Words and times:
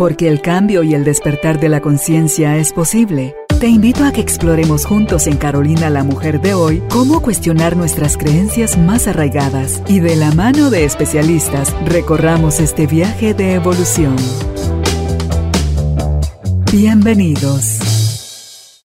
Porque 0.00 0.28
el 0.28 0.40
cambio 0.40 0.82
y 0.82 0.94
el 0.94 1.04
despertar 1.04 1.60
de 1.60 1.68
la 1.68 1.82
conciencia 1.82 2.56
es 2.56 2.72
posible. 2.72 3.36
Te 3.60 3.66
invito 3.66 4.02
a 4.02 4.12
que 4.12 4.22
exploremos 4.22 4.86
juntos 4.86 5.26
en 5.26 5.36
Carolina 5.36 5.90
la 5.90 6.04
Mujer 6.04 6.40
de 6.40 6.54
hoy 6.54 6.82
cómo 6.88 7.20
cuestionar 7.20 7.76
nuestras 7.76 8.16
creencias 8.16 8.78
más 8.78 9.08
arraigadas 9.08 9.82
y 9.88 10.00
de 10.00 10.16
la 10.16 10.32
mano 10.32 10.70
de 10.70 10.86
especialistas 10.86 11.74
recorramos 11.84 12.60
este 12.60 12.86
viaje 12.86 13.34
de 13.34 13.52
evolución. 13.52 14.16
Bienvenidos. 16.72 18.80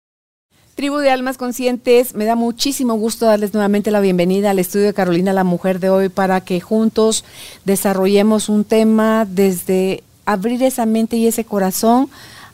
Tribu 0.74 0.98
de 0.98 1.12
Almas 1.12 1.38
Conscientes, 1.38 2.16
me 2.16 2.26
da 2.26 2.36
muchísimo 2.36 2.96
gusto 2.96 3.28
darles 3.28 3.54
nuevamente 3.54 3.92
la 3.92 4.00
bienvenida 4.00 4.50
al 4.50 4.58
estudio 4.58 4.88
de 4.88 4.96
Carolina 4.96 5.32
la 5.32 5.44
Mujer 5.44 5.80
de 5.80 5.92
hoy 5.92 6.10
para 6.10 6.42
que 6.42 6.60
juntos 6.60 7.24
desarrollemos 7.66 8.50
un 8.50 8.64
tema 8.64 9.28
desde 9.30 10.02
abrir 10.26 10.64
esa 10.64 10.86
mente 10.86 11.18
y 11.18 11.28
ese 11.28 11.46
corazón 11.46 12.10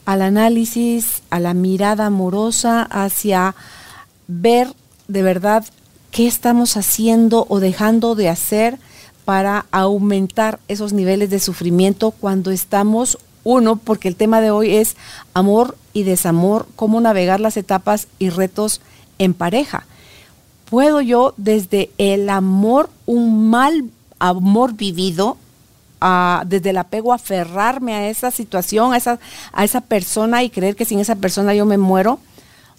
al 0.06 0.22
análisis, 0.22 1.22
a 1.30 1.40
la 1.40 1.54
mirada 1.54 2.08
amorosa 2.08 2.82
hacia 2.84 3.56
ver 4.28 4.74
de 5.08 5.24
verdad 5.24 5.66
qué 6.12 6.28
estamos 6.28 6.78
haciendo 6.78 7.46
o 7.50 7.60
dejando 7.60 8.16
de 8.16 8.30
hacer 8.30 8.80
para 9.26 9.66
aumentar 9.72 10.60
esos 10.68 10.94
niveles 10.94 11.30
de 11.30 11.40
sufrimiento 11.40 12.12
cuando 12.12 12.50
estamos 12.50 13.20
uno, 13.44 13.76
porque 13.76 14.08
el 14.08 14.16
tema 14.16 14.42
de 14.42 14.52
hoy 14.52 14.76
es 14.76 14.96
amor 15.34 15.78
y 15.94 16.04
desamor, 16.04 16.68
cómo 16.76 17.02
navegar 17.02 17.40
las 17.40 17.58
etapas 17.58 18.08
y 18.18 18.30
retos 18.30 18.82
en 19.18 19.34
pareja. 19.34 19.86
¿Puedo 20.70 21.02
yo 21.02 21.34
desde 21.38 21.92
el 21.98 22.30
amor, 22.30 22.90
un 23.06 23.50
mal 23.50 23.86
amor 24.20 24.74
vivido, 24.74 25.38
desde 26.46 26.70
el 26.70 26.78
apego 26.78 27.14
aferrarme 27.14 27.94
a 27.94 28.10
esa 28.10 28.32
situación, 28.32 28.94
a 28.94 28.98
esa, 28.98 29.20
a 29.52 29.64
esa 29.64 29.82
persona 29.82 30.44
y 30.44 30.50
creer 30.50 30.76
que 30.76 30.86
sin 30.86 31.00
esa 31.00 31.16
persona 31.16 31.54
yo 31.54 31.66
me 31.66 31.78
muero, 31.78 32.20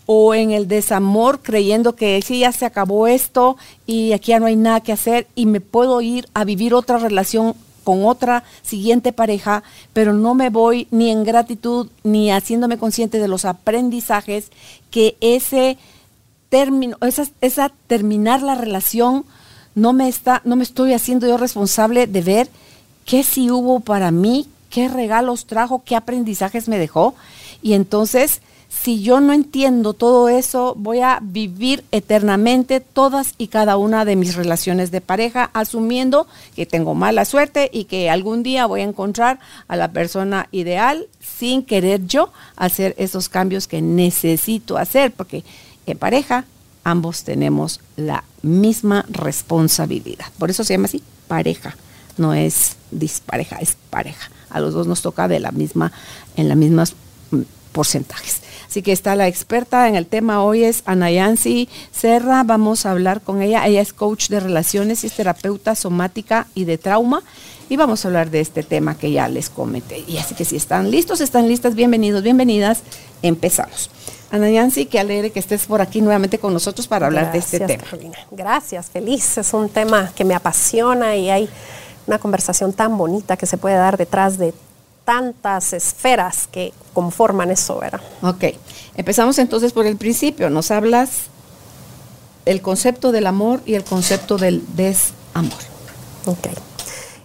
o 0.06 0.34
en 0.34 0.50
el 0.50 0.66
desamor 0.66 1.40
creyendo 1.40 1.94
que 1.94 2.20
sí, 2.22 2.40
ya 2.40 2.50
se 2.50 2.66
acabó 2.66 3.06
esto 3.06 3.56
y 3.86 4.12
aquí 4.12 4.32
ya 4.32 4.40
no 4.40 4.46
hay 4.46 4.56
nada 4.56 4.80
que 4.80 4.92
hacer 4.92 5.28
y 5.36 5.46
me 5.46 5.60
puedo 5.60 6.00
ir 6.00 6.28
a 6.34 6.44
vivir 6.44 6.74
otra 6.74 6.98
relación 6.98 7.54
con 7.84 8.04
otra 8.04 8.44
siguiente 8.62 9.12
pareja, 9.12 9.62
pero 9.92 10.12
no 10.12 10.34
me 10.34 10.50
voy 10.50 10.88
ni 10.90 11.10
en 11.10 11.24
gratitud 11.24 11.88
ni 12.02 12.30
haciéndome 12.30 12.76
consciente 12.76 13.18
de 13.18 13.28
los 13.28 13.44
aprendizajes 13.44 14.50
que 14.90 15.16
ese 15.20 15.78
término, 16.48 16.96
esa, 17.02 17.26
esa 17.40 17.72
terminar 17.86 18.42
la 18.42 18.56
relación 18.56 19.24
no 19.74 19.92
me 19.92 20.08
está, 20.08 20.42
no 20.44 20.56
me 20.56 20.64
estoy 20.64 20.92
haciendo 20.92 21.26
yo 21.28 21.36
responsable 21.36 22.06
de 22.06 22.20
ver 22.20 22.48
qué 23.10 23.24
sí 23.24 23.50
hubo 23.50 23.80
para 23.80 24.12
mí, 24.12 24.46
qué 24.70 24.86
regalos 24.86 25.46
trajo, 25.46 25.82
qué 25.84 25.96
aprendizajes 25.96 26.68
me 26.68 26.78
dejó. 26.78 27.16
Y 27.60 27.72
entonces, 27.72 28.40
si 28.68 29.02
yo 29.02 29.18
no 29.18 29.32
entiendo 29.32 29.94
todo 29.94 30.28
eso, 30.28 30.76
voy 30.78 31.00
a 31.00 31.18
vivir 31.20 31.82
eternamente 31.90 32.78
todas 32.78 33.34
y 33.36 33.48
cada 33.48 33.76
una 33.78 34.04
de 34.04 34.14
mis 34.14 34.36
relaciones 34.36 34.92
de 34.92 35.00
pareja, 35.00 35.50
asumiendo 35.54 36.28
que 36.54 36.66
tengo 36.66 36.94
mala 36.94 37.24
suerte 37.24 37.68
y 37.72 37.86
que 37.86 38.10
algún 38.10 38.44
día 38.44 38.66
voy 38.66 38.82
a 38.82 38.84
encontrar 38.84 39.40
a 39.66 39.74
la 39.74 39.90
persona 39.90 40.46
ideal 40.52 41.08
sin 41.18 41.64
querer 41.64 42.06
yo 42.06 42.30
hacer 42.54 42.94
esos 42.96 43.28
cambios 43.28 43.66
que 43.66 43.82
necesito 43.82 44.78
hacer, 44.78 45.10
porque 45.10 45.42
en 45.84 45.98
pareja 45.98 46.44
ambos 46.84 47.24
tenemos 47.24 47.80
la 47.96 48.22
misma 48.42 49.04
responsabilidad. 49.08 50.26
Por 50.38 50.50
eso 50.50 50.62
se 50.62 50.74
llama 50.74 50.84
así, 50.84 51.02
pareja 51.26 51.74
no 52.16 52.34
es 52.34 52.76
dispareja, 52.90 53.56
es 53.56 53.76
pareja. 53.90 54.30
A 54.50 54.60
los 54.60 54.74
dos 54.74 54.86
nos 54.86 55.02
toca 55.02 55.28
de 55.28 55.40
la 55.40 55.52
misma, 55.52 55.92
en 56.36 56.48
las 56.48 56.56
mismas 56.56 56.94
mm, 57.30 57.42
porcentajes. 57.72 58.40
Así 58.70 58.82
que 58.82 58.92
está 58.92 59.16
la 59.16 59.26
experta 59.26 59.88
en 59.88 59.96
el 59.96 60.06
tema 60.06 60.44
hoy 60.44 60.62
es 60.62 60.84
Anayansi 60.86 61.68
Serra. 61.90 62.44
Vamos 62.44 62.86
a 62.86 62.92
hablar 62.92 63.20
con 63.20 63.42
ella. 63.42 63.66
Ella 63.66 63.80
es 63.80 63.92
coach 63.92 64.28
de 64.28 64.38
relaciones 64.38 65.02
y 65.02 65.08
es 65.08 65.14
terapeuta 65.14 65.74
somática 65.74 66.46
y 66.54 66.66
de 66.66 66.78
trauma. 66.78 67.24
Y 67.68 67.76
vamos 67.76 68.04
a 68.04 68.08
hablar 68.08 68.30
de 68.30 68.40
este 68.40 68.62
tema 68.62 68.96
que 68.96 69.10
ya 69.10 69.28
les 69.28 69.50
comenté. 69.50 70.04
Y 70.06 70.18
así 70.18 70.36
que 70.36 70.44
si 70.44 70.54
están 70.54 70.92
listos, 70.92 71.20
están 71.20 71.48
listas, 71.48 71.74
bienvenidos, 71.74 72.22
bienvenidas. 72.22 72.82
Empezamos. 73.22 73.90
Ana 74.30 74.48
Yancy, 74.48 74.86
qué 74.86 75.00
alegre 75.00 75.30
que 75.30 75.40
estés 75.40 75.66
por 75.66 75.80
aquí 75.80 76.00
nuevamente 76.00 76.38
con 76.38 76.52
nosotros 76.52 76.86
para 76.86 77.06
hablar 77.06 77.32
de 77.32 77.38
este 77.38 77.58
tema. 77.58 77.82
Gracias, 78.30 78.86
feliz. 78.86 79.36
Es 79.36 79.52
un 79.52 79.68
tema 79.68 80.12
que 80.14 80.24
me 80.24 80.34
apasiona 80.36 81.16
y 81.16 81.28
hay 81.28 81.48
una 82.10 82.18
conversación 82.18 82.72
tan 82.72 82.98
bonita 82.98 83.36
que 83.36 83.46
se 83.46 83.56
puede 83.56 83.76
dar 83.76 83.96
detrás 83.96 84.36
de 84.36 84.52
tantas 85.04 85.72
esferas 85.72 86.48
que 86.50 86.72
conforman 86.92 87.52
eso, 87.52 87.78
¿verdad? 87.78 88.00
Ok, 88.22 88.44
empezamos 88.96 89.38
entonces 89.38 89.72
por 89.72 89.86
el 89.86 89.96
principio. 89.96 90.50
Nos 90.50 90.72
hablas 90.72 91.28
el 92.46 92.62
concepto 92.62 93.12
del 93.12 93.28
amor 93.28 93.60
y 93.64 93.74
el 93.74 93.84
concepto 93.84 94.38
del 94.38 94.64
desamor. 94.74 95.60
Ok. 96.26 96.48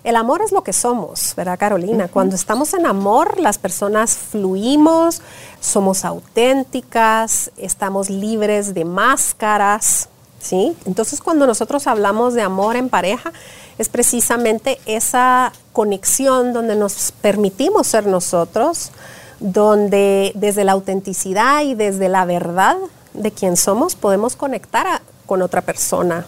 El 0.04 0.18
amor 0.18 0.44
es 0.44 0.52
lo 0.52 0.64
que 0.64 0.72
somos, 0.72 1.34
¿verdad, 1.36 1.58
Carolina? 1.58 2.08
Cuando 2.08 2.36
estamos 2.36 2.76
en 2.76 2.86
amor, 2.86 3.40
las 3.40 3.58
personas 3.58 4.16
fluimos, 4.16 5.24
somos 5.60 6.06
auténticas, 6.06 7.50
estamos 7.58 8.12
libres 8.12 8.76
de 8.76 8.86
máscaras, 8.86 10.10
¿sí? 10.40 10.78
Entonces, 10.86 11.22
cuando 11.22 11.48
nosotros 11.48 11.88
hablamos 11.88 12.36
de 12.36 12.44
amor 12.44 12.76
en 12.76 12.90
pareja, 12.90 13.34
es 13.78 13.90
precisamente 13.90 14.80
esa 14.86 15.52
conexión 15.74 16.54
donde 16.54 16.76
nos 16.76 17.12
permitimos 17.22 17.88
ser 17.88 18.08
nosotros, 18.08 18.92
donde 19.40 20.32
desde 20.36 20.64
la 20.64 20.72
autenticidad 20.72 21.62
y 21.64 21.76
desde 21.76 22.08
la 22.10 22.26
verdad 22.26 22.78
de 23.14 23.32
quien 23.32 23.58
somos 23.58 23.96
podemos 23.96 24.36
conectar 24.36 25.02
con 25.26 25.42
otra 25.42 25.62
persona 25.62 26.26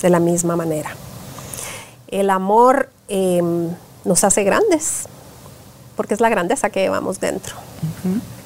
de 0.00 0.10
la 0.10 0.20
misma 0.20 0.56
manera. 0.56 0.90
El 2.08 2.30
amor 2.30 2.90
em, 3.08 3.70
nos 4.04 4.22
hace 4.22 4.44
grandes, 4.44 5.04
porque 5.96 6.14
es 6.14 6.20
la 6.20 6.28
grandeza 6.28 6.70
que 6.70 6.80
llevamos 6.80 7.20
dentro. 7.20 7.56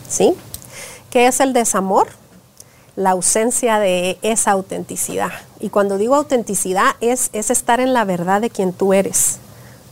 ¿Sí? 0.09 0.35
¿Qué 1.11 1.27
es 1.27 1.41
el 1.41 1.53
desamor? 1.53 2.09
La 2.99 3.11
ausencia 3.11 3.79
de 3.79 4.19
esa 4.23 4.51
autenticidad. 4.51 5.31
Y 5.61 5.69
cuando 5.69 5.99
digo 5.99 6.17
autenticidad 6.17 6.97
es, 7.01 7.31
es 7.33 7.51
estar 7.51 7.79
en 7.79 7.95
la 7.95 8.05
verdad 8.05 8.41
de 8.41 8.51
quien 8.51 8.73
tú 8.73 8.93
eres. 8.93 9.39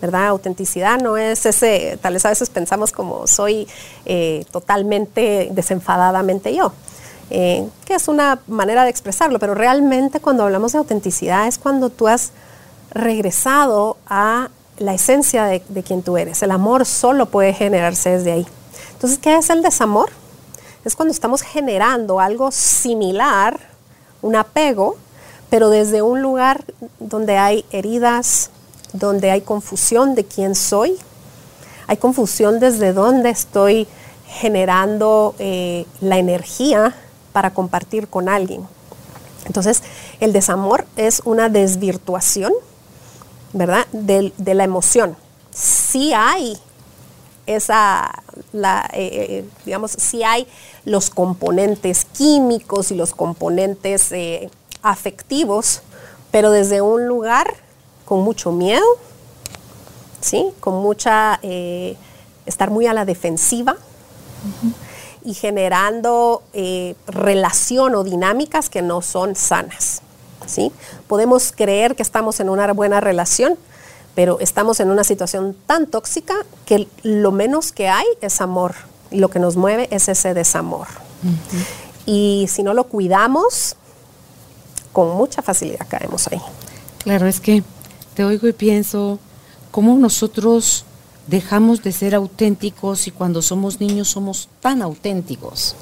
¿verdad? 0.01 0.27
Autenticidad 0.27 0.99
no 1.01 1.17
es 1.17 1.47
ese, 1.47 1.99
tal 2.03 2.15
vez 2.15 2.27
a 2.27 2.31
veces 2.31 2.51
pensamos 2.51 2.93
como 2.93 3.27
soy 3.29 3.67
eh, 4.05 4.45
totalmente 4.51 5.49
desenfadadamente 5.53 6.55
yo, 6.55 6.73
eh, 7.31 7.67
que 7.87 7.95
es 7.95 8.09
una 8.09 8.41
manera 8.47 8.85
de 8.85 8.91
expresarlo, 8.91 9.39
pero 9.39 9.55
realmente 9.55 10.21
cuando 10.21 10.43
hablamos 10.43 10.73
de 10.73 10.79
autenticidad 10.79 11.47
es 11.47 11.59
cuando 11.59 11.89
tú 11.89 12.09
has 12.09 12.33
regresado 12.91 13.97
a 14.07 14.51
la 14.79 14.95
esencia 14.95 15.45
de, 15.45 15.63
de 15.69 15.83
quien 15.83 16.03
tú 16.03 16.19
eres. 16.19 16.43
El 16.43 16.51
amor 16.51 16.85
solo 16.85 17.27
puede 17.27 17.55
generarse 17.55 18.11
desde 18.11 18.33
ahí. 18.33 18.47
Entonces, 18.93 19.19
¿qué 19.19 19.37
es 19.37 19.49
el 19.49 19.63
desamor? 19.63 20.11
Es 20.87 20.95
cuando 20.95 21.13
estamos 21.13 21.43
generando 21.43 22.21
algo 22.21 22.53
similar, 22.53 23.59
un 24.23 24.37
apego, 24.37 24.97
pero 25.51 25.69
desde 25.69 26.01
un 26.01 26.23
lugar 26.23 26.65
donde 27.01 27.39
hay 27.39 27.65
heridas, 27.73 28.51
donde 28.93 29.33
hay 29.33 29.41
confusión 29.41 30.15
de 30.15 30.25
quién 30.25 30.55
soy, 30.55 30.97
hay 31.89 31.97
confusión 31.97 32.61
desde 32.61 32.93
dónde 32.93 33.31
estoy 33.31 33.89
generando 34.29 35.35
eh, 35.41 35.87
la 36.01 36.19
energía 36.19 36.95
para 37.33 37.53
compartir 37.53 38.07
con 38.07 38.29
alguien. 38.29 38.65
Entonces, 39.45 39.83
el 40.21 40.33
desamor 40.33 40.87
es 40.97 41.21
una 41.25 41.49
desvirtuación, 41.49 42.53
¿verdad? 43.53 43.87
De, 43.91 44.33
de 44.37 44.55
la 44.55 44.63
emoción. 44.63 45.17
Sí 45.53 46.13
hay 46.13 46.57
esa, 47.47 48.23
la, 48.53 48.89
eh, 48.93 49.11
eh, 49.13 49.45
digamos, 49.65 49.93
si 49.93 50.23
hay 50.23 50.47
los 50.85 51.11
componentes 51.11 52.05
químicos 52.05 52.91
y 52.91 52.95
los 52.95 53.15
componentes 53.15 54.13
eh, 54.13 54.51
afectivos, 54.83 55.83
pero 56.31 56.51
desde 56.51 56.81
un 56.81 57.07
lugar 57.07 57.55
con 58.05 58.21
mucho 58.21 58.53
miedo, 58.53 58.85
¿sí? 60.21 60.47
Con 60.61 60.75
mucha, 60.83 61.39
eh, 61.43 61.97
estar 62.47 62.71
muy 62.71 62.87
a 62.87 62.95
la 62.95 63.05
defensiva 63.05 63.77
y 65.25 65.35
generando 65.35 66.43
eh, 66.53 66.95
relación 67.07 67.95
o 67.95 68.05
dinámicas 68.05 68.71
que 68.71 68.83
no 68.83 69.03
son 69.03 69.35
sanas, 69.35 70.03
¿sí? 70.47 70.73
Podemos 71.09 71.53
creer 71.53 71.97
que 71.97 72.03
estamos 72.03 72.39
en 72.41 72.49
una 72.49 72.73
buena 72.73 73.01
relación, 73.01 73.59
pero 74.17 74.41
estamos 74.41 74.81
en 74.81 74.91
una 74.91 75.05
situación 75.05 75.55
tan 75.67 75.87
tóxica 75.87 76.35
que 76.65 76.89
lo 77.03 77.33
menos 77.33 77.71
que 77.71 77.89
hay 77.89 78.07
es 78.23 78.41
amor 78.41 78.75
y 79.11 79.19
lo 79.19 79.29
que 79.29 79.39
nos 79.39 79.57
mueve 79.57 79.89
es 79.93 80.09
ese 80.09 80.33
desamor. 80.33 80.87
Y 82.07 82.47
si 82.49 82.63
no 82.63 82.73
lo 82.73 82.85
cuidamos, 82.85 83.77
con 84.95 85.15
mucha 85.17 85.43
facilidad 85.43 85.87
caemos 85.87 86.29
ahí. 86.29 86.41
Claro, 87.05 87.27
es 87.27 87.41
que 87.41 87.63
te 88.15 88.25
oigo 88.25 88.49
y 88.49 88.55
pienso 88.55 89.19
cómo 89.71 89.95
nosotros 89.99 90.87
dejamos 91.27 91.83
de 91.83 91.93
ser 91.93 92.15
auténticos 92.15 93.09
y 93.09 93.11
cuando 93.11 93.43
somos 93.43 93.81
niños 93.81 94.09
somos 94.09 94.49
tan 94.63 94.81
auténticos. 94.81 95.77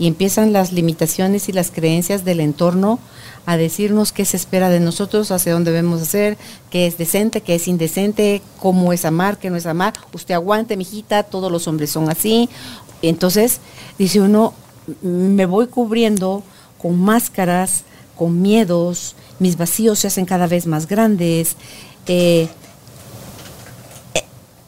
Y 0.00 0.08
empiezan 0.08 0.52
las 0.52 0.72
limitaciones 0.72 1.48
y 1.48 1.52
las 1.52 1.70
creencias 1.70 2.24
del 2.24 2.40
entorno 2.40 2.98
a 3.48 3.56
decirnos 3.56 4.12
qué 4.12 4.26
se 4.26 4.36
espera 4.36 4.68
de 4.68 4.78
nosotros, 4.78 5.30
hacia 5.30 5.54
dónde 5.54 5.70
debemos 5.70 6.02
hacer, 6.02 6.36
qué 6.68 6.86
es 6.86 6.98
decente, 6.98 7.40
qué 7.40 7.54
es 7.54 7.66
indecente, 7.66 8.42
cómo 8.60 8.92
es 8.92 9.06
amar, 9.06 9.38
qué 9.38 9.48
no 9.48 9.56
es 9.56 9.64
amar. 9.64 9.94
Usted 10.12 10.34
aguante, 10.34 10.76
mijita, 10.76 11.22
todos 11.22 11.50
los 11.50 11.66
hombres 11.66 11.88
son 11.88 12.10
así. 12.10 12.50
Entonces, 13.00 13.60
dice 13.98 14.20
uno, 14.20 14.52
me 15.00 15.46
voy 15.46 15.68
cubriendo 15.68 16.42
con 16.76 17.00
máscaras, 17.00 17.84
con 18.18 18.42
miedos, 18.42 19.16
mis 19.38 19.56
vacíos 19.56 20.00
se 20.00 20.08
hacen 20.08 20.26
cada 20.26 20.46
vez 20.46 20.66
más 20.66 20.86
grandes. 20.86 21.56
Eh, 22.06 22.48
eh, 24.12 24.24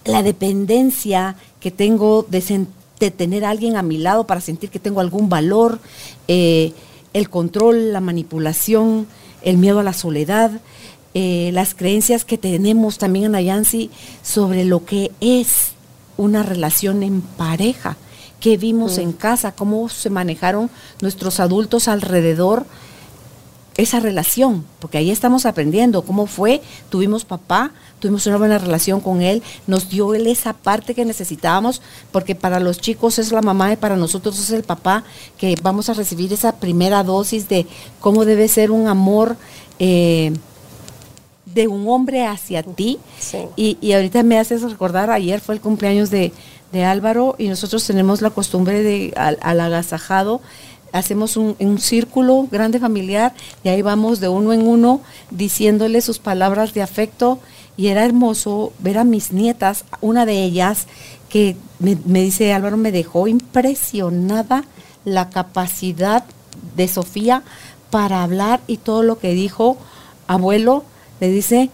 la 0.06 0.22
dependencia 0.22 1.36
que 1.60 1.70
tengo 1.70 2.24
de, 2.30 2.70
tener 3.10 3.44
a 3.44 3.50
alguien 3.50 3.76
a 3.76 3.82
mi 3.82 3.98
lado 3.98 4.26
para 4.26 4.40
sentir 4.40 4.70
que 4.70 4.78
tengo 4.78 5.00
algún 5.00 5.28
valor, 5.28 5.80
eh, 6.28 6.72
el 7.12 7.28
control, 7.30 7.92
la 7.92 8.00
manipulación, 8.00 9.06
el 9.42 9.56
miedo 9.56 9.80
a 9.80 9.84
la 9.84 9.92
soledad, 9.92 10.50
las 11.14 11.74
creencias 11.74 12.24
que 12.24 12.38
tenemos 12.38 12.98
también 12.98 13.24
en 13.26 13.34
Ayansi 13.34 13.90
sobre 14.22 14.64
lo 14.64 14.84
que 14.84 15.10
es 15.20 15.72
una 16.16 16.42
relación 16.42 17.02
en 17.02 17.20
pareja, 17.20 17.96
que 18.38 18.56
vimos 18.56 18.98
en 18.98 19.12
casa, 19.12 19.52
cómo 19.52 19.88
se 19.88 20.08
manejaron 20.08 20.70
nuestros 21.00 21.40
adultos 21.40 21.88
alrededor 21.88 22.64
esa 23.76 24.00
relación, 24.00 24.64
porque 24.78 24.98
ahí 24.98 25.10
estamos 25.10 25.46
aprendiendo 25.46 26.02
cómo 26.02 26.26
fue, 26.26 26.60
tuvimos 26.90 27.24
papá, 27.24 27.72
tuvimos 28.00 28.26
una 28.26 28.38
buena 28.38 28.58
relación 28.58 29.00
con 29.00 29.22
él, 29.22 29.42
nos 29.66 29.88
dio 29.88 30.14
él 30.14 30.26
esa 30.26 30.52
parte 30.52 30.94
que 30.94 31.04
necesitábamos, 31.04 31.80
porque 32.10 32.34
para 32.34 32.58
los 32.58 32.80
chicos 32.80 33.18
es 33.18 33.30
la 33.30 33.42
mamá 33.42 33.72
y 33.72 33.76
para 33.76 33.96
nosotros 33.96 34.38
es 34.38 34.50
el 34.50 34.64
papá, 34.64 35.04
que 35.38 35.54
vamos 35.62 35.88
a 35.88 35.94
recibir 35.94 36.32
esa 36.32 36.56
primera 36.56 37.04
dosis 37.04 37.48
de 37.48 37.66
cómo 38.00 38.24
debe 38.24 38.48
ser 38.48 38.70
un 38.70 38.88
amor 38.88 39.36
eh, 39.78 40.32
de 41.46 41.68
un 41.68 41.88
hombre 41.88 42.26
hacia 42.26 42.62
ti. 42.62 42.98
Y, 43.56 43.92
ahorita 43.92 44.22
me 44.22 44.38
haces 44.38 44.62
recordar, 44.62 45.10
ayer 45.10 45.40
fue 45.40 45.54
el 45.54 45.60
cumpleaños 45.60 46.10
de, 46.10 46.32
Álvaro 46.72 47.34
y 47.36 47.48
nosotros 47.48 47.84
tenemos 47.84 48.22
la 48.22 48.30
costumbre 48.30 48.84
de 48.84 49.12
al 49.16 49.60
agasajado 49.60 50.40
hacemos 50.92 51.36
un, 51.36 51.78
círculo 51.78 52.46
grande 52.50 52.78
familiar 52.78 53.32
y 53.62 53.68
ahí 53.68 53.82
vamos 53.82 54.20
de 54.20 54.28
uno 54.28 54.52
en 54.52 54.66
uno 54.66 55.00
diciéndole 55.30 56.00
sus 56.00 56.18
palabras 56.18 56.74
de 56.74 56.82
afecto 56.82 57.38
y 57.80 57.88
era 57.88 58.04
hermoso 58.04 58.74
ver 58.78 58.98
a 58.98 59.04
mis 59.04 59.32
nietas, 59.32 59.86
una 60.02 60.26
de 60.26 60.44
ellas 60.44 60.86
que 61.30 61.56
me, 61.78 61.94
dice 61.94 62.52
Álvaro, 62.52 62.76
me 62.76 62.92
dejó 62.92 63.26
impresionada 63.26 64.64
la 65.06 65.30
capacidad 65.30 66.22
de 66.76 66.88
Sofía 66.88 67.42
para 67.88 68.22
hablar 68.22 68.60
y 68.66 68.76
todo 68.76 69.02
lo 69.02 69.18
que 69.18 69.32
dijo 69.32 69.78
abuelo, 70.26 70.84
le 71.20 71.30
dice, 71.30 71.70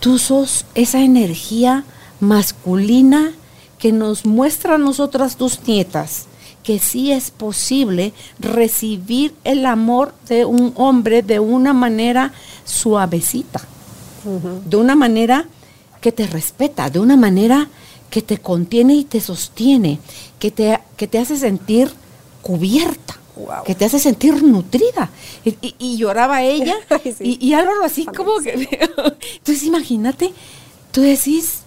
tú 0.00 0.18
sos 0.18 0.66
esa 0.74 1.00
energía 1.00 1.84
masculina 2.20 3.32
que 3.78 3.90
nos 3.90 4.26
muestra 4.26 4.74
a 4.74 4.78
nosotras 4.78 5.36
tus 5.36 5.66
nietas 5.66 6.26
que 6.62 6.78
sí 6.78 7.10
es 7.10 7.30
posible 7.30 8.12
recibir 8.38 9.34
el 9.44 9.66
amor 9.66 10.14
de 10.28 10.44
un 10.44 10.72
hombre 10.76 11.22
de 11.22 11.40
una 11.40 11.72
manera 11.72 12.32
suavecita, 12.64 13.60
de 14.24 14.76
una 14.76 14.94
manera 14.94 15.46
que 16.00 16.12
te 16.12 16.26
respeta, 16.26 16.90
de 16.90 16.98
una 16.98 17.16
manera 17.16 17.68
que 18.10 18.22
te 18.22 18.38
contiene 18.38 18.94
y 18.94 19.04
te 19.04 19.20
sostiene, 19.20 19.98
que 20.38 20.50
te, 20.50 20.78
que 20.96 21.06
te 21.06 21.18
hace 21.18 21.36
sentir 21.36 21.90
cubierta. 22.42 23.18
que 23.64 23.74
te 23.74 23.86
hace 23.86 23.98
sentir 23.98 24.42
nutrida. 24.42 25.10
Y, 25.44 25.96
lloraba 25.96 26.42
ella 26.42 26.76
y, 27.20 27.38
y, 27.44 27.54
Álvaro 27.54 27.84
así 27.84 28.04
como 28.04 28.38
que... 28.40 28.52
Entonces 29.38 29.62
imagínate, 29.62 30.32
tú 30.90 31.00
decís, 31.00 31.60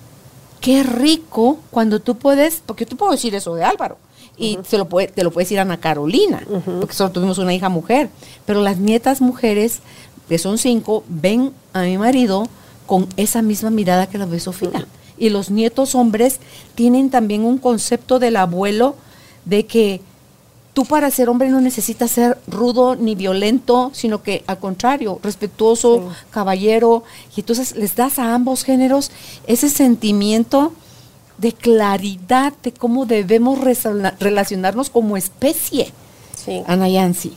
qué 0.62 0.84
rico 0.84 1.60
cuando 1.72 2.00
tú 2.00 2.18
puedes, 2.18 2.62
porque 2.66 2.86
tú 2.86 2.96
puedo 2.96 3.12
decir 3.12 3.34
eso 3.34 3.56
de 3.56 3.64
Álvaro, 3.64 3.98
y 4.38 4.60
se 4.68 4.78
lo 4.78 4.88
puede, 4.88 5.08
te 5.08 5.24
lo 5.24 5.32
puede 5.32 5.46
decir 5.46 5.60
Ana 5.60 5.80
Carolina, 5.80 6.44
porque 6.80 6.94
solo 6.94 7.12
tuvimos 7.12 7.38
una 7.38 7.54
hija 7.54 7.70
mujer. 7.70 8.10
Pero 8.46 8.62
las 8.62 8.78
nietas 8.78 9.22
mujeres, 9.22 9.80
que 10.28 10.38
son 10.38 10.58
cinco, 10.58 11.04
ven 11.08 11.52
a 11.74 11.82
mi 11.82 11.98
marido 11.98 12.48
con 12.86 13.08
esa 13.18 13.42
misma 13.42 13.70
mirada 13.70 14.08
que 14.08 14.18
la 14.18 14.26
ve 14.26 14.40
Sofía. 14.40 14.88
Y 15.18 15.30
los 15.30 15.50
nietos 15.50 15.96
hombres 15.96 16.40
tienen 16.76 17.10
también 17.10 17.46
un 17.46 17.58
concepto 17.58 18.20
del 18.20 18.36
abuelo 18.36 18.96
de 19.46 19.66
que 19.66 20.02
tú 20.74 20.84
para 20.84 21.10
ser 21.10 21.30
hombre 21.30 21.50
no 21.50 21.62
necesitas 21.62 22.12
ser 22.12 22.38
rudo 22.48 22.96
ni 22.96 23.16
violento, 23.16 23.92
sino 23.94 24.22
que 24.22 24.44
al 24.46 24.60
contrario, 24.60 25.20
respetuoso, 25.24 26.10
caballero. 26.32 27.04
Y 27.36 27.40
entonces 27.40 27.76
les 27.76 27.96
das 27.96 28.20
a 28.20 28.34
ambos 28.34 28.64
géneros 28.64 29.10
ese 29.48 29.70
sentimiento 29.70 30.74
de 31.38 31.54
claridad 31.54 32.54
de 32.62 32.74
cómo 32.74 33.06
debemos 33.06 33.60
relacionarnos 34.20 34.90
como 34.90 35.16
especie. 35.16 35.92
Sí. 36.36 36.62
Ana 36.68 36.90
Yancy. 36.90 37.34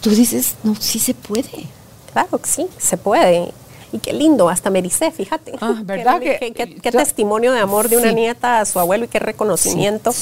tú 0.00 0.10
dices, 0.10 0.54
no, 0.62 0.74
sí 0.76 0.98
se 0.98 1.14
puede. 1.14 1.66
Claro 2.14 2.38
que 2.38 2.48
sí, 2.48 2.66
se 2.78 2.96
puede. 2.96 3.52
Y 3.92 3.98
qué 3.98 4.14
lindo, 4.14 4.48
hasta 4.48 4.70
me 4.70 4.82
fíjate. 4.82 5.52
Ah, 5.60 5.74
¿verdad? 5.84 6.20
Qué, 6.20 6.90
testimonio 6.90 7.52
de 7.52 7.60
amor 7.60 7.90
de 7.90 7.98
una 7.98 8.12
nieta 8.12 8.60
a 8.60 8.64
su 8.64 8.80
abuelo 8.80 9.04
y 9.04 9.08
qué 9.08 9.18
reconocimiento 9.18 10.12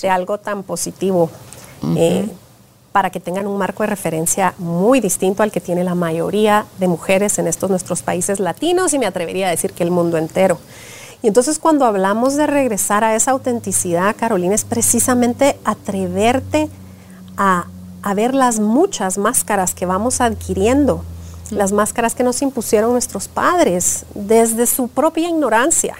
de 0.00 0.08
algo 0.08 0.38
tan 0.38 0.62
positivo. 0.62 1.28
Eh, 1.96 2.26
para 2.92 3.10
que 3.10 3.20
tengan 3.20 3.46
un 3.48 3.58
marco 3.58 3.82
de 3.82 3.88
referencia 3.88 4.54
muy 4.56 5.00
distinto 5.00 5.42
al 5.42 5.50
que 5.50 5.60
tiene 5.60 5.84
la 5.84 5.96
mayoría 5.96 6.64
de 6.78 6.86
mujeres 6.86 7.38
en 7.40 7.48
estos 7.48 7.68
nuestros 7.68 8.02
países 8.02 8.38
latinos 8.38 8.94
y 8.94 9.00
me 9.00 9.06
atrevería 9.06 9.48
a 9.48 9.50
decir 9.50 9.72
que 9.72 9.82
el 9.82 9.90
mundo 9.90 10.16
entero. 10.16 10.58
Y 11.20 11.26
entonces 11.26 11.58
cuando 11.58 11.86
hablamos 11.86 12.36
de 12.36 12.46
regresar 12.46 13.02
a 13.02 13.16
esa 13.16 13.32
autenticidad, 13.32 14.14
Carolina, 14.14 14.54
es 14.54 14.64
precisamente 14.64 15.58
atreverte 15.64 16.68
a, 17.36 17.66
ver 18.14 18.34
las 18.34 18.60
muchas 18.60 19.18
máscaras 19.18 19.74
que 19.74 19.86
vamos 19.86 20.20
adquiriendo, 20.20 21.02
las 21.50 21.72
máscaras 21.72 22.14
que 22.14 22.24
nos 22.24 22.40
impusieron 22.42 22.92
nuestros 22.92 23.28
padres 23.28 24.04
desde 24.14 24.66
su 24.66 24.88
propia 24.88 25.28
ignorancia, 25.28 25.96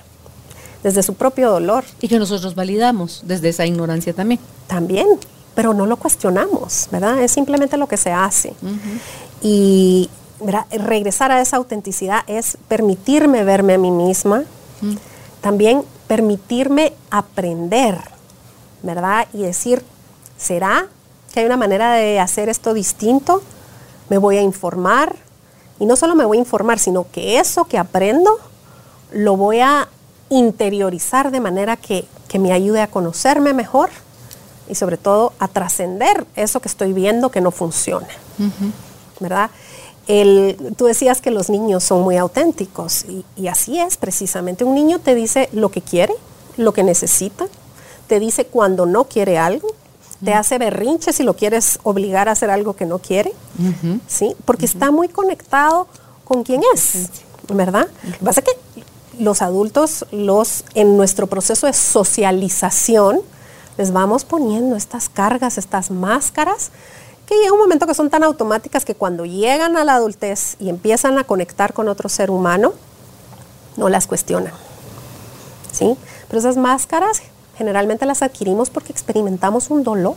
desde 0.82 1.02
su 1.02 1.14
propio 1.14 1.50
dolor. 1.50 1.84
Y 2.00 2.08
que 2.08 2.18
nosotros 2.18 2.54
validamos 2.54 3.22
desde 3.24 3.50
esa 3.50 3.66
ignorancia 3.66 4.12
también. 4.12 4.40
También, 4.66 5.06
pero 5.54 5.74
no 5.74 5.86
lo 5.86 5.96
cuestionamos, 5.96 6.88
¿verdad? 6.90 7.22
Es 7.22 7.32
simplemente 7.32 7.76
lo 7.76 7.86
que 7.86 7.96
se 7.96 8.12
hace. 8.12 8.54
Y 9.42 10.10
regresar 10.70 11.30
a 11.30 11.40
esa 11.40 11.56
autenticidad 11.56 12.22
es 12.26 12.58
permitirme 12.68 13.44
verme 13.44 13.74
a 13.74 13.78
mí 13.78 13.90
misma, 13.90 14.44
también 15.40 15.82
permitirme 16.06 16.92
aprender, 17.10 17.98
¿verdad? 18.82 19.26
Y 19.32 19.42
decir, 19.42 19.82
¿será 20.36 20.86
que 21.32 21.40
hay 21.40 21.46
una 21.46 21.56
manera 21.56 21.92
de 21.94 22.20
hacer 22.20 22.48
esto 22.48 22.74
distinto? 22.74 23.42
Me 24.08 24.18
voy 24.18 24.36
a 24.36 24.42
informar. 24.42 25.16
Y 25.78 25.86
no 25.86 25.96
solo 25.96 26.14
me 26.14 26.24
voy 26.24 26.38
a 26.38 26.40
informar, 26.40 26.78
sino 26.78 27.06
que 27.10 27.38
eso 27.38 27.64
que 27.64 27.78
aprendo 27.78 28.38
lo 29.12 29.36
voy 29.36 29.60
a 29.60 29.88
interiorizar 30.28 31.30
de 31.30 31.40
manera 31.40 31.76
que, 31.76 32.06
me 32.36 32.52
ayude 32.52 32.82
a 32.82 32.88
conocerme 32.88 33.52
mejor 33.54 33.90
y 34.68 34.74
sobre 34.74 34.96
todo 34.96 35.32
a 35.38 35.46
trascender 35.46 36.26
eso 36.34 36.58
que 36.58 36.66
estoy 36.66 36.92
viendo 36.92 37.30
que 37.30 37.40
no 37.40 37.52
funciona. 37.52 38.08
¿Verdad? 39.20 39.50
tú 40.76 40.84
decías 40.86 41.20
que 41.20 41.30
los 41.30 41.48
niños 41.48 41.84
son 41.84 42.02
muy 42.02 42.16
auténticos 42.16 43.04
y, 43.36 43.46
así 43.46 43.78
es 43.78 43.96
precisamente. 43.96 44.64
Un 44.64 44.74
niño 44.74 44.98
te 44.98 45.14
dice 45.14 45.48
lo 45.52 45.70
que 45.70 45.80
quiere, 45.80 46.14
lo 46.56 46.72
que 46.72 46.82
necesita, 46.82 47.46
te 48.06 48.20
dice 48.20 48.46
cuando 48.46 48.84
no 48.84 49.04
quiere 49.04 49.38
algo, 49.38 49.68
te 50.24 50.34
hace 50.34 50.58
berrinche 50.58 51.12
si 51.12 51.22
lo 51.22 51.34
quieres 51.34 51.78
obligar 51.82 52.28
a 52.28 52.32
hacer 52.32 52.50
algo 52.50 52.74
que 52.74 52.86
no 52.86 52.98
quiere, 52.98 53.32
¿sí? 54.06 54.34
Porque 54.44 54.64
está 54.64 54.90
muy 54.90 55.08
conectado 55.08 55.86
con 56.24 56.42
quién 56.42 56.62
es, 56.74 57.10
¿verdad? 57.52 57.88
Lo 58.04 58.18
que 58.18 58.24
pasa 58.24 58.40
es 58.40 58.46
que 58.46 58.84
los 59.22 59.42
adultos, 59.42 60.06
los, 60.10 60.64
en 60.74 60.96
nuestro 60.96 61.26
proceso 61.26 61.66
de 61.66 61.72
socialización, 61.72 63.20
les 63.76 63.92
vamos 63.92 64.24
poniendo 64.24 64.76
estas 64.76 65.08
cargas, 65.08 65.58
estas 65.58 65.90
máscaras, 65.90 66.70
que 67.26 67.34
llega 67.36 67.52
un 67.52 67.58
momento 67.58 67.86
que 67.86 67.94
son 67.94 68.10
tan 68.10 68.22
automáticas 68.22 68.84
que 68.84 68.94
cuando 68.94 69.24
llegan 69.24 69.76
a 69.76 69.84
la 69.84 69.94
adultez 69.94 70.56
y 70.58 70.68
empiezan 70.68 71.18
a 71.18 71.24
conectar 71.24 71.72
con 71.72 71.88
otro 71.88 72.08
ser 72.08 72.30
humano, 72.30 72.74
no 73.76 73.88
las 73.88 74.06
cuestionan. 74.06 74.52
¿Sí? 75.72 75.96
Pero 76.28 76.38
esas 76.38 76.56
máscaras 76.56 77.22
generalmente 77.56 78.06
las 78.06 78.22
adquirimos 78.22 78.70
porque 78.70 78.92
experimentamos 78.92 79.70
un 79.70 79.82
dolor, 79.82 80.14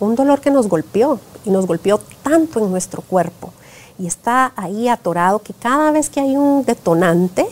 un 0.00 0.14
dolor 0.14 0.40
que 0.40 0.50
nos 0.50 0.68
golpeó 0.68 1.20
y 1.44 1.50
nos 1.50 1.66
golpeó 1.66 2.00
tanto 2.22 2.58
en 2.60 2.70
nuestro 2.70 3.02
cuerpo 3.02 3.52
y 3.98 4.06
está 4.06 4.52
ahí 4.56 4.88
atorado 4.88 5.40
que 5.40 5.52
cada 5.52 5.90
vez 5.90 6.08
que 6.08 6.20
hay 6.20 6.36
un 6.36 6.64
detonante, 6.64 7.46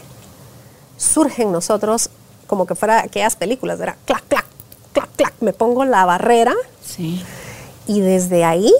surge 0.96 1.42
en 1.42 1.52
nosotros 1.52 2.08
como 2.46 2.66
que 2.66 2.74
fuera 2.74 3.00
aquellas 3.00 3.36
películas, 3.36 3.78
¿verdad? 3.78 3.96
Clac, 4.04 4.22
clac, 4.28 4.46
clac, 4.92 5.08
clac, 5.16 5.34
me 5.40 5.52
pongo 5.52 5.84
la 5.84 6.04
barrera 6.04 6.54
Sí. 6.84 7.22
y 7.86 8.00
desde 8.00 8.44
ahí 8.44 8.72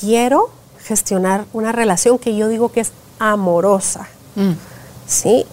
quiero 0.00 0.50
gestionar 0.82 1.44
una 1.52 1.72
relación 1.72 2.18
que 2.18 2.36
yo 2.36 2.48
digo 2.48 2.70
que 2.72 2.80
es 2.80 2.92
amorosa. 3.18 4.08
Mm. 4.34 4.52
¿sí? 5.06 5.46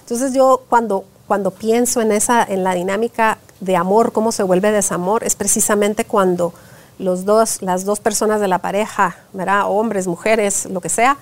Entonces 0.00 0.32
yo 0.32 0.62
cuando, 0.68 1.04
cuando 1.26 1.50
pienso 1.50 2.00
en, 2.00 2.12
esa, 2.12 2.42
en 2.42 2.64
la 2.64 2.74
dinámica 2.74 3.38
de 3.60 3.76
amor, 3.76 4.12
cómo 4.12 4.32
se 4.32 4.42
vuelve 4.42 4.70
desamor, 4.72 5.24
es 5.24 5.34
precisamente 5.34 6.04
cuando 6.04 6.52
los 6.98 7.24
dos, 7.24 7.62
las 7.62 7.84
dos 7.84 8.00
personas 8.00 8.40
de 8.40 8.48
la 8.48 8.58
pareja, 8.58 9.16
¿verdad? 9.32 9.64
hombres, 9.66 10.06
mujeres, 10.06 10.66
lo 10.66 10.80
que 10.80 10.88
sea, 10.88 11.16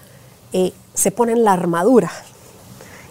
eh, 0.53 0.73
se 0.95 1.11
ponen 1.11 1.45
la 1.45 1.53
armadura. 1.53 2.11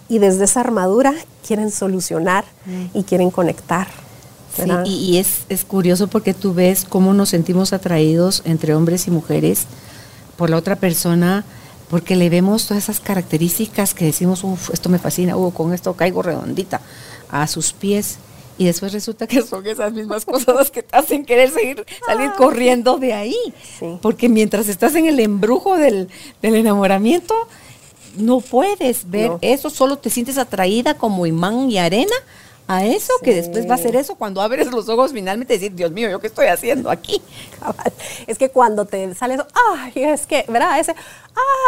Y 0.09 0.19
desde 0.19 0.45
esa 0.45 0.61
armadura 0.61 1.13
quieren 1.45 1.71
solucionar 1.71 2.45
y 2.93 3.03
quieren 3.03 3.31
conectar. 3.31 3.87
Y, 4.85 4.91
y 4.91 5.17
es, 5.17 5.45
es 5.49 5.65
curioso 5.65 6.07
porque 6.07 6.33
tú 6.33 6.53
ves 6.53 6.85
cómo 6.87 7.13
nos 7.13 7.29
sentimos 7.29 7.73
atraídos 7.73 8.43
entre 8.45 8.75
hombres 8.75 9.07
y 9.07 9.11
mujeres 9.11 9.65
por 10.37 10.49
la 10.49 10.57
otra 10.57 10.75
persona, 10.75 11.43
porque 11.89 12.15
le 12.15 12.29
vemos 12.29 12.67
todas 12.67 12.83
esas 12.83 12.99
características 12.99 13.93
que 13.93 14.05
decimos, 14.05 14.43
uff, 14.43 14.69
esto 14.71 14.89
me 14.89 14.99
fascina, 14.99 15.35
uh, 15.35 15.51
con 15.51 15.73
esto 15.73 15.93
caigo 15.93 16.21
redondita 16.21 16.81
a 17.29 17.47
sus 17.47 17.73
pies. 17.73 18.17
Y 18.57 18.65
después 18.65 18.93
resulta 18.93 19.25
que 19.25 19.41
son 19.41 19.65
esas 19.65 19.91
mismas 19.93 20.25
cosas 20.25 20.55
las 20.55 20.69
que 20.71 20.83
te 20.83 20.95
hacen 20.95 21.25
querer 21.25 21.49
seguir, 21.49 21.83
salir 22.05 22.31
corriendo 22.37 22.97
de 22.97 23.13
ahí. 23.13 23.35
Sí. 23.79 23.97
Porque 24.01 24.29
mientras 24.29 24.67
estás 24.67 24.93
en 24.95 25.07
el 25.07 25.19
embrujo 25.19 25.75
del, 25.77 26.07
del 26.41 26.55
enamoramiento, 26.55 27.33
no 28.15 28.41
puedes 28.41 29.09
ver 29.09 29.29
No. 29.31 29.39
eso, 29.41 29.69
solo 29.71 29.97
te 29.97 30.09
sientes 30.11 30.37
atraída 30.37 30.93
como 30.93 31.25
imán 31.25 31.71
y 31.71 31.79
arena 31.79 32.13
a 32.67 32.85
eso, 32.85 33.11
que 33.23 33.33
después 33.35 33.69
va 33.69 33.75
a 33.75 33.77
ser 33.77 33.95
eso 33.97 34.15
cuando 34.15 34.39
abres 34.41 34.67
los 34.71 34.87
ojos 34.87 35.11
finalmente 35.11 35.55
y 35.55 35.57
decir, 35.57 35.75
Dios 35.75 35.91
mío, 35.91 36.09
¿yo 36.09 36.19
qué 36.19 36.27
estoy 36.27 36.45
haciendo 36.47 36.89
aquí? 36.91 37.21
Es 38.27 38.37
que 38.37 38.49
cuando 38.49 38.85
te 38.85 39.13
sale 39.15 39.33
eso, 39.33 39.47
ay, 39.77 39.91
es 39.95 40.25
que, 40.27 40.45
¿verdad? 40.47 40.79
Ese, 40.79 40.95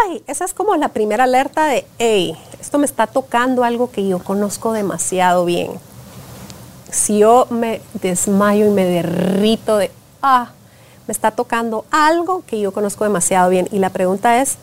ay, 0.07 0.23
esa 0.27 0.45
es 0.45 0.53
como 0.53 0.75
la 0.77 0.89
primera 0.89 1.25
alerta 1.25 1.65
de, 1.67 1.85
hey, 1.99 2.37
esto 2.61 2.77
me 2.77 2.85
está 2.85 3.07
tocando 3.07 3.63
algo 3.63 3.91
que 3.91 4.07
yo 4.07 4.19
conozco 4.19 4.71
demasiado 4.71 5.43
bien. 5.45 5.71
Si 6.95 7.19
yo 7.19 7.45
me 7.49 7.81
desmayo 8.01 8.67
y 8.67 8.69
me 8.69 8.85
derrito 8.85 9.75
de, 9.77 9.91
ah, 10.21 10.51
me 11.07 11.11
está 11.11 11.31
tocando 11.31 11.83
algo 11.91 12.43
que 12.47 12.59
yo 12.59 12.71
conozco 12.71 13.03
demasiado 13.03 13.49
bien. 13.49 13.67
Y 13.71 13.79
la 13.79 13.89
pregunta 13.89 14.41
es, 14.41 14.55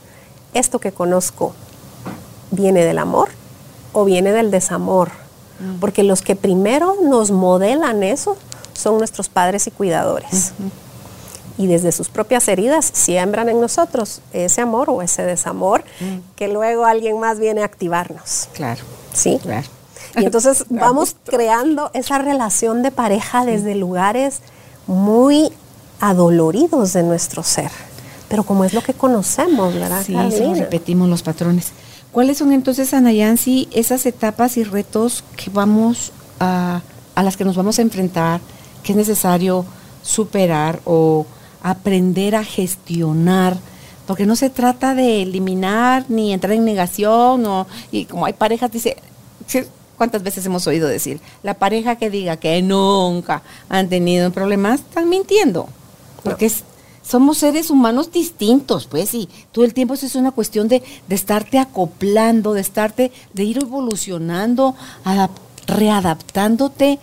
¿esto 0.54 0.78
que 0.78 0.92
conozco 0.92 1.52
viene 2.50 2.84
del 2.84 2.98
amor 2.98 3.28
o 3.92 4.06
viene 4.06 4.32
del 4.32 4.50
desamor? 4.50 5.10
Porque 5.78 6.02
los 6.02 6.22
que 6.22 6.34
primero 6.34 6.96
nos 7.02 7.30
modelan 7.30 8.02
eso 8.02 8.36
son 8.72 8.98
nuestros 8.98 9.28
padres 9.28 9.66
y 9.66 9.70
cuidadores 9.70 10.54
y 11.58 11.66
desde 11.66 11.92
sus 11.92 12.08
propias 12.08 12.48
heridas 12.48 12.90
siembran 12.92 13.48
en 13.48 13.60
nosotros 13.60 14.22
ese 14.32 14.60
amor 14.60 14.90
o 14.90 15.02
ese 15.02 15.22
desamor 15.22 15.84
que 16.34 16.48
luego 16.48 16.84
alguien 16.86 17.20
más 17.20 17.38
viene 17.38 17.62
a 17.62 17.66
activarnos. 17.66 18.48
Claro, 18.54 18.82
¿Sí? 19.12 19.38
claro. 19.42 19.68
Y 20.16 20.24
entonces 20.24 20.66
vamos 20.68 21.16
creando 21.24 21.90
esa 21.94 22.18
relación 22.18 22.82
de 22.82 22.90
pareja 22.90 23.44
desde 23.44 23.74
lugares 23.74 24.40
muy 24.86 25.50
adoloridos 26.00 26.92
de 26.92 27.02
nuestro 27.02 27.42
ser. 27.42 27.70
Pero 28.28 28.44
como 28.44 28.64
es 28.64 28.74
lo 28.74 28.82
que 28.82 28.94
conocemos, 28.94 29.74
¿verdad? 29.74 30.02
Sí, 30.04 30.14
solo 30.14 30.54
repetimos 30.54 31.08
los 31.08 31.22
patrones. 31.22 31.72
¿Cuáles 32.12 32.38
son 32.38 32.52
entonces, 32.52 32.92
Ana 32.92 33.12
Yancy, 33.12 33.68
esas 33.72 34.04
etapas 34.04 34.56
y 34.56 34.64
retos 34.64 35.24
que 35.36 35.50
vamos 35.50 36.12
a, 36.40 36.82
a 37.14 37.22
las 37.22 37.36
que 37.36 37.44
nos 37.44 37.56
vamos 37.56 37.78
a 37.78 37.82
enfrentar, 37.82 38.40
que 38.82 38.92
es 38.92 38.96
necesario 38.96 39.64
superar 40.02 40.80
o 40.84 41.26
aprender 41.62 42.34
a 42.34 42.44
gestionar? 42.44 43.56
Porque 44.06 44.26
no 44.26 44.36
se 44.36 44.50
trata 44.50 44.94
de 44.94 45.22
eliminar 45.22 46.04
ni 46.08 46.32
entrar 46.32 46.52
en 46.52 46.64
negación, 46.64 47.46
o, 47.46 47.66
y 47.90 48.04
como 48.04 48.26
hay 48.26 48.32
parejas, 48.32 48.70
dice, 48.70 48.96
sí, 49.46 49.60
¿cuántas 50.02 50.24
veces 50.24 50.44
hemos 50.44 50.66
oído 50.66 50.88
decir? 50.88 51.20
La 51.44 51.54
pareja 51.54 51.94
que 51.94 52.10
diga 52.10 52.36
que 52.36 52.60
nunca 52.60 53.42
han 53.68 53.88
tenido 53.88 54.32
problemas, 54.32 54.80
están 54.80 55.08
mintiendo. 55.08 55.68
Porque 56.24 56.46
es- 56.46 56.64
somos 57.04 57.38
seres 57.38 57.70
humanos 57.70 58.10
distintos, 58.10 58.88
pues, 58.88 59.14
y 59.14 59.28
todo 59.52 59.64
el 59.64 59.74
tiempo 59.74 59.94
eso 59.94 60.06
es 60.06 60.16
una 60.16 60.32
cuestión 60.32 60.66
de, 60.66 60.82
de 61.06 61.14
estarte 61.14 61.60
acoplando, 61.60 62.52
de 62.52 62.60
estarte, 62.62 63.12
de 63.32 63.44
ir 63.44 63.58
evolucionando, 63.62 64.74
adap- 65.04 65.30
readaptándote. 65.68 66.98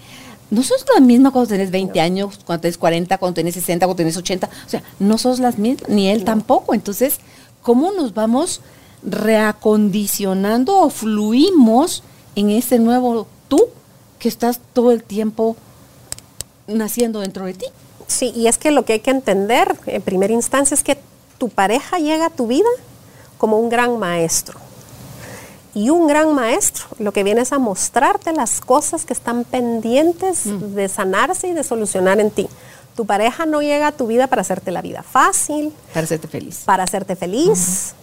No 0.51 0.61
sos 0.63 0.83
la 0.93 0.99
misma 0.99 1.31
cuando 1.31 1.47
tenés 1.49 1.71
20 1.71 2.01
años, 2.01 2.39
cuando 2.45 2.61
tenés 2.63 2.77
40, 2.77 3.17
cuando 3.17 3.35
tenés 3.35 3.53
60, 3.53 3.85
cuando 3.85 3.97
tenés 3.97 4.17
80. 4.17 4.49
O 4.65 4.69
sea, 4.69 4.83
no 4.99 5.17
sos 5.17 5.39
las 5.39 5.57
mismas, 5.57 5.89
ni 5.89 6.09
él 6.09 6.25
tampoco. 6.25 6.73
Entonces, 6.73 7.19
¿cómo 7.61 7.91
nos 7.93 8.13
vamos 8.13 8.59
reacondicionando 9.03 10.77
o 10.77 10.89
fluimos 10.89 12.03
en 12.35 12.49
ese 12.49 12.79
nuevo 12.79 13.27
tú 13.47 13.67
que 14.19 14.27
estás 14.29 14.59
todo 14.73 14.91
el 14.91 15.03
tiempo 15.03 15.55
naciendo 16.67 17.19
dentro 17.19 17.45
de 17.45 17.53
ti? 17.53 17.65
Sí, 18.07 18.31
y 18.35 18.47
es 18.47 18.57
que 18.57 18.71
lo 18.71 18.85
que 18.85 18.93
hay 18.93 18.99
que 18.99 19.11
entender 19.11 19.75
en 19.85 20.01
primera 20.01 20.33
instancia 20.33 20.73
es 20.75 20.83
que 20.83 20.97
tu 21.37 21.49
pareja 21.49 21.99
llega 21.99 22.27
a 22.27 22.29
tu 22.29 22.47
vida 22.47 22.67
como 23.37 23.57
un 23.59 23.69
gran 23.69 23.97
maestro. 23.99 24.59
Y 25.75 25.91
un 25.91 26.07
gran 26.07 26.33
maestro 26.33 26.85
lo 26.97 27.13
que 27.13 27.23
viene 27.23 27.41
es 27.41 27.53
a 27.53 27.59
mostrarte 27.59 28.33
las 28.33 28.59
cosas 28.59 29.05
que 29.05 29.13
están 29.13 29.43
pendientes 29.43 30.41
de 30.73 30.89
sanarse 30.89 31.47
y 31.47 31.53
de 31.53 31.63
solucionar 31.63 32.19
en 32.19 32.31
ti. 32.31 32.49
Tu 32.95 33.05
pareja 33.05 33.45
no 33.45 33.61
llega 33.61 33.87
a 33.87 33.91
tu 33.91 34.07
vida 34.07 34.27
para 34.27 34.41
hacerte 34.41 34.71
la 34.71 34.81
vida 34.81 35.03
fácil, 35.03 35.71
Para 35.93 36.03
hacerte 36.05 36.27
feliz. 36.27 36.63
para 36.65 36.83
hacerte 36.83 37.15
feliz, 37.15 37.93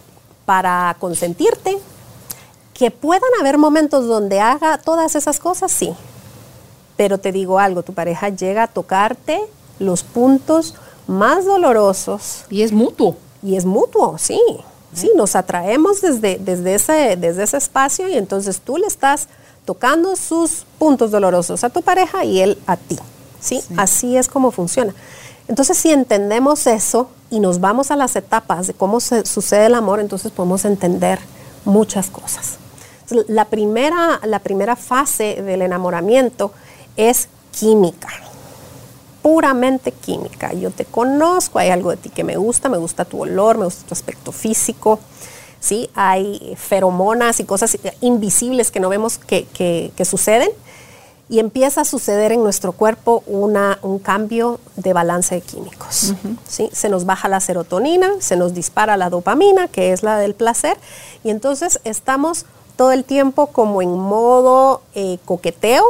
para 0.45 0.95
consentirte. 0.99 1.77
Que 2.77 2.91
puedan 2.91 3.29
haber 3.39 3.57
momentos 3.57 4.07
donde 4.07 4.39
haga 4.39 4.77
todas 4.77 5.15
esas 5.15 5.39
cosas, 5.39 5.71
sí. 5.71 5.95
Pero 6.95 7.17
te 7.17 7.31
digo 7.31 7.57
algo, 7.57 7.81
tu 7.81 7.93
pareja 7.93 8.29
llega 8.29 8.63
a 8.63 8.67
tocarte 8.67 9.41
los 9.79 10.03
puntos 10.03 10.75
más 11.07 11.45
dolorosos 11.45 12.45
Y 12.49 12.61
es 12.61 12.71
mutuo. 12.71 13.15
y 13.41 13.55
es 13.55 13.65
mutuo, 13.65 14.17
sí. 14.17 14.39
Sí, 14.93 15.11
nos 15.15 15.35
atraemos 15.35 16.01
desde, 16.01 16.37
desde, 16.39 16.75
ese, 16.75 17.17
desde 17.17 17.43
ese 17.43 17.57
espacio 17.57 18.07
y 18.07 18.13
entonces 18.13 18.61
tú 18.61 18.77
le 18.77 18.87
estás 18.87 19.27
tocando 19.65 20.15
sus 20.15 20.65
puntos 20.77 21.11
dolorosos 21.11 21.63
a 21.63 21.69
tu 21.69 21.81
pareja 21.81 22.23
y 22.23 22.41
él 22.41 22.57
a 22.67 22.77
ti. 22.77 22.97
¿sí? 23.39 23.61
Así 23.75 24.17
es 24.17 24.27
como 24.27 24.51
funciona. 24.51 24.93
Entonces, 25.47 25.77
si 25.77 25.91
entendemos 25.91 26.67
eso 26.67 27.09
y 27.29 27.39
nos 27.39 27.59
vamos 27.59 27.91
a 27.91 27.95
las 27.95 28.15
etapas 28.15 28.67
de 28.67 28.73
cómo 28.73 28.99
se, 28.99 29.25
sucede 29.25 29.67
el 29.67 29.75
amor, 29.75 29.99
entonces 29.99 30.31
podemos 30.31 30.65
entender 30.65 31.19
muchas 31.65 32.09
cosas. 32.09 32.57
La 33.27 33.45
primera, 33.45 34.19
la 34.23 34.39
primera 34.39 34.75
fase 34.75 35.41
del 35.41 35.61
enamoramiento 35.61 36.51
es 36.97 37.29
química 37.57 38.09
puramente 39.21 39.91
química. 39.91 40.53
Yo 40.53 40.71
te 40.71 40.85
conozco, 40.85 41.59
hay 41.59 41.69
algo 41.69 41.89
de 41.91 41.97
ti 41.97 42.09
que 42.09 42.23
me 42.23 42.37
gusta, 42.37 42.69
me 42.69 42.77
gusta 42.77 43.03
tu 43.03 43.21
olor, 43.21 43.57
me 43.57 43.65
gusta 43.65 43.85
tu 43.85 43.93
aspecto 43.93 44.31
físico. 44.31 44.99
¿sí? 45.59 45.89
Hay 45.95 46.55
feromonas 46.57 47.39
y 47.41 47.43
cosas 47.43 47.77
invisibles 47.99 48.71
que 48.71 48.79
no 48.79 48.87
vemos 48.89 49.17
que, 49.17 49.45
que- 49.47 49.91
que 49.97 50.05
suceden. 50.05 50.49
Y 51.29 51.39
empieza 51.39 51.81
a 51.81 51.85
suceder 51.85 52.31
en 52.31 52.41
nuestro 52.41 52.71
cuerpo 52.71 53.21
una, 53.27 53.79
un 53.81 53.99
cambio 53.99 54.61
de 54.77 54.93
balance 54.93 55.35
de 55.35 55.41
químicos. 55.41 56.13
¿sí? 56.47 56.69
Se 56.71 56.87
nos 56.87 57.05
baja 57.05 57.27
la 57.27 57.41
serotonina, 57.41 58.09
se 58.19 58.37
nos 58.37 58.53
dispara 58.53 58.95
la 58.95 59.09
dopamina, 59.09 59.67
que 59.67 59.91
es 59.91 60.03
la 60.03 60.17
del 60.19 60.35
placer, 60.35 60.77
y 61.25 61.31
entonces 61.31 61.81
estamos 61.83 62.45
todo 62.77 62.91
el 62.93 63.03
tiempo 63.03 63.47
como 63.47 63.81
en 63.81 63.97
modo 63.97 64.81
eh, 64.95 65.17
coqueteo, 65.25 65.83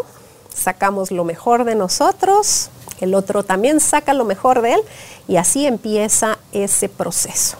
sacamos 0.54 1.12
lo 1.12 1.24
mejor 1.24 1.66
de 1.66 1.76
nosotros, 1.76 2.70
el 3.00 3.14
otro 3.14 3.44
también 3.44 3.80
saca 3.80 4.14
lo 4.14 4.26
mejor 4.26 4.62
de 4.62 4.74
él 4.74 4.82
y 5.28 5.36
así 5.36 5.68
empieza 5.68 6.40
ese 6.52 6.90
proceso. 6.90 7.58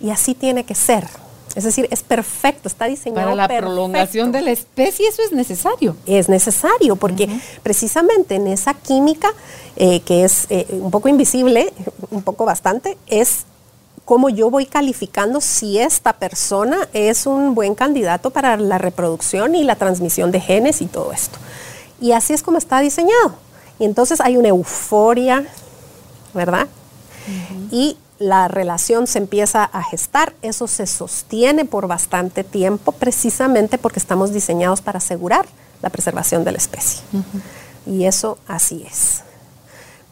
Y 0.00 0.10
así 0.10 0.34
tiene 0.34 0.64
que 0.64 0.74
ser. 0.74 1.06
Es 1.54 1.62
decir, 1.62 1.86
es 1.92 2.02
perfecto, 2.02 2.66
está 2.66 2.86
diseñado 2.86 3.26
Para 3.26 3.36
la 3.36 3.46
perfecto. 3.46 3.66
prolongación 3.70 4.32
de 4.32 4.40
la 4.40 4.50
especie 4.50 5.06
eso 5.06 5.22
es 5.22 5.30
necesario. 5.30 5.96
Es 6.04 6.28
necesario 6.28 6.96
porque 6.96 7.28
precisamente 7.62 8.34
en 8.34 8.48
esa 8.48 8.74
química 8.74 9.28
eh, 9.76 10.00
que 10.00 10.24
es 10.24 10.46
eh, 10.50 10.66
un 10.70 10.90
poco 10.90 11.08
invisible, 11.08 11.72
un 12.10 12.22
poco 12.22 12.44
bastante, 12.44 12.98
es 13.06 13.44
cómo 14.04 14.28
yo 14.28 14.50
voy 14.50 14.66
calificando 14.66 15.40
si 15.40 15.78
esta 15.78 16.12
persona 16.14 16.88
es 16.92 17.26
un 17.26 17.54
buen 17.54 17.74
candidato 17.74 18.30
para 18.30 18.56
la 18.56 18.78
reproducción 18.78 19.54
y 19.54 19.64
la 19.64 19.76
transmisión 19.76 20.30
de 20.30 20.40
genes 20.40 20.82
y 20.82 20.86
todo 20.86 21.12
esto. 21.12 21.38
Y 22.00 22.12
así 22.12 22.32
es 22.32 22.42
como 22.42 22.58
está 22.58 22.80
diseñado. 22.80 23.34
Y 23.78 23.84
entonces 23.84 24.20
hay 24.20 24.36
una 24.36 24.48
euforia, 24.48 25.44
¿verdad? 26.34 26.66
Y 27.70 27.96
la 28.18 28.48
relación 28.48 29.06
se 29.06 29.18
empieza 29.18 29.64
a 29.64 29.82
gestar, 29.82 30.34
eso 30.42 30.68
se 30.68 30.86
sostiene 30.86 31.64
por 31.64 31.86
bastante 31.86 32.44
tiempo 32.44 32.92
precisamente 32.92 33.78
porque 33.78 33.98
estamos 33.98 34.32
diseñados 34.32 34.82
para 34.82 34.98
asegurar 34.98 35.46
la 35.82 35.90
preservación 35.90 36.44
de 36.44 36.52
la 36.52 36.58
especie. 36.58 37.00
Y 37.86 38.04
eso 38.04 38.38
así 38.46 38.84
es. 38.86 39.22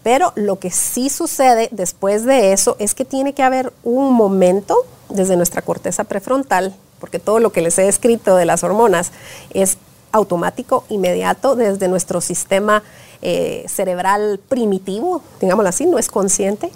Pero 0.02 0.32
lo 0.34 0.58
que 0.58 0.70
sí 0.70 1.10
sucede 1.10 1.68
después 1.70 2.24
de 2.24 2.52
eso 2.52 2.76
es 2.78 2.94
que 2.94 3.04
tiene 3.04 3.34
que 3.34 3.42
haber 3.42 3.72
un 3.84 4.12
momento 4.12 4.76
desde 5.08 5.36
nuestra 5.36 5.62
corteza 5.62 6.04
prefrontal, 6.04 6.74
porque 6.98 7.18
todo 7.18 7.38
lo 7.38 7.52
que 7.52 7.60
les 7.60 7.78
he 7.78 7.88
escrito 7.88 8.36
de 8.36 8.44
las 8.44 8.64
hormonas 8.64 9.12
es 9.50 9.78
automático, 10.10 10.84
inmediato, 10.88 11.56
desde 11.56 11.88
nuestro 11.88 12.20
sistema 12.20 12.82
eh, 13.22 13.64
cerebral 13.68 14.40
primitivo, 14.48 15.22
digámoslo 15.40 15.68
así, 15.68 15.86
no 15.86 15.98
es 15.98 16.08
consciente. 16.08 16.70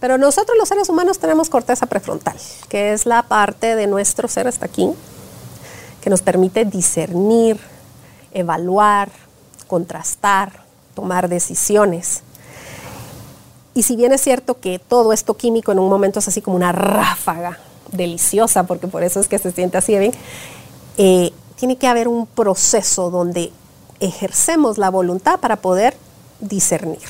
Pero 0.00 0.18
nosotros 0.18 0.56
los 0.58 0.68
seres 0.68 0.88
humanos 0.88 1.18
tenemos 1.18 1.48
corteza 1.48 1.86
prefrontal, 1.86 2.36
que 2.68 2.92
es 2.92 3.06
la 3.06 3.22
parte 3.22 3.74
de 3.74 3.86
nuestro 3.86 4.28
ser 4.28 4.46
hasta 4.46 4.66
aquí, 4.66 4.90
que 6.00 6.10
nos 6.10 6.20
permite 6.20 6.64
discernir, 6.64 7.58
evaluar, 8.32 9.10
contrastar, 9.66 10.64
tomar 10.94 11.28
decisiones. 11.28 12.22
Y 13.74 13.82
si 13.82 13.96
bien 13.96 14.12
es 14.12 14.20
cierto 14.20 14.60
que 14.60 14.78
todo 14.78 15.12
esto 15.12 15.34
químico 15.36 15.72
en 15.72 15.80
un 15.80 15.88
momento 15.88 16.20
es 16.20 16.28
así 16.28 16.40
como 16.40 16.56
una 16.56 16.72
ráfaga 16.72 17.58
deliciosa, 17.90 18.64
porque 18.64 18.86
por 18.86 19.02
eso 19.02 19.20
es 19.20 19.28
que 19.28 19.38
se 19.38 19.50
siente 19.50 19.76
así 19.76 19.98
bien, 19.98 20.12
eh, 20.96 21.32
tiene 21.56 21.76
que 21.76 21.88
haber 21.88 22.08
un 22.08 22.26
proceso 22.26 23.10
donde 23.10 23.52
ejercemos 24.00 24.78
la 24.78 24.90
voluntad 24.90 25.40
para 25.40 25.56
poder 25.56 25.96
discernir. 26.40 27.00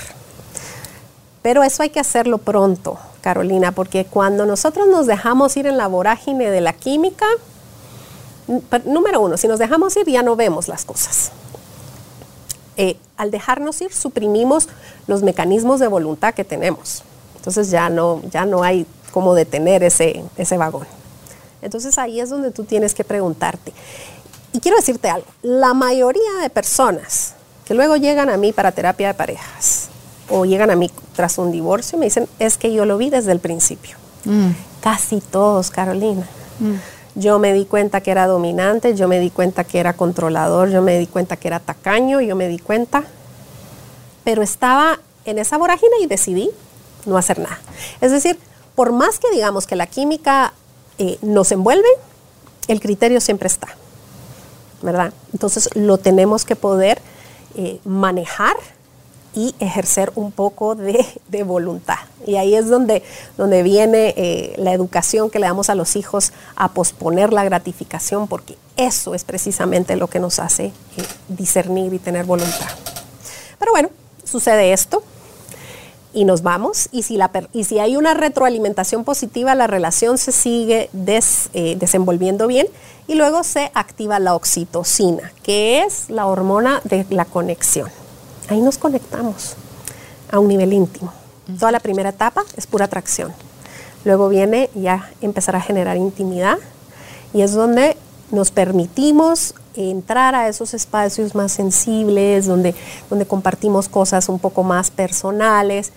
Pero 1.43 1.63
eso 1.63 1.83
hay 1.83 1.91
que 1.91 2.01
hacerlo 2.01 2.39
pronto, 2.39 2.99
Carolina, 3.21 3.73
porque 3.73 4.07
cuando 4.07 4.47
nosotros 4.47 4.89
nos 4.89 5.07
dejamos 5.07 5.57
ir 5.59 5.67
en 5.67 5.77
la 5.77 5.87
vorágine 5.87 6.51
de 6.51 6.63
la 6.63 6.73
química, 6.73 7.27
número 8.87 9.21
uno, 9.21 9.37
si 9.37 9.49
nos 9.49 9.59
dejamos 9.59 9.97
ir 9.97 10.07
ya 10.07 10.23
no 10.23 10.37
vemos 10.37 10.69
las 10.69 10.85
cosas. 10.85 11.31
Eh, 12.77 12.97
al 13.17 13.31
dejarnos 13.31 13.81
ir 13.81 13.93
suprimimos 13.93 14.69
los 15.07 15.23
mecanismos 15.23 15.81
de 15.81 15.89
voluntad 15.89 16.35
que 16.35 16.45
tenemos. 16.45 17.03
Entonces 17.37 17.71
ya 17.71 17.89
no, 17.89 18.23
ya 18.31 18.47
no 18.47 18.63
hay 18.63 18.87
cómo 19.13 19.35
detener 19.35 19.83
ese, 19.83 20.25
ese 20.37 20.57
vagón. 20.57 20.87
Entonces 21.63 21.97
ahí 21.99 22.21
es 22.21 22.31
donde 22.31 22.51
tú 22.51 22.65
tienes 22.65 22.95
que 22.95 23.05
preguntarte. 23.05 23.73
Y 24.53 24.61
quiero 24.61 24.77
decirte 24.77 25.09
algo, 25.09 25.27
la 25.43 25.75
mayoría 25.75 26.33
de 26.43 26.51
personas 26.51 27.35
que 27.65 27.75
luego 27.75 27.97
llegan 27.97 28.29
a 28.29 28.37
mí 28.37 28.53
para 28.53 28.73
terapia 28.73 29.09
de 29.09 29.15
parejas 29.15 29.89
o 30.29 30.45
llegan 30.45 30.71
a 30.71 30.77
mí 30.77 30.91
tras 31.15 31.39
un 31.39 31.53
divorcio 31.53 31.99
me 31.99 32.07
dicen, 32.07 32.29
es 32.39 32.57
que 32.57 32.73
yo 32.73 32.85
lo 32.85 32.99
vi 32.99 33.11
desde 33.11 33.33
el 33.33 33.41
principio. 33.41 33.97
Mm. 34.25 34.51
Casi 34.81 35.21
todos, 35.21 35.71
Carolina. 35.71 36.27
Yo 37.15 37.39
me 37.39 37.53
di 37.53 37.65
cuenta 37.65 38.01
que 38.01 38.11
era 38.11 38.27
dominante, 38.27 38.95
yo 38.95 39.07
me 39.07 39.21
di 39.21 39.31
cuenta 39.31 39.65
que 39.65 39.79
era 39.79 39.93
controlador, 39.93 40.71
yo 40.71 40.83
me 40.83 40.99
di 40.99 41.07
cuenta 41.07 41.37
que 41.37 41.49
era 41.49 41.61
tacaño, 41.61 42.21
yo 42.21 42.35
me 42.35 42.49
di 42.49 42.59
cuenta, 42.59 43.05
pero 44.25 44.43
estaba 44.43 44.99
en 45.25 45.39
esa 45.39 45.57
vorágine 45.57 45.93
y 46.03 46.07
decidí 46.07 46.51
no 47.07 47.17
hacer 47.17 47.39
nada. 47.39 47.59
Es 48.01 48.11
decir, 48.11 48.39
por 48.75 48.93
más 48.93 49.19
que 49.19 49.31
digamos 49.31 49.67
que 49.67 49.77
la 49.77 49.87
química 49.87 50.53
eh, 50.99 51.19
nos 51.23 51.53
envuelve, 51.53 51.89
el 52.69 52.81
criterio 52.81 53.21
siempre 53.21 53.47
está, 53.47 53.69
¿verdad? 54.83 55.13
Entonces 55.33 55.71
lo 55.75 55.99
tenemos 55.99 56.45
que 56.45 56.57
poder 56.57 57.01
eh, 57.57 57.79
manejar 57.85 58.57
y 59.35 59.55
ejercer 59.59 60.13
un 60.15 60.33
poco 60.33 60.75
de, 60.75 61.43
voluntad. 61.45 61.99
Y 62.27 62.37
ahí 62.37 62.55
es 62.55 62.69
donde, 62.69 63.03
donde 63.37 63.63
viene 63.63 64.15
eh, 64.17 64.55
la 64.57 64.73
educación 64.73 65.31
que 65.31 65.39
le 65.39 65.47
damos 65.47 65.69
a 65.69 65.75
los 65.75 65.97
hijos 65.97 66.33
a 66.57 66.69
posponer 66.73 67.33
la 67.33 67.45
gratificación, 67.45 68.29
porque 68.29 68.57
eso 68.77 69.15
es 69.15 69.25
precisamente 69.25 69.97
lo 69.97 70.07
que 70.07 70.21
nos 70.21 70.39
hace 70.39 70.67
eh, 70.67 70.73
discernir 71.29 71.93
y 71.93 71.99
tener 71.99 72.25
voluntad. 72.25 72.69
Pero 73.59 73.73
bueno, 73.73 73.91
sucede 74.25 74.73
esto 74.73 75.03
y 76.13 76.25
nos 76.25 76.43
vamos. 76.43 76.89
Y 76.93 77.03
si, 77.03 77.17
la, 77.17 77.31
y 77.53 77.65
si 77.65 77.81
hay 77.81 77.97
una 77.97 78.15
retroalimentación 78.15 79.05
positiva, 79.05 79.55
la 79.55 79.67
relación 79.67 80.17
se 80.17 80.33
sigue 80.33 80.89
des, 80.93 81.51
eh, 81.53 81.77
desenvolviendo 81.79 82.47
bien 82.47 82.69
y 83.09 83.17
luego 83.17 83.43
se 83.43 83.71
activa 83.75 84.19
la 84.21 84.35
oxitocina, 84.35 85.33
que 85.43 85.83
es 85.83 86.09
la 86.09 86.27
hormona 86.27 86.81
de 86.85 87.05
la 87.11 87.25
conexión 87.25 87.91
ahí 88.49 88.61
nos 88.61 88.79
conectamos 88.79 89.55
a 90.31 90.39
un 90.39 90.49
nivel 90.49 90.73
íntimo. 90.73 91.13
Toda 91.59 91.73
la 91.73 91.81
primera 91.81 92.11
etapa 92.11 92.43
es 92.57 92.67
pura 92.67 92.87
atracción. 92.87 93.33
Luego 94.05 94.29
viene 94.29 94.71
ya 94.75 95.11
empezar 95.21 95.57
a 95.57 95.61
generar 95.61 95.97
intimidad 95.97 96.59
y 97.33 97.43
es 97.43 97.53
donde 97.53 97.97
nos 98.31 98.51
permitimos 98.51 99.55
entrar 99.75 100.35
a 100.35 100.49
esos 100.49 100.75
espacios 100.75 101.35
más 101.35 101.53
sensibles, 101.53 102.47
donde, 102.47 102.75
donde 103.11 103.27
compartimos 103.27 103.89
cosas 103.89 104.29
un 104.29 104.39
poco 104.39 104.63
más 104.63 104.91
personales 104.91 105.93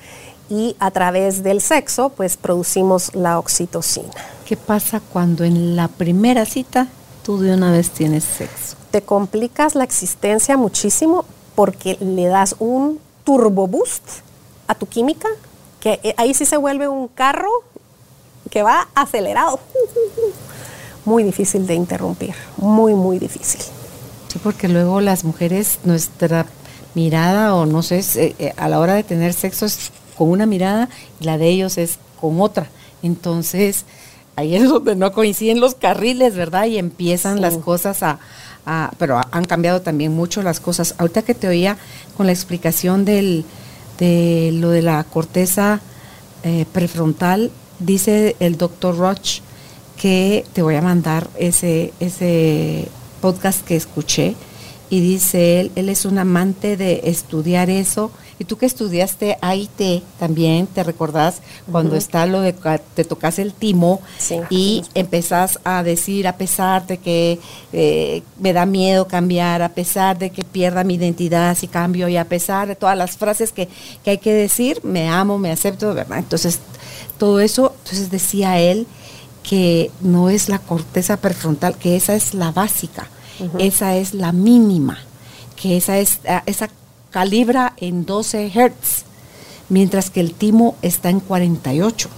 y 0.50 0.76
a 0.80 0.92
través 0.92 1.44
del 1.44 1.62
sexo 1.62 2.10
pues 2.10 2.38
producimos 2.38 3.14
la 3.16 3.40
oxitocina. 3.40 4.10
¿Qué 4.46 4.58
pasa 4.58 5.02
cuando 5.02 5.44
en 5.44 5.76
la 5.76 5.88
primera 5.88 6.46
cita 6.46 6.88
tú 7.24 7.40
de 7.40 7.54
una 7.54 7.72
vez 7.72 7.90
tienes 7.90 8.24
sexo? 8.24 8.78
Te 8.92 9.02
complicas 9.02 9.76
la 9.76 9.84
existencia 9.84 10.58
muchísimo 10.58 11.26
porque 11.58 11.98
le 12.00 12.28
das 12.28 12.56
un 12.60 13.00
turbo 13.24 13.66
boost 13.66 14.04
a 14.68 14.76
tu 14.76 14.86
química, 14.86 15.28
que 15.80 16.14
ahí 16.16 16.36
sí 16.36 16.46
se 16.46 16.56
vuelve 16.56 16.88
un 16.88 17.08
carro 17.08 17.50
que 18.52 18.62
va 18.62 18.88
acelerado. 18.94 19.60
Muy 21.04 21.24
difícil 21.24 21.66
de 21.66 21.74
interrumpir, 21.74 22.36
muy, 22.58 22.94
muy 22.94 23.18
difícil. 23.18 23.62
Sí, 24.28 24.38
porque 24.44 24.68
luego 24.68 25.02
las 25.02 25.24
mujeres, 25.24 25.80
nuestra 25.84 26.46
mirada 26.94 27.56
o 27.56 27.66
no 27.66 27.82
sé, 27.82 28.06
eh, 28.38 28.54
a 28.56 28.70
la 28.70 28.80
hora 28.80 28.94
de 28.94 29.04
tener 29.04 29.34
sexo 29.34 29.66
es 29.66 29.92
con 30.16 30.30
una 30.30 30.46
mirada 30.46 30.90
y 31.20 31.24
la 31.24 31.40
de 31.40 31.48
ellos 31.48 31.80
es 31.80 31.98
con 32.22 32.40
otra. 32.40 32.70
Entonces, 33.02 33.86
ahí 34.36 34.56
es 34.56 34.70
donde 34.70 34.96
no 34.96 35.12
coinciden 35.12 35.60
los 35.60 35.74
carriles, 35.74 36.36
¿verdad? 36.36 36.68
Y 36.68 36.78
empiezan 36.78 37.38
sí. 37.38 37.42
las 37.42 37.58
cosas 37.58 38.04
a, 38.04 38.20
Pero 38.98 39.22
han 39.32 39.46
cambiado 39.46 39.82
también 39.82 40.14
mucho 40.14 40.42
las 40.42 40.60
cosas. 40.60 40.96
Ahorita 40.98 41.22
que 41.22 41.34
te 41.34 41.48
oía 41.48 41.78
con 42.16 42.26
la 42.26 42.34
explicación 42.34 43.06
de 43.06 43.44
lo 44.00 44.70
de 44.70 44.82
la 44.82 45.04
corteza 45.04 45.80
eh, 46.44 46.66
prefrontal, 46.72 47.52
dice 47.80 48.36
el 48.40 48.58
doctor 48.58 48.98
Roch 48.98 49.40
que 49.96 50.46
te 50.54 50.62
voy 50.62 50.76
a 50.76 50.82
mandar 50.82 51.30
ese 51.40 52.88
podcast 53.22 53.66
que 53.66 53.76
escuché 53.76 54.36
y 54.90 55.02
dice 55.02 55.60
él, 55.60 55.72
él 55.76 55.90
es 55.90 56.06
un 56.06 56.18
amante 56.18 56.78
de 56.78 57.02
estudiar 57.06 57.70
eso. 57.70 58.12
Y 58.40 58.46
tú 58.46 58.58
que 58.58 58.68
estudiaste 58.68 59.38
AIT 59.42 60.04
también, 60.20 60.68
¿te 60.68 60.84
recordás 60.84 61.42
cuando 61.72 61.92
uh 61.92 61.96
-huh. 61.96 61.98
está 61.98 62.26
lo 62.26 62.42
de 62.42 62.54
que 62.54 62.80
te 62.96 63.04
tocas 63.04 63.40
el 63.40 63.52
timo 63.52 64.00
sí, 64.20 64.40
y 64.50 64.84
empezás 64.94 65.60
a 65.64 65.82
decir, 65.82 66.28
a 66.28 66.38
pesar 66.38 66.86
de 66.86 67.00
que 67.00 67.40
eh, 67.74 68.22
me 68.40 68.54
da 68.54 68.66
miedo 68.66 69.08
cambiar, 69.08 69.62
a 69.62 69.70
pesar 69.70 70.20
de 70.20 70.30
que 70.30 70.44
pierda 70.44 70.84
mi 70.84 70.96
identidad 70.96 71.58
si 71.58 71.68
cambio 71.68 72.08
y 72.10 72.18
a 72.18 72.26
pesar 72.26 72.68
de 72.68 72.76
todas 72.76 72.98
las 72.98 73.18
frases 73.18 73.52
que, 73.52 73.68
que 74.04 74.12
hay 74.12 74.18
que 74.20 74.34
decir, 74.34 74.82
me 74.84 75.10
amo, 75.10 75.40
me 75.40 75.52
acepto, 75.52 75.94
¿verdad? 75.94 76.20
Entonces, 76.20 76.60
todo 77.18 77.40
eso, 77.40 77.74
entonces 77.84 78.12
decía 78.12 78.60
él 78.60 78.86
que 79.42 79.90
no 80.02 80.30
es 80.30 80.50
la 80.50 80.60
corteza 80.60 81.18
prefrontal, 81.18 81.76
que 81.78 81.96
esa 81.96 82.14
es 82.14 82.34
la 82.34 82.52
básica, 82.52 83.08
uh 83.40 83.46
-huh. 83.46 83.62
esa 83.62 83.96
es 83.96 84.14
la 84.14 84.32
mínima, 84.32 85.00
que 85.56 85.78
esa 85.78 85.98
es 85.98 86.20
esa 86.46 86.70
calibra 87.10 87.74
en 87.78 88.06
12 88.06 88.50
Hz, 88.50 89.04
mientras 89.70 90.10
que 90.10 90.20
el 90.20 90.34
timo 90.34 90.76
está 90.82 91.10
en 91.10 91.20
48. 91.20 92.10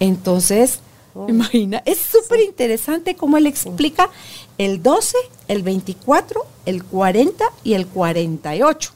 Entonces, 0.00 0.80
oh. 1.14 1.26
imagina, 1.28 1.82
es 1.84 1.98
súper 1.98 2.40
interesante 2.40 3.16
cómo 3.16 3.36
él 3.36 3.46
explica 3.46 4.10
el 4.58 4.82
12, 4.82 5.16
el 5.48 5.62
24, 5.62 6.44
el 6.66 6.84
40 6.84 7.44
y 7.64 7.74
el 7.74 7.86
48, 7.86 8.92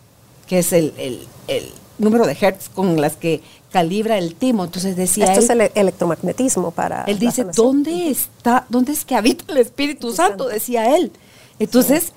que 0.46 0.58
es 0.58 0.72
el, 0.72 0.92
el, 0.96 1.26
el 1.48 1.72
número 1.98 2.26
de 2.26 2.36
hertz 2.38 2.68
con 2.68 3.00
las 3.00 3.16
que 3.16 3.40
calibra 3.70 4.18
el 4.18 4.34
timo. 4.34 4.64
Entonces 4.64 4.94
decía 4.96 5.32
Esto 5.32 5.52
él, 5.52 5.60
es 5.62 5.70
el 5.72 5.72
electromagnetismo 5.74 6.70
para. 6.70 7.04
él 7.04 7.18
dice. 7.18 7.44
¿dónde 7.54 8.10
está, 8.10 8.66
dónde 8.68 8.92
es 8.92 9.04
que 9.04 9.16
habita 9.16 9.44
el 9.48 9.58
Espíritu 9.58 10.12
Santo? 10.12 10.48
Decía 10.48 10.94
él. 10.96 11.10
Entonces, 11.58 12.12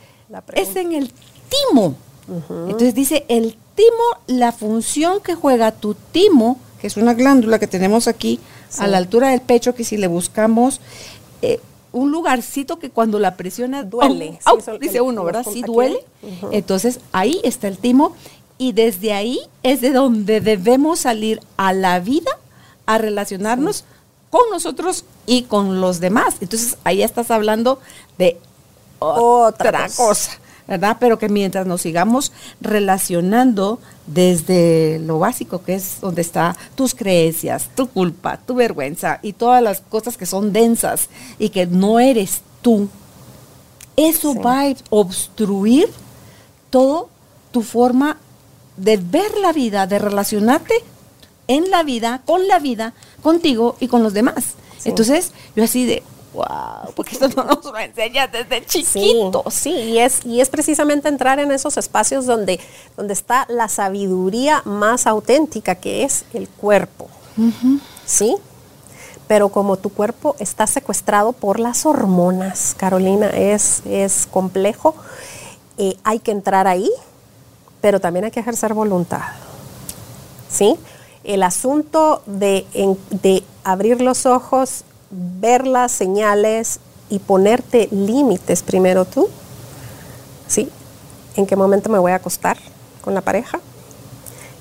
es 0.53 0.75
en 0.75 0.91
el 0.93 1.11
timo. 1.49 1.95
Entonces 2.27 2.93
dice, 2.95 3.25
el 3.27 3.57
timo, 3.75 3.89
la 4.27 4.51
función 4.51 5.21
que 5.21 5.35
juega 5.35 5.71
tu 5.71 5.93
timo, 5.93 6.59
que 6.79 6.87
es 6.87 6.97
una 6.97 7.13
glándula 7.13 7.59
que 7.59 7.67
tenemos 7.67 8.07
aquí 8.07 8.39
a 8.79 8.87
la 8.87 8.97
altura 8.97 9.29
del 9.29 9.41
pecho, 9.41 9.75
que 9.75 9.83
si 9.83 9.97
le 9.97 10.07
buscamos 10.07 10.81
eh, 11.41 11.59
un 11.91 12.11
lugarcito 12.11 12.77
que 12.79 12.89
cuando 12.89 13.19
la 13.19 13.37
presiona 13.37 13.83
Duele. 13.83 14.39
Sí, 14.43 14.71
dice 14.81 15.01
uno, 15.01 15.23
¿verdad? 15.23 15.45
Sí 15.49 15.61
duele. 15.61 15.99
Entonces 16.51 16.99
ahí 17.11 17.39
está 17.43 17.67
el 17.67 17.77
timo 17.77 18.15
y 18.57 18.73
desde 18.73 19.13
ahí 19.13 19.39
es 19.63 19.81
de 19.81 19.91
donde 19.91 20.41
debemos 20.41 20.99
salir 21.01 21.41
a 21.57 21.73
la 21.73 21.99
vida 21.99 22.31
a 22.85 22.97
relacionarnos 22.97 23.85
con 24.29 24.41
nosotros 24.51 25.05
y 25.25 25.43
con 25.43 25.79
los 25.79 25.99
demás. 25.99 26.35
Entonces 26.41 26.77
ahí 26.83 27.01
estás 27.01 27.31
hablando 27.31 27.79
de 28.17 28.37
otra, 28.99 29.69
Otra 29.69 29.83
cosa. 29.83 29.95
cosa. 30.07 30.31
¿Verdad? 30.67 30.97
Pero 30.99 31.19
que 31.19 31.29
mientras 31.29 31.65
nos 31.67 31.81
sigamos 31.81 32.31
relacionando 32.61 33.79
desde 34.07 34.99
lo 34.99 35.19
básico, 35.19 35.63
que 35.63 35.75
es 35.75 35.99
donde 36.01 36.21
está 36.21 36.55
tus 36.75 36.93
creencias, 36.95 37.69
tu 37.75 37.87
culpa, 37.87 38.37
tu 38.45 38.55
vergüenza 38.55 39.19
y 39.21 39.33
todas 39.33 39.61
las 39.61 39.81
cosas 39.81 40.17
que 40.17 40.25
son 40.25 40.53
densas 40.53 41.09
y 41.39 41.49
que 41.49 41.65
no 41.67 41.99
eres 41.99 42.41
tú, 42.61 42.87
eso 43.95 44.33
Sí. 44.33 44.39
va 44.39 44.61
a 44.67 44.73
obstruir 44.89 45.89
todo 46.69 47.09
tu 47.51 47.61
forma 47.61 48.17
de 48.77 48.97
ver 48.97 49.37
la 49.41 49.53
vida, 49.53 49.87
de 49.87 49.99
relacionarte 49.99 50.73
en 51.47 51.69
la 51.69 51.83
vida, 51.83 52.21
con 52.25 52.47
la 52.47 52.59
vida, 52.59 52.93
contigo 53.21 53.77
y 53.79 53.87
con 53.87 54.03
los 54.03 54.13
demás. 54.13 54.43
Sí. 54.79 54.89
Entonces, 54.89 55.31
yo 55.55 55.63
así 55.63 55.85
de, 55.85 56.03
wow, 56.35 56.93
porque 56.95 57.11
esto 57.15 57.27
no 57.35 57.43
nos 57.45 57.63
lo 57.65 57.77
enseña 57.77 58.27
desde 58.27 58.63
Sí, 58.67 58.83
chiquitos. 58.83 59.53
sí, 59.53 59.71
y 59.71 59.99
es, 59.99 60.25
y 60.25 60.41
es 60.41 60.49
precisamente 60.49 61.07
entrar 61.09 61.39
en 61.39 61.51
esos 61.51 61.77
espacios 61.77 62.25
donde, 62.25 62.59
donde 62.97 63.13
está 63.13 63.45
la 63.49 63.67
sabiduría 63.69 64.61
más 64.65 65.07
auténtica, 65.07 65.75
que 65.75 66.03
es 66.03 66.25
el 66.33 66.47
cuerpo. 66.49 67.07
¿Sí? 68.05 68.35
Pero 69.27 69.49
como 69.49 69.77
tu 69.77 69.89
cuerpo 69.89 70.35
está 70.39 70.67
secuestrado 70.67 71.33
por 71.33 71.59
las 71.59 71.85
hormonas, 71.85 72.75
Carolina, 72.77 73.27
es, 73.29 73.81
es 73.85 74.27
complejo, 74.29 74.95
eh, 75.77 75.97
hay 76.03 76.19
que 76.19 76.31
entrar 76.31 76.67
ahí, 76.67 76.89
pero 77.81 77.99
también 77.99 78.25
hay 78.25 78.31
que 78.31 78.39
ejercer 78.39 78.73
voluntad. 78.73 79.21
¿Sí? 80.49 80.75
El 81.23 81.41
asunto 81.43 82.21
de, 82.27 82.65
en- 82.73 82.97
de 83.09 83.43
abrir 83.63 83.99
los 84.01 84.25
ojos, 84.27 84.83
ver 85.11 85.65
las 85.67 85.91
señales 85.91 86.79
y 87.09 87.19
ponerte 87.19 87.87
límites 87.91 88.63
primero 88.63 89.05
tú. 89.05 89.29
¿Sí? 90.47 90.69
¿En 91.35 91.45
qué 91.45 91.55
momento 91.55 91.89
me 91.89 91.99
voy 91.99 92.11
a 92.11 92.15
acostar 92.15 92.57
con 93.01 93.13
la 93.13 93.21
pareja? 93.21 93.59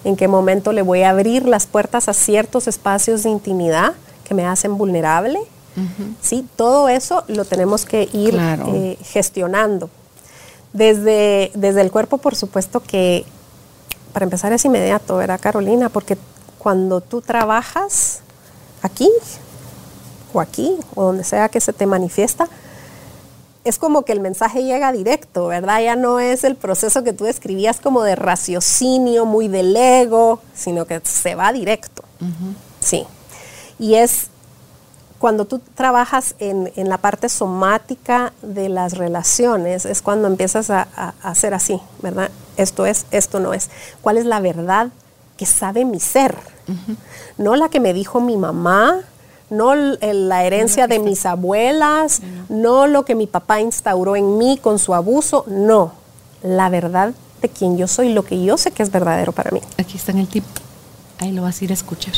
¿En 0.05 0.17
qué 0.17 0.29
momento 0.29 0.73
le 0.73 0.83
voy 0.83 1.03
a 1.03 1.11
abrir 1.11 1.47
las 1.47 1.67
puertas 1.67 2.09
a 2.09 2.13
ciertos 2.15 2.67
espacios 2.69 3.23
de 3.23 3.31
intimidad 3.31 3.95
que 4.27 4.35
me 4.35 4.47
hacen 4.47 4.77
vulnerable? 4.77 5.41
¿Sí? 6.23 6.47
Todo 6.57 6.89
eso 6.89 7.25
lo 7.27 7.45
tenemos 7.45 7.85
que 7.85 8.09
ir 8.13 8.31
Claro. 8.35 8.67
eh, 8.75 8.97
gestionando. 9.03 9.91
Desde, 10.73 11.51
desde 11.55 11.81
el 11.81 11.91
cuerpo, 11.91 12.19
por 12.19 12.35
supuesto 12.37 12.81
que 12.81 13.25
para 14.13 14.25
empezar 14.25 14.53
es 14.53 14.65
inmediato, 14.65 15.17
¿verdad, 15.17 15.41
Carolina? 15.41 15.89
Porque 15.89 16.17
cuando 16.59 17.01
tú 17.01 17.21
trabajas 17.21 18.21
aquí 18.83 19.11
o 20.35 20.41
aquí 20.41 20.77
o 20.95 21.05
donde 21.05 21.25
sea 21.25 21.49
que 21.49 21.61
se 21.61 21.73
te 21.73 21.87
manifiesta, 21.87 22.49
es 23.65 23.79
como 23.79 24.03
que 24.05 24.13
el 24.13 24.21
mensaje 24.21 24.63
llega 24.63 24.93
directo, 24.93 25.47
¿verdad? 25.47 25.81
Ya 25.81 25.97
no 25.97 26.21
es 26.21 26.45
el 26.45 26.55
proceso 26.55 27.03
que 27.03 27.15
tú 27.15 27.25
describías 27.25 27.81
como 27.81 28.03
de 28.03 28.15
raciocinio, 28.15 29.25
muy 29.25 29.49
del 29.49 29.75
ego, 29.75 30.41
sino 30.55 30.85
que 30.85 31.01
se 31.05 31.35
va 31.35 31.51
directo. 31.53 32.03
Sí. 32.81 33.07
Y 33.79 33.95
es 33.95 34.27
cuando 35.19 35.47
tú 35.47 35.61
trabajas 35.75 36.35
en, 36.41 36.71
en 36.77 36.91
la 36.91 36.99
parte 36.99 37.31
somática 37.31 38.35
de 38.43 38.69
las 38.69 38.99
relaciones, 38.99 39.87
es 39.87 40.03
cuando 40.03 40.29
empiezas 40.29 40.69
a, 40.69 40.87
a- 40.95 41.15
a 41.23 41.31
hacer 41.31 41.55
así, 41.55 41.81
¿verdad? 42.03 42.31
Esto 42.59 42.85
es, 42.85 43.07
esto 43.11 43.41
no 43.41 43.55
es. 43.55 43.71
¿Cuál 44.03 44.19
es 44.19 44.27
la 44.27 44.41
verdad 44.41 44.89
que 45.39 45.47
sabe 45.47 45.87
mi 45.87 46.01
ser? 46.01 46.37
No 47.39 47.57
la 47.57 47.71
que 47.71 47.81
me 47.81 47.95
dijo 47.95 48.21
mi 48.21 48.37
mamá, 48.37 49.01
no 49.51 49.75
la 49.75 50.45
herencia 50.45 50.87
de 50.87 50.99
mis 50.99 51.27
abuelas, 51.27 52.21
no 52.49 52.87
lo 52.87 53.05
que 53.05 53.15
mi 53.15 53.27
papá 53.27 53.61
instauró 53.61 54.17
en 54.17 54.39
mí 54.39 54.59
con 54.61 54.79
su 54.79 54.95
abuso, 54.95 55.45
no. 55.47 55.93
La 56.43 56.69
verdad 56.69 57.15
de 57.41 57.49
quien 57.49 57.77
yo 57.77 57.87
soy, 57.89 58.13
lo 58.13 58.25
que 58.25 58.43
yo 58.43 58.57
sé 58.57 58.71
que 58.71 58.83
es 58.83 58.91
verdadero 58.91 59.33
para 59.33 59.51
mí. 59.51 59.61
Aquí 59.79 59.97
está 59.97 60.13
en 60.13 60.19
el 60.19 60.29
tip. 60.29 60.45
Ahí 61.19 61.33
lo 61.33 61.43
vas 61.43 61.61
a 61.61 61.65
ir 61.65 61.71
a 61.71 61.75
escuchar. 61.75 62.15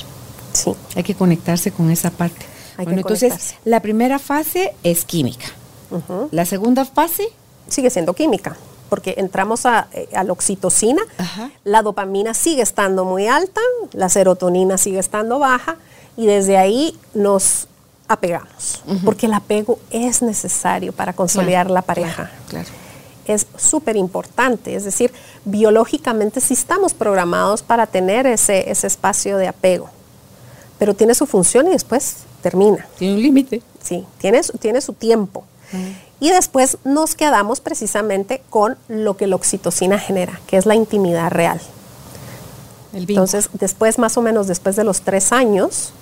Sí. 0.53 0.75
Hay 0.95 1.03
que 1.03 1.15
conectarse 1.15 1.73
con 1.73 1.91
esa 1.91 2.11
parte. 2.11 2.47
Hay 2.79 2.85
que 2.87 2.93
bueno, 2.93 3.01
entonces, 3.01 3.31
conectarse. 3.33 3.57
la 3.65 3.81
primera 3.81 4.19
fase 4.19 4.75
es 4.83 5.05
química. 5.05 5.47
La 6.31 6.45
segunda 6.45 6.85
fase, 6.85 7.29
sigue 7.69 7.91
siendo 7.91 8.13
química, 8.13 8.57
porque 8.89 9.15
entramos 9.19 9.67
a, 9.67 9.89
eh, 9.93 10.09
a 10.15 10.25
la 10.25 10.33
oxitocina, 10.33 11.03
Ajá. 11.17 11.51
la 11.65 11.83
dopamina 11.83 12.35
sigue 12.35 12.63
estando 12.63 13.05
muy 13.05 13.29
alta, 13.29 13.61
la 13.93 14.09
serotonina 14.09 14.79
sigue 14.79 14.99
estando 14.99 15.39
baja 15.39 15.77
y 16.17 16.27
desde 16.27 16.57
ahí 16.59 16.97
nos 17.15 17.67
apegamos, 18.09 18.83
porque 19.05 19.27
el 19.27 19.35
apego 19.35 19.79
es 19.91 20.23
necesario 20.23 20.93
para 20.93 21.13
consolidar 21.13 21.67
Claro, 21.67 21.75
la 21.75 21.83
pareja. 21.83 22.15
claro, 22.49 22.65
claro. 22.65 22.69
Es 23.27 23.47
súper 23.57 23.97
importante, 23.97 24.77
es 24.77 24.85
decir, 24.85 25.13
biológicamente 25.45 26.41
sí 26.41 26.55
estamos 26.55 26.95
programados 26.95 27.63
para 27.63 27.87
tener 27.89 28.27
ese, 28.27 28.71
ese 28.71 28.87
espacio 28.87 29.37
de 29.37 29.49
apego, 29.49 29.89
pero 30.79 30.95
tiene 30.95 31.15
su 31.17 31.27
función 31.27 31.67
y 31.67 31.71
después 31.71 32.19
termina. 32.43 32.87
tiene 32.99 33.15
un 33.15 33.23
límite. 33.23 33.63
Sí, 33.83 34.05
tiene, 34.19 34.43
su- 34.45 34.57
tiene 34.59 34.81
su 34.81 34.93
tiempo. 34.93 35.45
Y 36.21 36.31
después 36.31 36.79
nos 36.85 37.17
quedamos 37.17 37.61
precisamente 37.61 38.41
con 38.49 38.79
lo 38.89 39.17
que 39.17 39.27
la 39.27 39.35
oxitocina 39.35 39.99
genera, 39.99 40.41
que 40.47 40.57
es 40.57 40.65
la 40.65 40.77
intimidad 40.77 41.31
real. 41.33 41.61
El. 42.93 43.03
Entonces, 43.11 43.51
después, 43.53 43.99
más 43.99 44.17
o 44.17 44.23
menos 44.23 44.47
después 44.47 44.77
de 44.77 44.85
los 44.85 45.01
tres 45.01 45.33
años, 45.33 45.93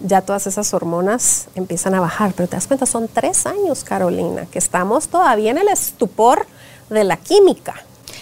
ya 0.00 0.20
todas 0.20 0.46
esas 0.46 0.72
hormonas 0.74 1.46
empiezan 1.54 1.94
a 1.94 2.00
bajar. 2.00 2.32
Pero 2.36 2.48
te 2.48 2.56
das 2.56 2.66
cuenta, 2.66 2.86
son 2.86 3.08
tres 3.08 3.46
años, 3.46 3.84
Carolina, 3.84 4.46
que 4.46 4.58
estamos 4.58 5.08
todavía 5.08 5.50
en 5.50 5.58
el 5.58 5.68
estupor 5.68 6.46
de 6.90 7.04
la 7.04 7.16
química. 7.16 7.74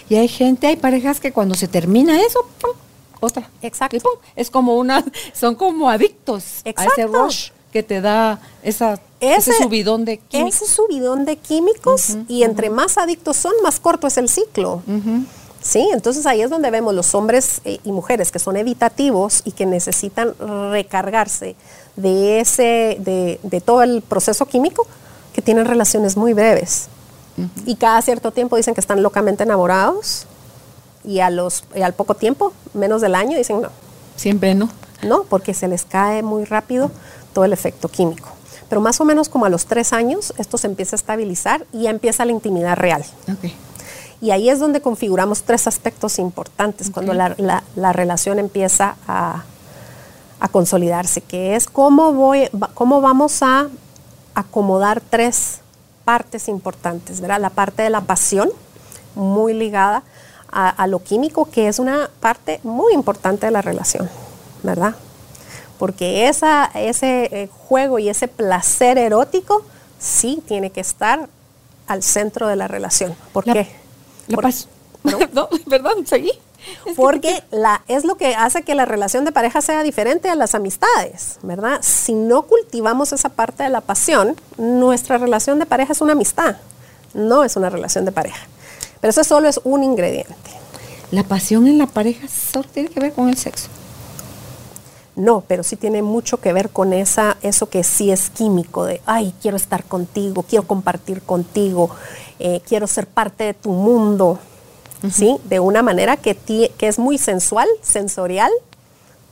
Y 0.09 0.17
hay 0.17 0.29
gente, 0.29 0.67
hay 0.67 0.77
parejas 0.77 1.21
que 1.21 1.33
cuando 1.33 1.55
se 1.55 1.69
termina 1.69 2.21
eso, 2.21 2.41
¡pum! 2.61 2.73
otra. 3.21 3.49
Exacto. 3.63 3.97
Y 3.97 4.01
¡pum! 4.01 4.13
Es 4.37 4.51
como 4.51 4.77
una, 4.77 5.05
son 5.33 5.55
como 5.55 5.89
adictos 5.89 6.63
a 6.65 6.71
ese 6.71 6.71
Exacto. 6.71 7.25
rush 7.25 7.51
que 7.73 7.83
te 7.83 8.03
da 8.03 8.39
esa, 8.63 9.01
ese, 9.19 9.53
subidón 9.55 10.05
de 10.05 10.19
químicos. 10.19 10.63
Ese 10.63 10.75
subidón 10.75 11.25
de 11.25 11.37
químicos 11.37 12.19
y 12.29 12.43
entre 12.43 12.69
más 12.69 12.99
adictos 12.99 13.39
son, 13.39 13.53
más 13.63 13.81
corto 13.81 14.07
es 14.07 14.19
el 14.19 14.29
ciclo. 14.29 14.83
Sí, 15.62 15.88
entonces 15.92 16.27
ahí 16.27 16.42
es 16.42 16.51
donde 16.51 16.70
vemos 16.70 16.94
los 16.94 17.14
hombres 17.14 17.61
eh, 17.64 17.79
y 17.85 17.92
mujeres 17.92 18.33
que 18.33 18.38
son 18.38 18.57
evitativos 18.57 19.42
y 19.44 19.53
que 19.53 19.64
necesitan 19.64 20.35
recargarse 20.70 21.55
de 21.96 22.40
ese, 22.40 22.96
de, 23.01 23.38
de 23.42 23.61
todo 23.61 23.83
el 23.83 24.03
proceso 24.03 24.46
químico, 24.46 24.87
que 25.33 25.42
tienen 25.42 25.64
relaciones 25.64 26.16
muy 26.16 26.33
breves. 26.33 26.88
Y 27.64 27.77
cada 27.77 28.03
cierto 28.03 28.31
tiempo 28.31 28.57
dicen 28.57 28.75
que 28.75 28.81
están 28.81 29.03
locamente 29.03 29.42
enamorados 29.42 30.27
y 31.03 31.20
a 31.20 31.31
los, 31.31 31.64
y 31.75 31.81
al 31.81 31.94
poco 31.94 32.14
tiempo, 32.14 32.53
menos 32.75 33.01
del 33.01 33.14
año, 33.14 33.38
dicen 33.38 33.62
no, 33.62 33.70
Siempre 34.16 34.55
no. 34.55 34.68
¿no? 35.03 35.25
Porque 35.25 35.55
se 35.55 35.66
les 35.66 35.85
cae 35.85 36.22
muy 36.22 36.44
rápido 36.44 36.90
todo 37.33 37.44
el 37.44 37.53
efecto 37.53 37.88
químico. 37.88 38.29
Pero 38.68 38.81
más 38.81 39.01
o 39.01 39.05
menos 39.05 39.29
como 39.29 39.46
a 39.46 39.48
los 39.48 39.66
tres 39.66 39.92
años, 39.92 40.33
esto 40.38 40.59
se 40.59 40.66
empieza 40.66 40.94
a 40.94 40.98
estabilizar 40.98 41.66
y 41.72 41.83
ya 41.83 41.90
empieza 41.90 42.25
la 42.25 42.33
intimidad 42.33 42.77
real. 42.77 43.05
Ok. 43.29 43.51
Y 44.23 44.31
ahí 44.31 44.49
es 44.49 44.59
donde 44.61 44.81
configuramos 44.81 45.43
tres 45.43 45.67
aspectos 45.67 46.19
importantes 46.19 46.91
cuando 46.91 47.13
la, 47.13 47.35
la- 47.39 47.63
la 47.77 47.93
relación 47.93 48.39
empieza 48.39 48.95
a, 49.07 49.43
a 50.41 50.49
consolidarse, 50.49 51.21
que 51.21 51.57
es 51.57 51.67
cómo, 51.67 52.13
voy, 52.13 52.49
cómo 52.75 53.01
vamos 53.03 53.43
a 53.43 53.67
acomodar 54.35 55.03
tres 55.11 55.59
partes 56.05 56.49
importantes, 56.49 57.21
¿verdad? 57.21 57.41
La 57.41 57.51
parte 57.51 57.83
de 57.83 57.91
la 57.91 58.01
pasión, 58.01 58.49
muy 59.15 59.53
ligada 59.55 60.05
a, 60.51 60.69
a 60.71 60.87
lo 60.87 61.03
químico, 61.03 61.47
que 61.51 61.67
es 61.69 61.79
una 61.79 62.09
parte 62.21 62.61
muy 62.63 62.95
importante 62.95 63.47
de 63.47 63.53
la 63.53 63.61
relación, 63.61 64.09
¿verdad? 64.63 64.95
Porque 65.79 66.29
esa, 66.29 66.67
ese 66.75 67.25
eh, 67.33 67.49
juego 67.69 67.99
y 67.99 68.09
ese 68.09 68.29
placer 68.29 68.99
erótico 68.99 69.65
sí 69.99 70.43
tiene 70.47 70.71
que 70.71 70.81
estar 70.81 71.29
al 71.89 72.03
centro 72.05 72.47
de 72.47 72.55
la 72.57 72.69
relación. 72.69 73.15
¿por 73.33 73.47
La- 73.49 73.55
qué? 73.55 73.82
La 74.29 74.39
paz. 74.39 74.69
¿no? 75.05 75.19
No, 75.33 75.49
perdón, 75.69 76.07
seguí. 76.07 76.31
porque 76.95 77.43
la, 77.51 77.83
es 77.89 78.05
lo 78.05 78.17
que 78.17 78.35
hace 78.35 78.63
que 78.63 78.75
la 78.75 78.85
relación 78.85 79.25
de 79.25 79.33
pareja 79.33 79.61
sea 79.61 79.83
diferente 79.83 80.29
a 80.29 80.37
las 80.37 80.55
amistades, 80.55 81.39
¿verdad? 81.43 81.81
Si 81.83 82.15
no 82.15 82.43
cultivamos 82.43 83.13
esa 83.13 83.31
parte 83.31 83.65
de 83.65 83.69
la 83.69 83.81
pasión, 83.81 84.37
nuestra 84.59 85.19
relación 85.19 85.59
de 85.59 85.67
pareja 85.67 85.93
es 85.93 86.01
una 86.01 86.13
amistad, 86.13 86.57
no 87.15 87.43
es 87.43 87.57
una 87.57 87.69
relación 87.69 88.05
de 88.05 88.13
pareja. 88.13 88.47
Pero 89.01 89.11
eso 89.11 89.25
solo 89.25 89.49
es 89.49 89.61
un 89.65 89.83
ingrediente. 89.83 90.35
La 91.11 91.25
pasión 91.25 91.67
en 91.67 91.79
la 91.79 91.87
pareja 91.87 92.29
solo 92.29 92.69
tiene 92.73 92.89
que 92.89 93.01
ver 93.01 93.13
con 93.13 93.29
el 93.29 93.37
sexo. 93.37 93.69
No, 95.14 95.44
pero 95.46 95.62
sí 95.62 95.77
tiene 95.77 96.01
mucho 96.03 96.38
que 96.38 96.55
ver 96.55 96.70
con 96.70 96.94
esa, 96.94 97.37
eso 97.42 97.68
que 97.68 97.85
sí 97.85 98.11
es 98.11 98.31
químico, 98.31 98.87
de, 98.87 99.03
ay, 99.05 99.35
quiero 99.42 99.59
estar 99.59 99.85
contigo, 99.85 100.42
quiero 100.42 100.66
compartir 100.66 101.20
contigo, 101.20 101.90
eh, 102.38 102.62
quiero 102.66 102.87
ser 102.87 103.07
parte 103.07 103.44
de 103.44 103.55
tu 103.55 103.70
mundo, 103.70 104.38
¿sí? 105.11 105.37
De 105.44 105.61
una 105.61 105.83
manera 105.83 106.16
que, 106.16 106.35
que 106.35 106.88
es 106.88 106.98
muy 106.98 107.18
sensual, 107.18 107.68
sensorial, 107.83 108.51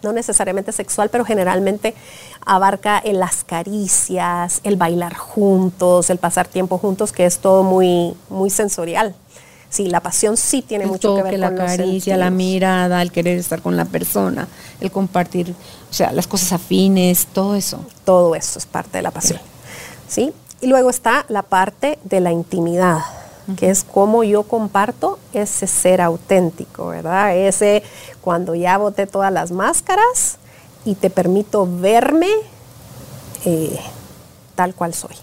no 0.02 0.12
necesariamente 0.12 0.72
sexual, 0.72 1.08
pero 1.08 1.24
generalmente 1.24 1.94
abarca 2.44 3.00
en 3.02 3.18
las 3.18 3.44
caricias, 3.44 4.60
el 4.62 4.76
bailar 4.76 5.14
juntos, 5.14 6.10
el 6.10 6.18
pasar 6.18 6.46
tiempo 6.48 6.78
juntos, 6.78 7.12
que 7.12 7.26
es 7.26 7.38
todo 7.38 7.62
muy, 7.62 8.14
muy 8.28 8.50
sensorial. 8.50 9.14
Sí, 9.70 9.86
la 9.86 10.00
pasión 10.00 10.36
sí 10.36 10.62
tiene 10.62 10.84
mucho 10.84 11.14
que 11.14 11.22
ver 11.22 11.32
con 11.34 11.40
la 11.40 11.54
caricia, 11.54 12.16
la 12.16 12.30
mirada, 12.30 13.00
el 13.02 13.12
querer 13.12 13.38
estar 13.38 13.62
con 13.62 13.76
la 13.76 13.84
persona, 13.84 14.48
el 14.80 14.90
compartir, 14.90 15.54
o 15.88 15.94
sea, 15.94 16.10
las 16.10 16.26
cosas 16.26 16.52
afines, 16.54 17.26
todo 17.26 17.54
eso. 17.54 17.78
Todo 18.04 18.34
eso 18.34 18.58
es 18.58 18.66
parte 18.66 18.98
de 18.98 19.02
la 19.02 19.12
pasión. 19.12 19.38
¿Sí? 20.08 20.32
Y 20.60 20.66
luego 20.66 20.90
está 20.90 21.24
la 21.28 21.42
parte 21.42 22.00
de 22.02 22.20
la 22.20 22.32
intimidad, 22.32 22.98
que 23.56 23.70
es 23.70 23.84
cómo 23.84 24.24
yo 24.24 24.42
comparto 24.42 25.20
ese 25.32 25.68
ser 25.68 26.00
auténtico, 26.00 26.88
¿verdad? 26.88 27.36
Ese 27.36 27.84
cuando 28.20 28.56
ya 28.56 28.76
boté 28.76 29.06
todas 29.06 29.32
las 29.32 29.52
máscaras 29.52 30.38
y 30.84 30.96
te 30.96 31.10
permito 31.10 31.68
verme 31.70 32.28
eh, 33.44 33.78
tal 34.56 34.74
cual 34.74 34.94
soy. 34.94 35.14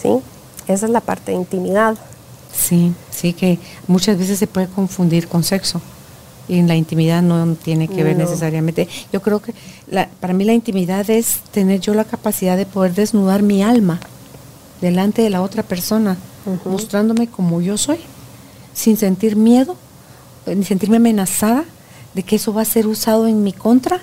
¿Sí? 0.00 0.20
Esa 0.68 0.86
es 0.86 0.92
la 0.92 1.00
parte 1.00 1.32
de 1.32 1.38
intimidad. 1.38 1.96
Sí, 2.54 2.92
sí, 3.10 3.32
que 3.32 3.58
muchas 3.86 4.18
veces 4.18 4.38
se 4.38 4.46
puede 4.46 4.66
confundir 4.68 5.28
con 5.28 5.42
sexo. 5.42 5.80
Y 6.48 6.58
en 6.58 6.68
la 6.68 6.74
intimidad 6.74 7.22
no 7.22 7.54
tiene 7.54 7.88
que 7.88 8.02
ver 8.02 8.16
necesariamente. 8.16 8.88
Yo 9.12 9.22
creo 9.22 9.40
que 9.40 9.54
para 10.20 10.34
mí 10.34 10.44
la 10.44 10.52
intimidad 10.52 11.08
es 11.08 11.38
tener 11.52 11.80
yo 11.80 11.94
la 11.94 12.04
capacidad 12.04 12.56
de 12.56 12.66
poder 12.66 12.94
desnudar 12.94 13.42
mi 13.42 13.62
alma 13.62 14.00
delante 14.80 15.22
de 15.22 15.30
la 15.30 15.40
otra 15.40 15.62
persona, 15.62 16.18
mostrándome 16.64 17.28
como 17.28 17.60
yo 17.60 17.78
soy, 17.78 17.98
sin 18.74 18.96
sentir 18.96 19.36
miedo, 19.36 19.76
eh, 20.46 20.56
ni 20.56 20.64
sentirme 20.64 20.96
amenazada 20.96 21.64
de 22.14 22.22
que 22.24 22.36
eso 22.36 22.52
va 22.52 22.62
a 22.62 22.66
ser 22.66 22.86
usado 22.86 23.28
en 23.28 23.42
mi 23.42 23.52
contra 23.52 24.00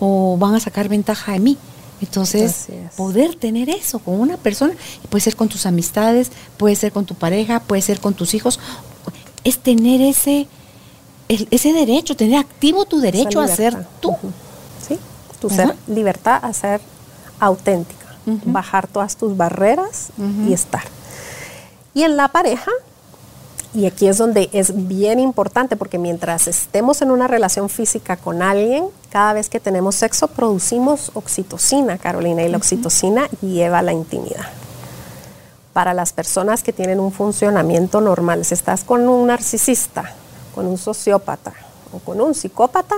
o 0.00 0.36
van 0.38 0.54
a 0.54 0.60
sacar 0.60 0.88
ventaja 0.88 1.32
de 1.32 1.40
mí. 1.40 1.58
Entonces, 2.02 2.66
poder 2.96 3.36
tener 3.36 3.70
eso 3.70 4.00
con 4.00 4.20
una 4.20 4.36
persona, 4.36 4.74
puede 5.08 5.22
ser 5.22 5.36
con 5.36 5.48
tus 5.48 5.66
amistades, 5.66 6.32
puede 6.56 6.74
ser 6.74 6.90
con 6.90 7.06
tu 7.06 7.14
pareja, 7.14 7.60
puede 7.60 7.80
ser 7.80 8.00
con 8.00 8.12
tus 8.14 8.34
hijos, 8.34 8.58
es 9.44 9.58
tener 9.58 10.00
ese, 10.00 10.48
ese 11.28 11.72
derecho, 11.72 12.16
tener 12.16 12.40
activo 12.40 12.84
tu 12.86 13.00
derecho 13.00 13.40
a 13.40 13.46
ser 13.46 13.86
tú. 14.00 14.16
Sí, 14.86 14.98
tu 15.40 15.48
ser, 15.48 15.76
libertad 15.86 16.44
a 16.44 16.52
ser 16.52 16.80
auténtica, 17.38 18.16
bajar 18.46 18.88
todas 18.88 19.16
tus 19.16 19.36
barreras 19.36 20.08
y 20.48 20.52
estar. 20.52 20.82
Y 21.94 22.02
en 22.02 22.16
la 22.16 22.28
pareja, 22.28 22.70
y 23.74 23.86
aquí 23.86 24.06
es 24.06 24.18
donde 24.18 24.50
es 24.52 24.86
bien 24.88 25.18
importante 25.18 25.76
porque 25.76 25.98
mientras 25.98 26.46
estemos 26.46 27.00
en 27.00 27.10
una 27.10 27.26
relación 27.26 27.70
física 27.70 28.16
con 28.16 28.42
alguien, 28.42 28.84
cada 29.10 29.32
vez 29.32 29.48
que 29.48 29.60
tenemos 29.60 29.94
sexo 29.94 30.28
producimos 30.28 31.10
oxitocina, 31.14 31.96
Carolina, 31.96 32.42
y 32.42 32.48
la 32.48 32.58
oxitocina 32.58 33.28
lleva 33.40 33.78
a 33.78 33.82
la 33.82 33.92
intimidad. 33.92 34.46
Para 35.72 35.94
las 35.94 36.12
personas 36.12 36.62
que 36.62 36.74
tienen 36.74 37.00
un 37.00 37.12
funcionamiento 37.12 38.02
normal, 38.02 38.44
si 38.44 38.52
estás 38.52 38.84
con 38.84 39.08
un 39.08 39.28
narcisista, 39.28 40.12
con 40.54 40.66
un 40.66 40.76
sociópata 40.76 41.54
o 41.94 41.98
con 41.98 42.20
un 42.20 42.34
psicópata, 42.34 42.96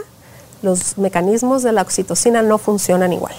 los 0.61 0.99
mecanismos 0.99 1.63
de 1.63 1.71
la 1.71 1.83
oxitocina 1.83 2.43
no 2.43 2.59
funcionan 2.59 3.13
igual. 3.13 3.35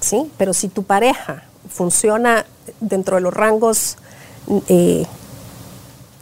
¿Sí? 0.00 0.30
Pero 0.36 0.52
si 0.52 0.68
tu 0.68 0.82
pareja 0.82 1.44
funciona 1.70 2.44
dentro 2.80 3.16
de 3.16 3.22
los 3.22 3.32
rangos 3.32 3.96
eh, 4.68 5.06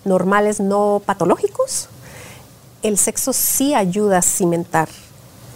normales 0.04 0.60
no 0.60 1.02
patológicos, 1.04 1.88
el 2.82 2.98
sexo 2.98 3.32
sí 3.32 3.74
ayuda 3.74 4.18
a 4.18 4.22
cimentar 4.22 4.88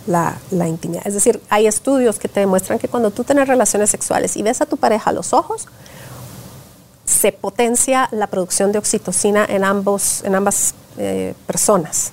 la, 0.06 0.38
intimidad. 0.68 1.06
Es 1.06 1.14
decir, 1.14 1.42
hay 1.50 1.66
estudios 1.66 2.18
que 2.18 2.28
te 2.28 2.40
demuestran 2.40 2.78
que 2.78 2.88
cuando 2.88 3.10
tú 3.10 3.24
tienes 3.24 3.48
relaciones 3.48 3.90
sexuales 3.90 4.36
y 4.36 4.42
ves 4.42 4.60
a 4.60 4.66
tu 4.66 4.76
pareja 4.76 5.10
a 5.10 5.12
los 5.12 5.32
ojos, 5.32 5.66
se 7.04 7.32
potencia 7.32 8.08
la 8.12 8.28
producción 8.28 8.72
de 8.72 8.78
oxitocina 8.78 9.44
en, 9.44 9.64
ambos, 9.64 10.22
en 10.24 10.34
ambas 10.34 10.74
eh, 10.98 11.34
personas. 11.46 12.12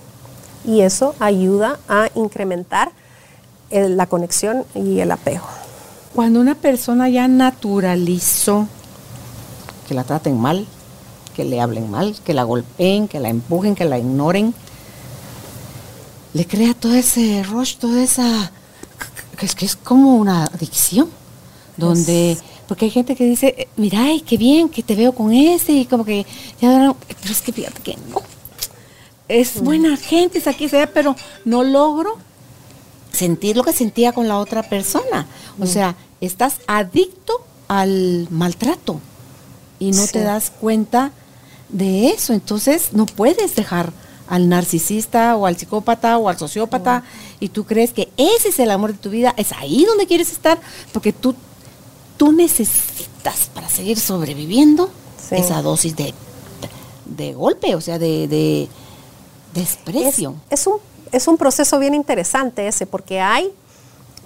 Y 0.65 0.82
eso 0.82 1.15
ayuda 1.19 1.80
a 1.88 2.10
incrementar 2.15 2.91
la 3.69 4.06
conexión 4.06 4.65
y 4.76 5.00
el 5.00 5.12
apego. 5.12 5.46
Cuando 6.13 6.39
una 6.39 6.54
persona 6.54 7.10
ya 7.10 7.28
naturalizó 7.28 8.67
que 9.88 9.96
la 9.96 10.04
traten 10.04 10.39
mal, 10.39 10.67
que 11.34 11.43
le 11.43 11.60
hablen 11.60 11.89
mal, 11.89 12.15
que 12.24 12.34
la 12.34 12.43
golpeen, 12.43 13.08
que 13.08 13.19
la 13.19 13.30
empujen, 13.30 13.76
que 13.76 13.86
la 13.86 13.98
ignoren. 13.98 14.54
Le 16.34 16.48
crea 16.48 16.74
todo 16.74 16.93
ese 16.93 17.43
rush, 17.43 17.78
toda 17.78 18.02
esa... 18.02 18.52
que 19.38 19.46
es 19.46 19.56
que 19.56 19.65
es 19.65 19.76
como 19.76 20.15
una 20.15 20.46
adicción, 20.46 21.10
donde... 21.78 22.38
Porque 22.67 22.86
hay 22.86 22.91
gente 22.91 23.15
que 23.15 23.26
dice, 23.26 23.67
mira, 23.76 24.04
ay, 24.04 24.22
qué 24.22 24.38
bien 24.38 24.69
que 24.69 24.82
te 24.82 24.96
veo 24.96 25.13
con 25.13 25.34
ese, 25.34 25.74
y 25.74 25.86
como 25.86 26.06
que, 26.06 26.26
ya, 26.62 26.96
pero 27.22 27.34
es 27.34 27.41
que 27.41 27.52
fíjate 27.52 27.82
que 27.82 27.98
no. 28.10 28.22
Es 29.28 29.62
mm. 29.62 29.63
buena 29.63 29.98
gente, 29.98 30.38
es 30.38 30.48
aquí, 30.48 30.69
sea, 30.69 30.91
pero 30.91 31.15
no 31.43 31.63
logro 31.63 32.17
sentir 33.12 33.56
lo 33.58 33.63
que 33.63 33.74
sentía 33.74 34.12
con 34.13 34.28
la 34.28 34.39
otra 34.39 34.63
persona. 34.63 35.28
O 35.60 35.65
mm. 35.65 35.67
sea, 35.67 35.96
estás 36.22 36.56
adicto 36.67 37.46
al 37.67 38.28
maltrato 38.30 39.00
y 39.80 39.91
no 39.91 40.06
te 40.08 40.22
das 40.22 40.52
cuenta 40.52 41.12
de 41.74 42.10
eso. 42.10 42.32
Entonces 42.32 42.94
no 42.94 43.06
puedes 43.06 43.56
dejar 43.56 43.92
al 44.30 44.48
narcisista 44.48 45.36
o 45.36 45.46
al 45.46 45.58
psicópata 45.58 46.18
o 46.18 46.30
al 46.30 46.38
sociópata 46.38 47.04
y 47.40 47.50
tú 47.50 47.66
crees 47.66 47.92
que 47.92 48.10
ese 48.16 48.50
es 48.50 48.60
el 48.60 48.72
amor 48.72 48.94
de 48.94 49.00
tu 49.00 49.10
vida, 49.10 49.34
es 49.36 49.52
ahí 49.52 49.84
donde 49.86 50.08
quieres 50.08 50.32
estar, 50.32 50.60
porque 50.94 51.12
tú, 51.12 51.36
tú 52.16 52.32
necesitas 52.32 53.50
para 53.54 53.68
seguir 53.68 54.00
sobreviviendo 54.00 54.90
esa 55.30 55.62
dosis 55.62 55.96
de, 55.96 56.14
de, 57.06 57.34
golpe, 57.34 57.76
o 57.76 57.82
sea, 57.82 58.00
de, 58.00 58.28
de 58.28 58.70
desprecio. 59.54 60.36
Es, 60.50 60.68
un, 60.68 60.78
es 61.12 61.28
un 61.28 61.38
proceso 61.38 61.80
bien 61.80 61.94
interesante 61.94 62.68
ese, 62.68 62.86
porque 62.86 63.20
hay 63.20 63.52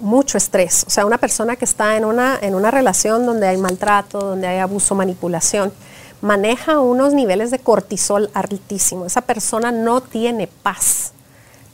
mucho 0.00 0.38
estrés. 0.38 0.84
O 0.86 0.90
sea, 0.90 1.06
una 1.06 1.18
persona 1.18 1.56
que 1.56 1.64
está 1.64 1.96
en 1.96 2.04
una, 2.04 2.38
en 2.40 2.54
una 2.54 2.70
relación 2.70 3.26
donde 3.26 3.48
hay 3.48 3.56
maltrato, 3.56 4.20
donde 4.20 4.46
hay 4.46 4.58
abuso, 4.58 4.94
manipulación, 4.94 5.72
maneja 6.20 6.80
unos 6.80 7.14
niveles 7.14 7.50
de 7.50 7.58
cortisol 7.58 8.30
altísimo. 8.34 9.06
Esa 9.06 9.22
persona 9.22 9.72
no 9.72 10.00
tiene 10.00 10.46
paz. 10.46 11.12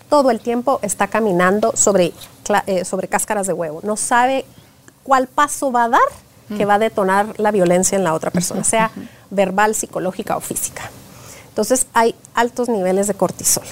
Todo 0.09 0.31
el 0.31 0.41
tiempo 0.41 0.79
está 0.83 1.09
caminando 1.09 1.73
sobre, 1.75 2.13
eh, 2.67 2.85
sobre 2.85 3.09
cáscaras 3.09 3.47
de 3.47 3.53
huevo. 3.53 3.81
No 3.83 3.97
sabe 3.97 4.45
cuál 5.03 5.27
paso 5.27 5.73
va 5.73 5.85
a 5.85 5.89
dar 5.89 6.01
que 6.49 6.67
mm. 6.67 6.69
va 6.69 6.75
a 6.75 6.79
detonar 6.79 7.41
la 7.41 7.51
violencia 7.51 7.97
en 7.97 8.05
la 8.05 8.13
otra 8.15 8.31
persona, 8.31 8.65
sea 8.65 8.91
verbal, 9.31 9.75
psicológica 9.75 10.37
o 10.37 10.41
física. 10.41 10.91
Entonces 11.49 11.87
hay 11.95 12.15
altos 12.35 12.69
niveles 12.69 13.07
de 13.07 13.15
cortisol, 13.15 13.65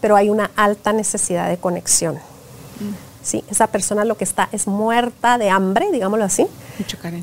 pero 0.00 0.16
hay 0.16 0.28
una 0.28 0.50
alta 0.54 0.92
necesidad 0.92 1.48
de 1.48 1.56
conexión. 1.56 2.18
¿Sí? 3.24 3.42
Esa 3.50 3.66
persona 3.66 4.04
lo 4.04 4.16
que 4.16 4.24
está 4.24 4.48
es 4.52 4.68
muerta 4.68 5.38
de 5.38 5.50
hambre, 5.50 5.90
digámoslo 5.90 6.24
así, 6.24 6.46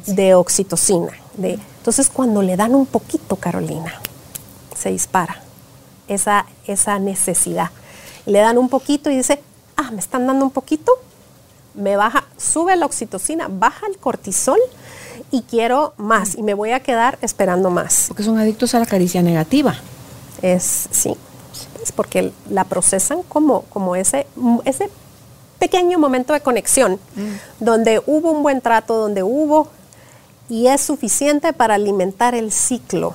de 0.07 0.35
oxitocina. 0.35 1.11
De, 1.37 1.59
entonces 1.77 2.09
cuando 2.09 2.41
le 2.41 2.57
dan 2.57 2.75
un 2.75 2.85
poquito, 2.85 3.37
Carolina, 3.37 3.93
se 4.77 4.91
dispara 4.91 5.41
esa, 6.07 6.45
esa 6.67 6.99
necesidad. 6.99 7.69
Le 8.25 8.39
dan 8.39 8.57
un 8.57 8.67
poquito 8.67 9.09
y 9.09 9.15
dice, 9.15 9.41
ah, 9.77 9.91
me 9.91 9.99
están 9.99 10.27
dando 10.27 10.43
un 10.43 10.51
poquito, 10.51 10.91
me 11.73 11.95
baja, 11.95 12.25
sube 12.37 12.75
la 12.75 12.85
oxitocina, 12.85 13.47
baja 13.49 13.87
el 13.87 13.97
cortisol 13.97 14.59
y 15.31 15.43
quiero 15.43 15.93
más 15.97 16.35
y 16.35 16.43
me 16.43 16.53
voy 16.53 16.71
a 16.71 16.81
quedar 16.81 17.17
esperando 17.21 17.69
más. 17.69 18.05
Porque 18.07 18.23
son 18.23 18.37
adictos 18.37 18.75
a 18.75 18.79
la 18.79 18.85
caricia 18.85 19.21
negativa. 19.21 19.75
Es, 20.41 20.87
sí, 20.91 21.15
es 21.81 21.91
porque 21.91 22.31
la 22.49 22.63
procesan 22.65 23.21
como, 23.23 23.61
como 23.63 23.95
ese, 23.95 24.27
ese 24.65 24.89
pequeño 25.61 25.99
momento 25.99 26.33
de 26.33 26.41
conexión, 26.41 26.93
mm. 27.15 27.63
donde 27.63 28.01
hubo 28.07 28.31
un 28.31 28.41
buen 28.41 28.61
trato, 28.61 28.95
donde 28.95 29.21
hubo, 29.21 29.67
y 30.49 30.67
es 30.67 30.81
suficiente 30.81 31.53
para 31.53 31.75
alimentar 31.75 32.33
el 32.33 32.51
ciclo. 32.51 33.13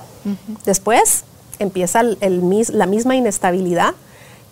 Después 0.65 1.23
empieza 1.59 2.01
la 2.03 2.85
misma 2.85 3.15
inestabilidad 3.15 3.93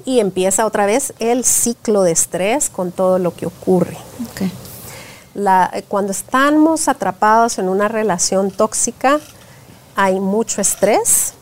y 0.05 0.19
empieza 0.19 0.65
otra 0.65 0.85
vez 0.85 1.13
el 1.19 1.43
ciclo 1.43 2.03
de 2.03 2.11
estrés 2.11 2.69
con 2.69 2.91
todo 2.91 3.17
lo 3.17 3.33
que 3.33 3.45
ocurre. 3.45 3.97
cuando 5.87 6.11
estamos 6.11 6.87
atrapados 6.87 7.57
en 7.59 7.69
una 7.69 7.87
relación 7.87 8.51
tóxica, 8.51 9.19
hay 9.95 10.19
mucho 10.19 10.61
estrés, 10.61 11.33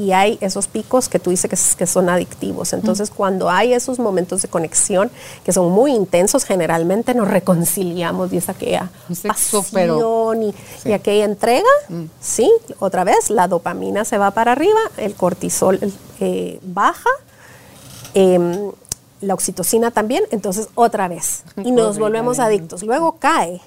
y 0.00 0.12
hay 0.12 0.38
esos 0.40 0.66
picos 0.66 1.10
que 1.10 1.18
tú 1.18 1.28
dices 1.28 1.50
que, 1.50 1.76
que 1.76 1.86
son 1.86 2.08
adictivos. 2.08 2.72
Entonces, 2.72 3.10
cuando 3.10 3.50
hay 3.50 3.74
esos 3.74 3.98
momentos 3.98 4.40
de 4.40 4.48
conexión 4.48 5.10
que 5.44 5.52
son 5.52 5.70
muy 5.70 5.92
intensos, 5.92 6.44
generalmente 6.44 7.12
nos 7.12 7.28
reconciliamos 7.28 8.32
y 8.32 8.38
es 8.38 8.48
aquella 8.48 8.90
pasión 9.26 10.54
y, 10.84 10.92
aquella 10.92 11.26
entrega, 11.26 11.68
mm. 11.90 12.04
sí, 12.18 12.50
otra 12.78 13.04
vez 13.04 13.28
la 13.28 13.46
dopamina 13.46 14.06
se 14.06 14.16
va 14.16 14.30
para 14.30 14.52
arriba, 14.52 14.80
el 14.96 15.14
cortisol 15.14 15.78
eh, 16.20 16.58
baja. 16.62 17.10
Em, 18.14 18.72
la 19.20 19.34
oxitocina 19.34 19.90
también, 19.90 20.24
entonces 20.30 20.68
otra 20.74 21.06
vez. 21.06 21.44
Y 21.62 21.72
nos 21.72 21.98
volvemos 21.98 22.38
adictos. 22.38 22.82
Luego 22.82 23.16
cae. 23.18 23.60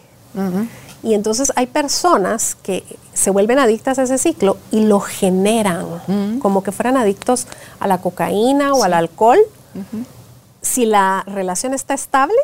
Y 1.03 1.13
entonces 1.13 1.51
hay 1.55 1.67
personas 1.67 2.55
que 2.55 2.83
se 3.13 3.29
vuelven 3.29 3.59
adictas 3.59 3.99
a 3.99 4.03
ese 4.03 4.17
ciclo 4.17 4.57
y 4.71 4.85
lo 4.85 5.01
generan, 5.01 5.85
como 6.39 6.63
que 6.63 6.71
fueran 6.71 6.97
adictos 6.97 7.47
a 7.79 7.87
la 7.87 7.99
cocaína 7.99 8.73
o 8.73 8.83
al 8.83 8.93
alcohol. 8.93 9.39
Si 10.61 10.85
la 10.85 11.23
relación 11.27 11.73
está 11.73 11.93
estable, 11.93 12.37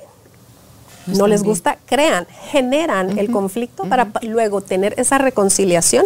no 1.08 1.28
les 1.28 1.44
gusta, 1.44 1.78
crean, 1.86 2.28
generan 2.52 3.18
el 3.18 3.32
conflicto 3.32 3.86
para 3.86 4.10
luego 4.22 4.62
tener 4.62 4.94
esa 4.98 5.18
reconciliación 5.18 6.06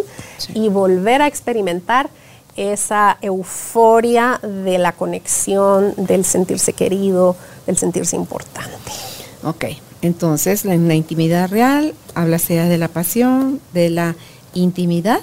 y 0.54 0.68
volver 0.68 1.22
a 1.22 1.26
experimentar 1.26 2.08
esa 2.56 3.18
euforia 3.20 4.38
de 4.42 4.78
la 4.78 4.92
conexión, 4.92 5.92
del 5.96 6.24
sentirse 6.24 6.72
querido, 6.72 7.36
del 7.66 7.76
sentirse 7.76 8.16
importante. 8.16 8.92
Ok, 9.42 9.64
entonces, 10.04 10.66
en 10.66 10.86
la 10.86 10.94
intimidad 10.94 11.48
real, 11.48 11.94
habla 12.14 12.38
sea 12.38 12.66
de 12.66 12.76
la 12.76 12.88
pasión, 12.88 13.58
de 13.72 13.88
la 13.88 14.14
intimidad. 14.52 15.20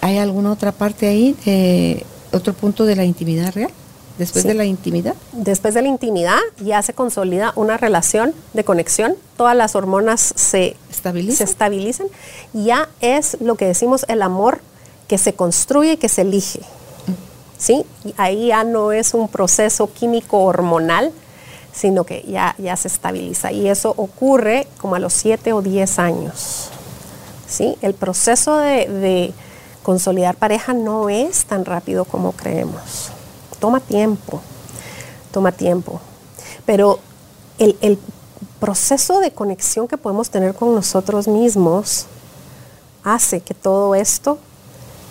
¿Hay 0.00 0.18
alguna 0.18 0.50
otra 0.50 0.72
parte 0.72 1.06
ahí, 1.06 2.04
otro 2.32 2.54
punto 2.54 2.86
de 2.86 2.96
la 2.96 3.04
intimidad 3.04 3.54
real? 3.54 3.70
Después 4.18 4.44
de 4.44 4.54
la 4.54 4.64
intimidad. 4.64 5.14
Después 5.30 5.74
de 5.74 5.82
la 5.82 5.88
intimidad 5.88 6.40
ya 6.58 6.82
se 6.82 6.92
consolida 6.92 7.52
una 7.54 7.76
relación 7.76 8.34
de 8.52 8.64
conexión, 8.64 9.14
todas 9.36 9.56
las 9.56 9.76
hormonas 9.76 10.32
se 10.36 10.76
estabilizan, 10.90 11.36
se 11.36 11.44
estabilizan 11.52 12.06
ya 12.52 12.88
es 13.00 13.36
lo 13.40 13.54
que 13.54 13.66
decimos 13.66 14.04
el 14.08 14.22
amor 14.22 14.60
que 15.06 15.18
se 15.18 15.34
construye 15.34 15.92
y 15.92 15.96
que 15.98 16.08
se 16.08 16.22
elige. 16.22 16.60
Mm. 16.60 17.12
¿Sí? 17.58 17.86
ahí 18.16 18.48
ya 18.48 18.64
no 18.64 18.90
es 18.90 19.14
un 19.14 19.28
proceso 19.28 19.92
químico 19.92 20.42
hormonal, 20.42 21.12
sino 21.74 22.04
que 22.04 22.22
ya, 22.22 22.54
ya 22.58 22.76
se 22.76 22.88
estabiliza. 22.88 23.50
Y 23.52 23.68
eso 23.68 23.92
ocurre 23.96 24.68
como 24.80 24.94
a 24.94 24.98
los 24.98 25.12
7 25.12 25.52
o 25.52 25.60
10 25.60 25.98
años. 25.98 26.70
¿sí? 27.48 27.76
El 27.82 27.94
proceso 27.94 28.58
de, 28.58 29.34
consolidar 29.82 30.36
pareja 30.36 30.72
no 30.72 31.10
es 31.10 31.44
tan 31.44 31.66
rápido 31.66 32.06
como 32.06 32.32
creemos. 32.32 33.10
Toma 33.58 33.80
tiempo, 33.80 34.40
toma 35.30 35.52
tiempo. 35.52 36.00
Pero 36.64 37.00
el, 37.58 37.98
proceso 38.60 39.20
de 39.20 39.30
conexión 39.30 39.86
que 39.86 39.98
podemos 39.98 40.30
tener 40.30 40.54
con 40.54 40.74
nosotros 40.74 41.28
mismos 41.28 42.06
hace 43.02 43.42
que 43.42 43.52
todo 43.52 43.94
esto 43.94 44.38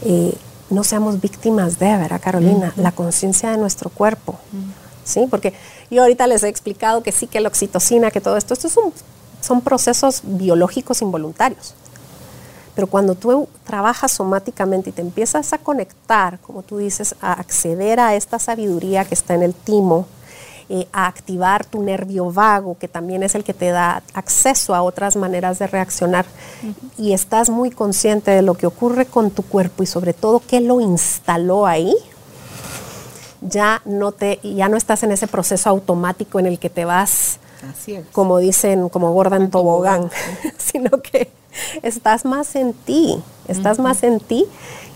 eh, 0.01 0.33
no 0.71 0.83
seamos 0.83 1.21
víctimas 1.21 1.77
de, 1.77 1.95
¿verdad, 1.97 2.19
Carolina? 2.19 2.73
La 2.77 2.91
conciencia 2.91 3.51
de 3.51 3.57
nuestro 3.57 3.91
cuerpo. 3.91 4.39
¿Sí? 5.03 5.27
Porque 5.29 5.53
yo 5.89 6.01
ahorita 6.01 6.27
les 6.27 6.43
he 6.43 6.49
explicado 6.49 7.03
que 7.03 7.11
sí, 7.11 7.27
que 7.27 7.39
la 7.39 7.49
oxitocina, 7.49 8.11
que 8.11 8.21
todo 8.21 8.37
esto, 8.37 8.53
estos 8.53 8.71
son, 8.71 8.93
son 9.41 9.61
procesos 9.61 10.21
biológicos 10.23 11.01
involuntarios. 11.01 11.75
Pero 12.75 12.87
cuando 12.87 13.15
tú 13.15 13.47
trabajas 13.65 14.11
somáticamente 14.11 14.89
y 14.89 14.93
te 14.93 15.01
empiezas 15.01 15.53
a 15.53 15.59
conectar, 15.59 16.39
como 16.39 16.63
tú 16.63 16.77
dices, 16.77 17.15
a 17.21 17.33
acceder 17.33 17.99
a 17.99 18.15
esta 18.15 18.39
sabiduría 18.39 19.05
que 19.05 19.13
está 19.13 19.35
en 19.35 19.43
el 19.43 19.53
timo, 19.53 20.07
eh, 20.69 20.87
a 20.91 21.07
activar 21.07 21.65
tu 21.65 21.83
nervio 21.83 22.31
vago, 22.31 22.77
que 22.79 22.87
también 22.87 23.21
es 23.21 23.35
el 23.35 23.43
que 23.43 23.53
te 23.53 23.69
da 23.69 24.01
acceso 24.13 24.73
a 24.73 24.81
otras 24.81 25.15
maneras 25.15 25.59
de 25.59 25.67
reaccionar, 25.67 26.25
y 26.97 27.13
estás 27.13 27.49
muy 27.49 27.69
consciente 27.69 28.31
de 28.31 28.41
lo 28.41 28.55
que 28.55 28.65
ocurre 28.65 29.05
con 29.05 29.29
tu 29.29 29.43
cuerpo 29.43 29.83
y 29.83 29.85
sobre 29.85 30.13
todo 30.13 30.41
qué 30.45 30.61
lo 30.61 30.79
instaló 30.81 31.67
ahí, 31.67 31.93
ya 33.47 33.81
no 33.85 34.11
te, 34.11 34.39
ya 34.43 34.69
no 34.69 34.77
estás 34.77 35.03
en 35.03 35.11
ese 35.11 35.27
proceso 35.27 35.69
automático 35.69 36.39
en 36.39 36.45
el 36.45 36.59
que 36.59 36.69
te 36.69 36.85
vas, 36.85 37.39
como 38.11 38.39
dicen, 38.39 38.89
como 38.89 39.11
gorda 39.13 39.37
en 39.37 39.49
tobogán, 39.49 40.09
sino 40.57 41.01
que 41.01 41.31
estás 41.81 42.25
más 42.25 42.55
en 42.55 42.73
ti, 42.73 43.21
estás 43.47 43.79
más 43.79 44.03
en 44.03 44.19
ti 44.19 44.45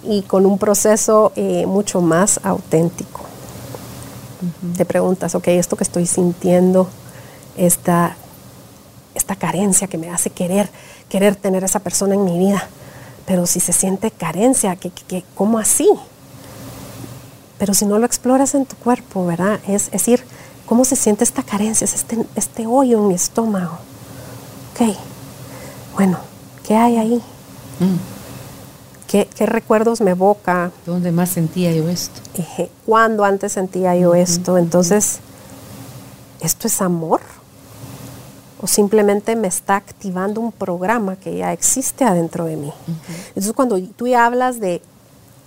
y 0.04 0.24
con 0.24 0.46
un 0.46 0.58
proceso 0.58 1.32
eh, 1.36 1.66
mucho 1.66 2.02
más 2.02 2.40
auténtico. 2.44 3.22
Te 4.76 4.86
preguntas, 4.86 5.34
ok, 5.34 5.48
esto 5.48 5.76
que 5.76 5.84
estoy 5.84 6.06
sintiendo, 6.06 6.88
esta, 7.58 8.16
esta 9.16 9.36
carencia 9.36 9.88
que 9.88 9.98
me 9.98 10.12
hace 10.12 10.30
querer, 10.30 10.70
querer 11.10 11.36
tener 11.36 11.64
a 11.64 11.66
esa 11.66 11.80
persona 11.80 12.14
en 12.14 12.24
mi 12.24 12.38
vida, 12.38 12.68
pero 13.26 13.48
si 13.48 13.60
se 13.60 13.74
siente 13.74 14.12
carencia, 14.12 14.76
¿qué, 14.76 15.24
cómo 15.34 15.58
así? 15.58 15.90
Pero 17.58 17.74
si 17.74 17.86
no 17.86 17.98
lo 17.98 18.06
exploras 18.06 18.54
en 18.56 18.66
tu 18.66 18.76
cuerpo, 18.76 19.26
¿verdad? 19.26 19.60
Es, 19.68 19.92
decir, 19.92 20.24
¿cómo 20.66 20.86
se 20.86 20.96
siente 20.96 21.24
esta 21.24 21.44
carencia, 21.44 21.86
este, 21.86 22.18
este 22.36 22.68
hoyo 22.68 23.00
en 23.00 23.08
mi 23.08 23.16
estómago? 23.16 23.80
Ok, 24.74 24.96
bueno, 25.96 26.20
¿qué 26.64 26.76
hay 26.76 26.98
ahí? 26.98 27.22
Mm. 27.80 28.18
¿Qué, 29.08 29.28
recuerdos 29.46 30.02
me 30.02 30.12
evoca? 30.12 30.72
¿Dónde 30.86 31.12
más 31.12 31.30
sentía 31.30 31.72
yo 31.72 31.88
esto? 31.88 32.22
¿Cuándo 32.86 33.24
antes 33.24 33.54
sentía 33.54 33.96
yo 33.96 34.14
esto? 34.14 34.58
Entonces, 34.58 35.20
¿esto 36.42 36.68
es 36.68 36.82
amor? 36.82 37.22
¿O 38.60 38.68
simplemente 38.68 39.36
me 39.38 39.48
está 39.48 39.78
activando 39.78 40.42
un 40.42 40.52
programa 40.52 41.16
que 41.16 41.38
ya 41.38 41.54
existe 41.54 42.04
adentro 42.04 42.46
de 42.46 42.58
mí? 42.58 42.74
Entonces, 43.30 43.54
cuando 43.54 43.82
tú 43.82 44.08
ya 44.08 44.26
hablas 44.26 44.60
de 44.60 44.82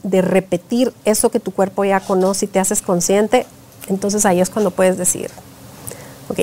de 0.02 0.22
repetir 0.22 0.92
eso 1.04 1.30
que 1.30 1.40
tu 1.40 1.52
cuerpo 1.52 1.84
ya 1.84 2.00
conoce 2.00 2.46
y 2.46 2.48
te 2.48 2.58
haces 2.60 2.82
consciente, 2.82 3.46
entonces 3.88 4.24
ahí 4.24 4.40
es 4.40 4.50
cuando 4.50 4.70
puedes 4.70 4.96
decir, 4.96 5.30
ok, 6.28 6.40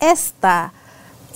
esta, 0.00 0.72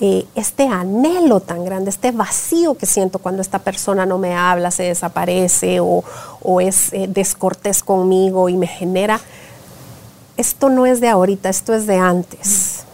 eh, 0.00 0.26
este 0.34 0.66
anhelo 0.68 1.40
tan 1.40 1.64
grande, 1.64 1.90
este 1.90 2.12
vacío 2.12 2.76
que 2.76 2.86
siento 2.86 3.18
cuando 3.18 3.42
esta 3.42 3.58
persona 3.58 4.06
no 4.06 4.18
me 4.18 4.34
habla, 4.34 4.70
se 4.70 4.84
desaparece 4.84 5.78
o, 5.80 6.04
es 6.60 6.92
eh, 6.92 7.06
descortés 7.08 7.82
conmigo 7.82 8.48
y 8.48 8.56
me 8.56 8.66
genera, 8.66 9.20
esto 10.36 10.70
no 10.70 10.86
es 10.86 11.00
de 11.00 11.08
ahorita, 11.08 11.48
esto 11.48 11.74
es 11.74 11.86
de 11.86 11.96
antes. 11.96 12.84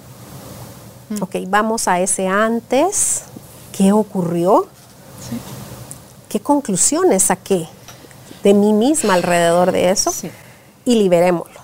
Mm. 1.10 1.22
Ok, 1.22 1.36
vamos 1.48 1.86
a 1.88 2.00
ese 2.00 2.26
antes, 2.26 3.22
¿qué 3.72 3.92
ocurrió? 3.92 4.66
¿Qué 6.28 6.40
conclusiones 6.40 7.24
saqué? 7.24 7.68
De 8.42 8.54
mí 8.54 8.72
misma 8.72 9.14
alrededor 9.14 9.72
de 9.72 9.90
eso 9.90 10.12
y 10.84 10.96
liberémoslo. 10.96 11.60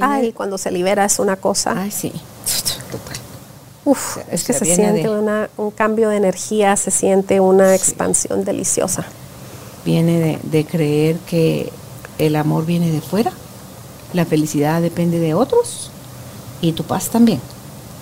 Ay, 0.00 0.32
cuando 0.32 0.58
se 0.58 0.70
libera 0.70 1.04
es 1.04 1.18
una 1.18 1.36
cosa. 1.36 1.74
Ay, 1.76 1.90
sí. 1.90 2.12
Uf, 3.84 4.16
es 4.30 4.44
que 4.44 4.54
se 4.54 4.64
siente 4.64 5.08
un 5.08 5.70
cambio 5.70 6.08
de 6.08 6.16
energía, 6.16 6.76
se 6.76 6.90
siente 6.90 7.40
una 7.40 7.74
expansión 7.74 8.44
deliciosa. 8.44 9.04
Viene 9.84 10.38
de, 10.42 10.64
creer 10.64 11.16
que 11.26 11.70
el 12.18 12.36
amor 12.36 12.64
viene 12.64 12.90
de 12.90 13.02
fuera, 13.02 13.32
la 14.14 14.24
felicidad 14.24 14.80
depende 14.80 15.18
de 15.18 15.34
otros 15.34 15.90
y 16.62 16.72
tu 16.72 16.84
paz 16.84 17.10
también. 17.10 17.40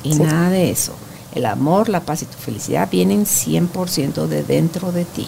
Y 0.04 0.14
nada 0.14 0.50
de 0.50 0.70
eso. 0.70 0.92
El 1.34 1.46
amor, 1.46 1.88
la 1.88 2.00
paz 2.00 2.22
y 2.22 2.26
tu 2.26 2.38
felicidad 2.38 2.88
vienen 2.90 3.24
100% 3.24 4.26
de 4.26 4.44
dentro 4.44 4.92
de 4.92 5.04
ti. 5.04 5.26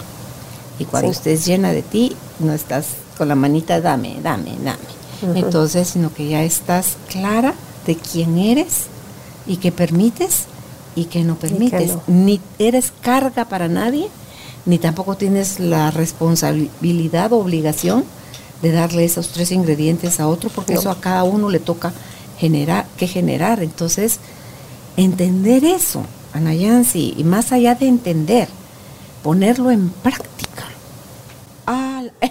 Y 0.79 0.85
cuando 0.85 1.11
estés 1.11 1.45
llena 1.47 1.72
de 1.72 1.83
ti, 1.83 2.16
no 2.41 2.53
estás 2.53 2.87
con 3.16 3.29
la 3.29 3.35
manita, 3.35 3.81
dame, 3.81 4.16
dame, 4.22 4.57
dame. 4.62 5.39
Entonces, 5.39 5.89
sino 5.89 6.12
que 6.12 6.29
ya 6.29 6.43
estás 6.43 6.97
clara 7.09 7.55
de 7.87 7.97
quién 7.97 8.39
eres 8.39 8.85
y 9.47 9.57
que 9.57 9.72
permites 9.72 10.45
y 10.97 11.07
que 11.07 11.25
no 11.25 11.37
permites. 11.37 11.93
Ni 12.07 12.41
eres 12.59 12.93
carga 13.01 13.47
para 13.47 13.68
nadie, 13.68 14.09
ni 14.66 14.79
tampoco 14.79 15.16
tienes 15.16 15.61
la 15.61 15.91
responsabilidad 15.91 17.33
o 17.33 17.39
obligación 17.39 18.05
de 18.62 18.72
darle 18.72 19.05
esos 19.05 19.29
tres 19.29 19.53
ingredientes 19.53 20.20
a 20.20 20.29
otro, 20.29 20.51
porque 20.51 20.75
eso 20.75 20.91
a 20.91 21.01
cada 21.01 21.25
uno 21.25 21.51
le 21.51 21.59
toca 21.59 21.93
generar, 22.39 22.87
que 22.97 23.07
generar. 23.07 23.62
Entonces, 23.62 24.18
entender 24.97 25.64
eso, 25.64 26.03
Anayansi, 26.33 27.14
y 27.16 27.25
más 27.25 27.53
allá 27.53 27.75
de 27.75 27.87
entender, 27.87 28.49
ponerlo 29.22 29.70
en 29.70 29.91
práctica 29.91 30.43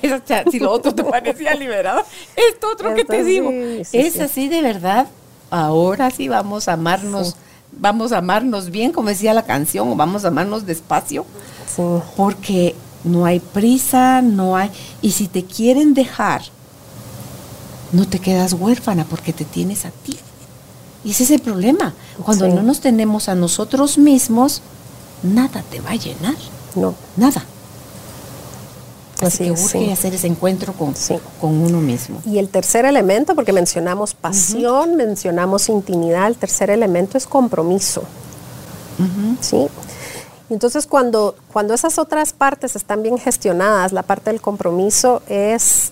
si 0.51 0.59
lo 0.59 0.71
otro 0.71 0.93
te 0.93 1.03
parecía 1.15 1.55
liberado, 1.55 2.03
esto 2.35 2.71
otro 2.71 2.95
que 2.95 3.05
te 3.05 3.23
digo. 3.23 3.49
es 3.51 4.19
así 4.19 4.47
de 4.47 4.61
verdad. 4.61 5.07
Ahora 5.49 6.09
sí 6.09 6.27
vamos 6.27 6.67
a 6.67 6.73
amarnos, 6.73 7.35
vamos 7.71 8.11
a 8.11 8.17
amarnos 8.17 8.71
bien, 8.71 8.91
como 8.91 9.09
decía 9.09 9.33
la 9.33 9.43
canción, 9.43 9.89
o 9.89 9.95
vamos 9.95 10.25
a 10.25 10.29
amarnos 10.29 10.65
despacio. 10.65 11.25
Porque 12.15 12.75
no 13.03 13.25
hay 13.25 13.39
prisa, 13.39 14.21
no 14.21 14.55
hay. 14.55 14.71
Y 15.01 15.11
si 15.11 15.27
te 15.27 15.43
quieren 15.43 15.93
dejar, 15.93 16.43
no 17.91 18.07
te 18.07 18.19
quedas 18.19 18.53
huérfana 18.53 19.05
porque 19.05 19.33
te 19.33 19.45
tienes 19.45 19.85
a 19.85 19.91
ti. 19.91 20.17
Y 21.03 21.11
ese 21.11 21.23
es 21.23 21.31
el 21.31 21.39
problema. 21.41 21.93
Cuando 22.23 22.47
no 22.47 22.63
nos 22.63 22.79
tenemos 22.79 23.27
a 23.29 23.35
nosotros 23.35 23.97
mismos, 23.97 24.61
nada 25.21 25.63
te 25.69 25.81
va 25.81 25.91
a 25.91 25.95
llenar. 25.95 26.35
No. 26.75 26.95
Nada. 27.17 27.43
Así, 29.27 29.45
que 29.45 29.51
urge 29.51 29.91
hacer 29.91 30.13
ese 30.13 30.27
encuentro 30.27 30.73
con, 30.73 30.93
con 31.39 31.51
uno 31.51 31.79
mismo. 31.79 32.21
Y 32.25 32.37
el 32.37 32.49
tercer 32.49 32.85
elemento, 32.85 33.35
porque 33.35 33.53
mencionamos 33.53 34.13
pasión, 34.13 34.95
mencionamos 34.95 35.69
intimidad, 35.69 36.27
el 36.27 36.35
tercer 36.35 36.69
elemento 36.69 37.17
es 37.17 37.25
compromiso. 37.27 38.03
¿Sí? 39.41 39.67
Entonces, 40.49 40.85
cuando, 40.85 41.35
cuando 41.51 41.73
esas 41.73 41.97
otras 41.97 42.31
partes 42.31 42.75
están 42.75 43.01
bien 43.01 43.17
gestionadas, 43.17 43.91
la 43.91 44.03
parte 44.03 44.29
del 44.29 44.39
compromiso 44.39 45.23
es, 45.27 45.91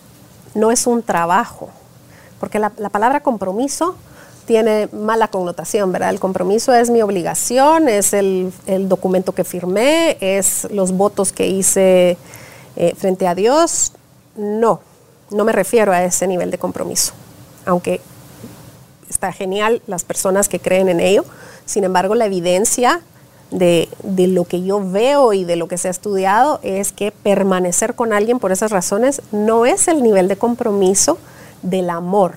no 0.53 0.71
es 0.71 0.85
un 0.85 1.01
trabajo, 1.01 1.69
porque 2.39 2.59
la, 2.59 2.71
la 2.77 2.89
palabra 2.89 3.21
compromiso 3.21 3.95
tiene 4.45 4.89
mala 4.91 5.27
connotación, 5.29 5.91
¿verdad? 5.91 6.09
El 6.09 6.19
compromiso 6.19 6.73
es 6.73 6.89
mi 6.89 7.01
obligación, 7.01 7.87
es 7.87 8.13
el, 8.13 8.51
documento 8.87 9.33
que 9.33 9.43
firmé, 9.43 10.17
es 10.19 10.67
los 10.71 10.91
votos 10.91 11.31
que 11.31 11.47
hice 11.47 12.17
eh, 12.75 12.93
frente 12.95 13.27
a 13.27 13.35
Dios. 13.35 13.93
No, 14.35 14.81
no 15.29 15.45
me 15.45 15.51
refiero 15.51 15.91
a 15.91 16.03
ese 16.03 16.27
nivel 16.27 16.51
de 16.51 16.57
compromiso, 16.57 17.13
aunque 17.65 18.01
está 19.09 19.31
genial 19.31 19.81
las 19.87 20.03
personas 20.03 20.49
que 20.49 20.59
creen 20.59 20.89
en 20.89 20.99
ello. 20.99 21.25
Sin 21.65 21.83
embargo, 21.83 22.15
la 22.15 22.25
evidencia 22.25 23.01
de, 23.51 23.89
de, 24.03 24.27
lo 24.27 24.45
que 24.45 24.63
yo 24.63 24.79
veo 24.89 25.33
y 25.33 25.43
de 25.43 25.57
lo 25.57 25.67
que 25.67 25.77
se 25.77 25.89
ha 25.89 25.91
estudiado 25.91 26.59
es 26.63 26.93
que 26.93 27.11
permanecer 27.11 27.95
con 27.95 28.13
alguien 28.13 28.39
por 28.39 28.51
esas 28.51 28.71
razones 28.71 29.21
no 29.31 29.65
es 29.65 29.89
el 29.89 30.01
nivel 30.01 30.29
de 30.29 30.37
compromiso 30.37 31.17
del 31.61 31.89
amor 31.89 32.35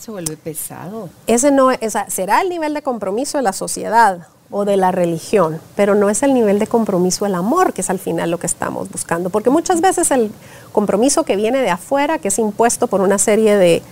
se 0.00 0.10
vuelve 0.10 0.36
pesado. 0.36 1.10
Ese 1.26 1.50
no 1.50 1.68
será 2.08 2.40
el 2.40 2.48
nivel 2.48 2.72
de 2.72 2.82
compromiso 2.82 3.38
de 3.38 3.42
la 3.42 3.52
sociedad 3.52 4.26
o 4.50 4.64
de 4.64 4.76
la 4.76 4.90
religión, 4.90 5.60
pero 5.76 5.94
no 5.94 6.10
es 6.10 6.22
el 6.22 6.34
nivel 6.34 6.58
de 6.58 6.66
compromiso 6.66 7.24
del 7.24 7.36
amor, 7.36 7.72
que 7.72 7.82
es 7.82 7.90
al 7.90 7.98
final 7.98 8.30
lo 8.30 8.38
que 8.38 8.46
estamos 8.46 8.90
buscando. 8.90 9.30
Porque 9.30 9.50
muchas 9.50 9.80
veces 9.80 10.10
el 10.10 10.32
compromiso 10.72 11.24
que 11.24 11.36
viene 11.36 11.62
de 11.62 11.70
afuera, 11.70 12.18
que 12.18 12.28
es 12.28 12.38
impuesto 12.38 12.88
por 12.88 13.00
una 13.00 13.18
serie 13.18 13.56
de, 13.56 13.82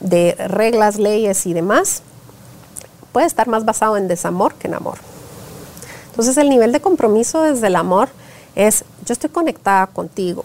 de 0.00 0.36
reglas, 0.48 0.98
leyes 0.98 1.46
y 1.46 1.52
demás, 1.52 2.02
puede 3.12 3.26
estar 3.26 3.48
más 3.48 3.64
basado 3.64 3.96
en 3.96 4.06
desamor 4.06 4.54
que 4.54 4.68
en 4.68 4.74
amor. 4.74 4.98
Entonces 6.10 6.36
el 6.36 6.48
nivel 6.48 6.72
de 6.72 6.80
compromiso 6.80 7.42
desde 7.42 7.66
el 7.66 7.76
amor 7.76 8.08
es, 8.54 8.84
yo 9.04 9.12
estoy 9.12 9.30
conectada 9.30 9.86
contigo, 9.88 10.44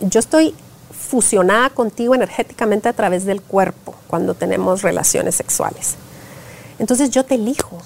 yo 0.00 0.20
estoy 0.20 0.54
fusionada 0.92 1.70
contigo 1.70 2.14
energéticamente 2.14 2.88
a 2.88 2.92
través 2.92 3.24
del 3.24 3.42
cuerpo 3.42 3.94
cuando 4.08 4.34
tenemos 4.34 4.82
relaciones 4.82 5.34
sexuales. 5.34 5.94
Entonces 6.78 7.10
yo 7.10 7.24
te 7.24 7.34
elijo. 7.34 7.78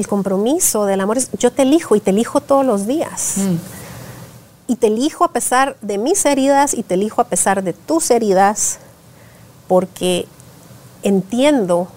El 0.00 0.08
compromiso 0.08 0.86
del 0.86 1.02
amor 1.02 1.18
es 1.18 1.28
yo 1.38 1.52
te 1.52 1.60
elijo 1.60 1.94
y 1.94 2.00
te 2.00 2.08
elijo 2.08 2.40
todos 2.40 2.64
los 2.64 2.86
días. 2.86 3.34
Mm. 3.36 4.72
Y 4.72 4.76
te 4.76 4.86
elijo 4.86 5.24
a 5.24 5.32
pesar 5.32 5.76
de 5.82 5.98
mis 5.98 6.24
heridas 6.24 6.72
y 6.72 6.82
te 6.82 6.94
elijo 6.94 7.20
a 7.20 7.24
pesar 7.24 7.62
de 7.62 7.74
tus 7.74 8.10
heridas 8.10 8.78
porque 9.68 10.24
entiendo 11.02 11.88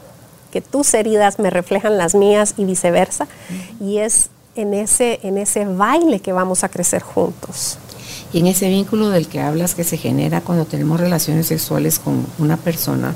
que 0.51 0.59
tus 0.59 0.93
heridas 0.93 1.39
me 1.39 1.49
reflejan 1.49 1.97
las 1.97 2.13
mías 2.13 2.55
y 2.57 2.65
viceversa. 2.65 3.23
Mm. 3.79 3.87
Y 3.87 3.99
es 3.99 4.27
en 4.55 4.73
ese, 4.73 5.21
en 5.23 5.37
ese 5.37 5.63
baile 5.63 6.19
que 6.19 6.33
vamos 6.33 6.65
a 6.65 6.67
crecer 6.67 7.01
juntos. 7.01 7.77
Y 8.33 8.39
en 8.39 8.47
ese 8.47 8.67
vínculo 8.67 9.11
del 9.11 9.29
que 9.29 9.39
hablas 9.39 9.75
que 9.75 9.85
se 9.85 9.95
genera 9.95 10.41
cuando 10.41 10.65
tenemos 10.65 10.99
relaciones 10.99 11.47
sexuales 11.47 11.99
con 11.99 12.27
una 12.37 12.57
persona, 12.57 13.15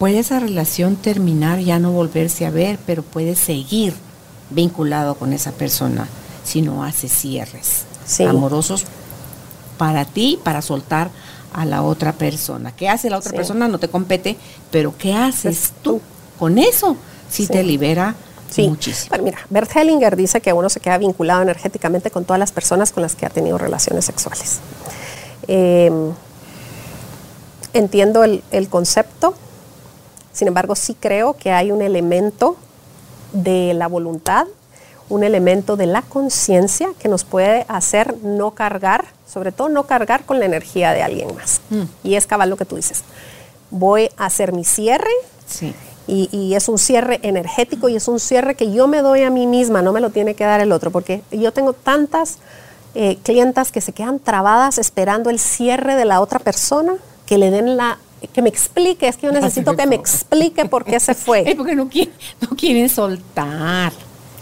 puede 0.00 0.18
esa 0.20 0.40
relación 0.40 0.96
terminar, 0.96 1.58
ya 1.58 1.78
no 1.78 1.92
volverse 1.92 2.46
a 2.46 2.50
ver, 2.50 2.78
pero 2.86 3.02
puede 3.02 3.36
seguir 3.36 3.92
vinculado 4.48 5.14
con 5.14 5.34
esa 5.34 5.52
persona 5.52 6.08
si 6.42 6.62
no 6.62 6.82
hace 6.82 7.06
cierres 7.10 7.84
amorosos 8.26 8.86
para 9.76 10.06
ti, 10.06 10.40
para 10.42 10.62
soltar 10.62 11.10
a 11.52 11.66
la 11.66 11.82
otra 11.82 12.14
persona. 12.14 12.72
¿Qué 12.72 12.88
hace 12.88 13.10
la 13.10 13.18
otra 13.18 13.32
persona? 13.32 13.68
No 13.68 13.78
te 13.78 13.88
compete, 13.88 14.38
pero 14.70 14.96
¿qué 14.96 15.12
haces 15.12 15.74
tú 15.82 16.00
con 16.38 16.56
eso? 16.56 16.96
Si 17.28 17.46
te 17.46 17.62
libera 17.62 18.14
Sí, 18.48 18.68
muchísimo. 18.68 19.16
mira, 19.22 19.38
Bert 19.50 19.70
Hellinger 19.76 20.16
dice 20.16 20.40
que 20.40 20.52
uno 20.54 20.70
se 20.70 20.80
queda 20.80 20.96
vinculado 20.96 21.42
energéticamente 21.42 22.10
con 22.10 22.24
todas 22.24 22.40
las 22.40 22.52
personas 22.52 22.90
con 22.90 23.02
las 23.02 23.14
que 23.14 23.26
ha 23.26 23.30
tenido 23.30 23.58
relaciones 23.58 24.06
sexuales. 24.06 24.60
Em, 25.46 26.12
entiendo 27.74 28.24
el, 28.24 28.68
concepto, 28.70 29.34
sin 30.32 30.48
embargo 30.48 30.74
sí 30.74 30.96
creo 30.98 31.34
que 31.34 31.52
hay 31.52 31.72
un 31.72 31.82
elemento 31.82 32.56
de 33.32 33.74
la 33.74 33.86
voluntad, 33.86 34.46
un 35.08 35.24
elemento 35.24 35.76
de 35.76 35.86
la 35.86 36.02
conciencia 36.02 36.90
que 36.98 37.08
nos 37.08 37.24
puede 37.24 37.64
hacer 37.68 38.16
no 38.22 38.52
cargar, 38.52 39.06
sobre 39.26 39.52
todo 39.52 39.68
no 39.68 39.84
cargar 39.84 40.24
con 40.24 40.38
la 40.38 40.46
energía 40.46 40.92
de 40.92 41.02
alguien 41.02 41.34
más. 41.34 41.60
Mm. 41.70 41.82
Y 42.04 42.14
es 42.14 42.26
cabal 42.26 42.50
lo 42.50 42.56
que 42.56 42.64
tú 42.64 42.76
dices. 42.76 43.02
Voy 43.70 44.08
a 44.16 44.26
hacer 44.26 44.52
mi 44.52 44.64
cierre. 44.64 45.10
Sí 45.46 45.74
y, 46.10 46.54
es 46.54 46.68
un 46.68 46.78
cierre 46.78 47.20
energético 47.22 47.88
y 47.88 47.96
es 47.96 48.08
un 48.08 48.20
cierre 48.20 48.54
que 48.54 48.72
yo 48.72 48.88
me 48.88 49.02
doy 49.02 49.22
a 49.22 49.30
mí 49.30 49.46
misma, 49.46 49.82
no 49.82 49.92
me 49.92 50.00
lo 50.00 50.10
tiene 50.10 50.34
que 50.34 50.44
dar 50.44 50.60
el 50.60 50.72
otro, 50.72 50.90
porque 50.90 51.22
yo 51.30 51.52
tengo 51.52 51.72
tantas 51.72 52.38
eh, 52.94 53.18
clientas 53.22 53.70
que 53.70 53.80
se 53.80 53.92
quedan 53.92 54.18
trabadas 54.18 54.78
esperando 54.78 55.30
el 55.30 55.38
cierre 55.38 55.94
de 55.94 56.04
la 56.04 56.20
otra 56.20 56.38
persona, 56.38 56.94
que 57.26 57.38
le 57.38 57.50
den 57.50 57.76
la 57.76 57.98
que 58.28 58.42
me 58.42 58.48
explique, 58.48 59.08
es 59.08 59.16
que 59.16 59.26
yo 59.26 59.32
necesito 59.32 59.76
que 59.76 59.86
me 59.86 59.96
explique 59.96 60.64
por 60.66 60.84
qué 60.84 61.00
se 61.00 61.14
fue. 61.14 61.40
Es 61.50 61.54
porque 61.54 61.74
no 61.74 61.88
quieren, 61.88 62.12
no 62.40 62.48
quieren 62.56 62.88
soltar, 62.88 63.92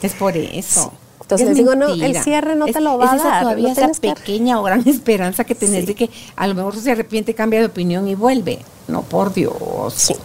es 0.02 0.14
por 0.14 0.36
eso. 0.36 0.92
Entonces 1.20 1.48
les 1.48 1.56
digo, 1.58 1.74
no, 1.74 1.88
el 1.88 2.16
cierre 2.22 2.56
no 2.56 2.66
te 2.66 2.80
lo 2.80 2.96
va 2.96 3.12
a 3.12 3.16
dar. 3.16 3.42
todavía 3.42 3.72
esa 3.72 3.90
pequeña 3.92 4.58
o 4.58 4.62
gran 4.62 4.82
esperanza 4.88 5.44
que 5.44 5.54
tenés 5.54 5.86
de 5.86 5.94
que 5.94 6.08
a 6.34 6.46
lo 6.46 6.54
mejor 6.54 6.74
se 6.76 6.90
arrepiente, 6.90 7.34
cambia 7.34 7.60
de 7.60 7.66
opinión 7.66 8.08
y 8.08 8.14
vuelve. 8.14 8.60
No, 8.86 9.02
por 9.02 9.34
Dios. 9.34 9.92
Sí. 9.94 10.16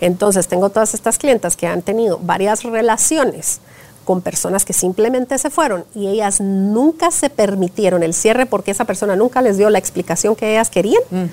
Entonces, 0.00 0.46
tengo 0.46 0.68
todas 0.68 0.92
estas 0.92 1.16
clientas 1.16 1.56
que 1.56 1.66
han 1.66 1.80
tenido 1.80 2.18
varias 2.22 2.62
relaciones 2.62 3.60
con 4.04 4.22
personas 4.22 4.64
que 4.64 4.72
simplemente 4.72 5.36
se 5.38 5.50
fueron 5.50 5.84
y 5.94 6.08
ellas 6.08 6.40
nunca 6.40 7.10
se 7.10 7.28
permitieron 7.28 8.02
el 8.02 8.14
cierre 8.14 8.46
porque 8.46 8.70
esa 8.70 8.86
persona 8.86 9.16
nunca 9.16 9.42
les 9.42 9.58
dio 9.58 9.68
la 9.70 9.78
explicación 9.78 10.34
que 10.34 10.52
ellas 10.52 10.70
querían. 10.70 11.02
Mm. 11.10 11.24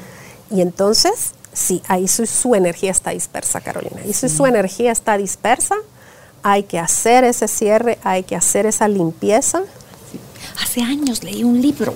Y 0.50 0.62
entonces, 0.62 1.32
sí, 1.54 1.82
ahí 1.88 2.08
su, 2.08 2.56
energía 2.56 2.92
está 2.92 3.12
dispersa, 3.12 3.62
Carolina. 3.62 4.02
Y 4.06 4.14
si 4.14 4.30
su 4.30 4.46
energía 4.46 4.92
está 4.92 5.18
dispersa, 5.18 5.76
hay 6.44 6.64
que 6.64 6.80
hacer 6.80 7.24
ese 7.24 7.48
cierre, 7.48 7.98
hay 8.04 8.24
que 8.24 8.36
hacer 8.36 8.66
esa 8.66 8.88
limpieza. 8.88 9.64
Hace 10.62 10.82
años 10.82 11.24
leí 11.24 11.44
un 11.44 11.62
libro 11.62 11.94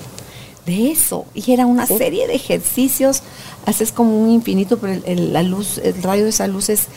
de 0.66 0.92
eso 0.92 1.26
y 1.34 1.52
era 1.52 1.66
una 1.66 1.86
serie 1.86 2.28
de 2.28 2.36
ejercicios 2.36 3.22
haces 3.66 3.92
como 3.92 4.18
un 4.18 4.30
infinito, 4.30 4.78
pero 4.78 5.02
el, 5.06 5.34
la 5.34 5.44
luz, 5.44 5.78
el 5.80 6.02
rayo 6.02 6.24
de 6.24 6.30
esa 6.30 6.48
luz 6.48 6.70
es, 6.70 6.88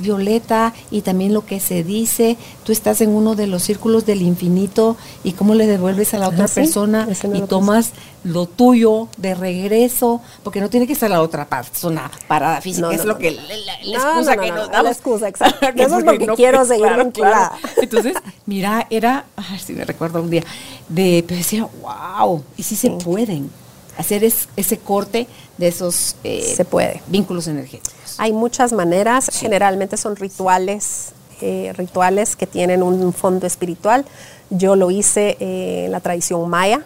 violeta 0.00 0.72
y 0.90 1.02
también 1.02 1.34
lo 1.34 1.44
que 1.44 1.60
se 1.60 1.84
dice, 1.84 2.36
tú 2.64 2.72
estás 2.72 3.00
en 3.00 3.10
uno 3.10 3.34
de 3.34 3.46
los 3.46 3.62
círculos 3.62 4.06
del 4.06 4.22
infinito 4.22 4.96
y 5.22 5.32
cómo 5.32 5.54
le 5.54 5.66
devuelves 5.66 6.14
a 6.14 6.18
la 6.18 6.28
otra 6.28 6.48
persona 6.48 7.06
y 7.34 7.40
tomas 7.42 7.92
lo 8.24 8.46
tuyo 8.46 9.08
de 9.16 9.34
regreso, 9.34 10.20
porque 10.44 10.60
no 10.60 10.70
tiene 10.70 10.86
que 10.86 10.94
ser 10.94 11.10
la 11.10 11.20
otra 11.22 11.46
persona 11.48 12.10
parada 12.28 12.60
física, 12.60 12.92
es 12.92 13.04
lo 13.04 13.18
que 13.18 13.32
la, 13.32 13.74
excusa 13.98 14.36
que 14.36 14.52
nos 14.52 14.70
da. 14.70 14.82
La 14.82 14.90
excusa, 14.90 15.28
exacto. 15.28 15.66
Eso 15.76 15.98
es 15.98 16.04
lo 16.04 16.18
que 16.18 16.26
quiero 16.28 16.64
seguir 16.64 16.86
claro, 17.12 17.56
Entonces, 17.82 18.14
mira, 18.46 18.86
era, 18.90 19.26
a 19.36 19.50
ver 19.50 19.60
si 19.60 19.72
me 19.72 19.84
recuerdo 19.84 20.22
un 20.22 20.30
día, 20.30 20.44
de, 20.88 21.24
pero 21.26 21.38
decía, 21.38 21.68
wow, 21.82 22.44
y 22.56 22.62
si 22.62 22.76
se 22.76 22.90
pueden 22.90 23.50
hacer 23.98 24.24
ese 24.24 24.78
corte 24.78 25.26
de 25.58 25.68
esos 25.68 26.16
eh, 26.24 26.52
Se 26.56 26.64
puede. 26.64 27.02
vínculos 27.06 27.46
energéticos. 27.46 28.16
Hay 28.18 28.32
muchas 28.32 28.72
maneras, 28.72 29.30
generalmente 29.32 29.96
son 29.96 30.16
rituales, 30.16 31.12
eh, 31.40 31.72
rituales 31.76 32.36
que 32.36 32.46
tienen 32.46 32.82
un 32.82 33.12
fondo 33.12 33.46
espiritual. 33.46 34.04
Yo 34.50 34.76
lo 34.76 34.90
hice 34.90 35.36
eh, 35.40 35.84
en 35.86 35.92
la 35.92 36.00
tradición 36.00 36.48
maya, 36.48 36.82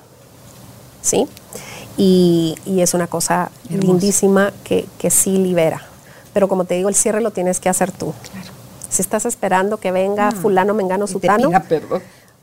¿sí? 1.03 1.27
Y, 1.97 2.57
es 2.67 2.95
una 2.95 3.07
cosa 3.07 3.51
lindísima 3.71 4.53
que, 4.65 4.87
que, 4.99 5.11
sí 5.11 5.39
libera. 5.39 5.83
Pero 6.35 6.47
como 6.47 6.65
te 6.65 6.75
digo, 6.75 6.89
el 6.89 6.95
cierre 6.95 7.21
lo 7.21 7.31
tienes 7.31 7.59
que 7.59 7.69
hacer 7.69 7.91
tú. 7.91 8.13
Claro. 8.31 8.51
Si 8.91 9.03
estás 9.03 9.25
esperando 9.25 9.79
que 9.79 9.91
venga 9.91 10.29
ah, 10.29 10.33
fulano, 10.33 10.75
mengano, 10.75 11.07
sutano, 11.07 11.51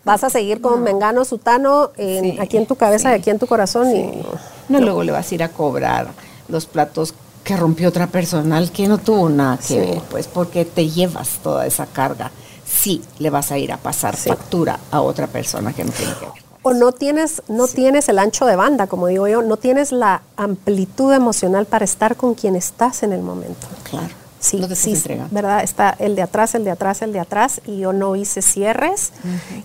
Vas 0.05 0.23
a 0.25 0.29
seguir 0.29 0.59
con 0.59 0.83
Mengano 0.83 1.23
Sutano 1.23 1.91
en- 1.95 2.33
Sí, 2.33 2.37
aquí 2.39 2.57
en 2.57 2.65
tu 2.65 2.75
cabeza 2.75 3.11
y 3.11 3.19
aquí 3.19 3.29
en 3.29 3.39
tu 3.39 3.47
corazón 3.47 3.95
y 3.95 4.21
No, 4.69 4.79
luego 4.79 5.03
le 5.03 5.11
vas 5.11 5.31
a 5.31 5.35
ir 5.35 5.43
a 5.43 5.49
cobrar 5.49 6.07
los 6.47 6.65
platos 6.65 7.13
que 7.43 7.57
rompió 7.57 7.89
otra 7.89 8.07
persona, 8.07 8.65
que 8.71 8.87
no 8.87 8.97
tuvo 8.97 9.27
nada 9.29 9.57
que 9.57 9.63
Sí. 9.63 9.77
ver, 9.77 10.01
pues 10.09 10.27
porque 10.27 10.63
te 10.65 10.89
llevas 10.89 11.39
toda 11.43 11.65
esa 11.65 11.85
carga. 11.85 12.31
Sí, 12.65 13.01
le 13.19 13.29
vas 13.29 13.51
a 13.51 13.57
ir 13.57 13.71
a 13.73 13.77
pasar 13.77 14.15
Sí. 14.15 14.29
factura 14.29 14.79
a 14.91 15.01
otra 15.01 15.27
persona 15.27 15.73
que 15.73 15.83
no 15.83 15.91
tiene 15.91 16.13
que 16.13 16.25
ver. 16.25 16.43
o 16.65 16.73
no 16.73 16.93
tienes 16.93 17.43
no 17.49 17.67
tienes 17.67 18.07
el 18.07 18.17
ancho 18.19 18.45
de 18.45 18.55
banda, 18.55 18.87
como 18.87 19.07
digo 19.07 19.27
yo, 19.27 19.41
no 19.41 19.57
tienes 19.57 19.91
la 19.91 20.21
amplitud 20.37 21.11
emocional 21.11 21.65
para 21.65 21.83
estar 21.83 22.15
con 22.15 22.35
quien 22.35 22.55
estás 22.55 23.03
en 23.03 23.11
el 23.11 23.21
momento. 23.21 23.67
Claro. 23.83 24.07
Sí, 24.43 24.61
sí, 24.75 24.91
entregando. 24.91 25.33
¿verdad? 25.33 25.63
Está 25.63 25.95
el 25.99 26.17
de 26.17 26.21
atrás, 26.21 26.53
el 26.53 26.65
de 26.65 26.71
atrás, 26.71 27.01
el 27.01 27.13
de 27.13 27.21
atrás, 27.21 27.61
y 27.65 27.79
yo 27.79 27.93
no 27.93 28.17
hice 28.17 28.41
cierres 28.41 29.13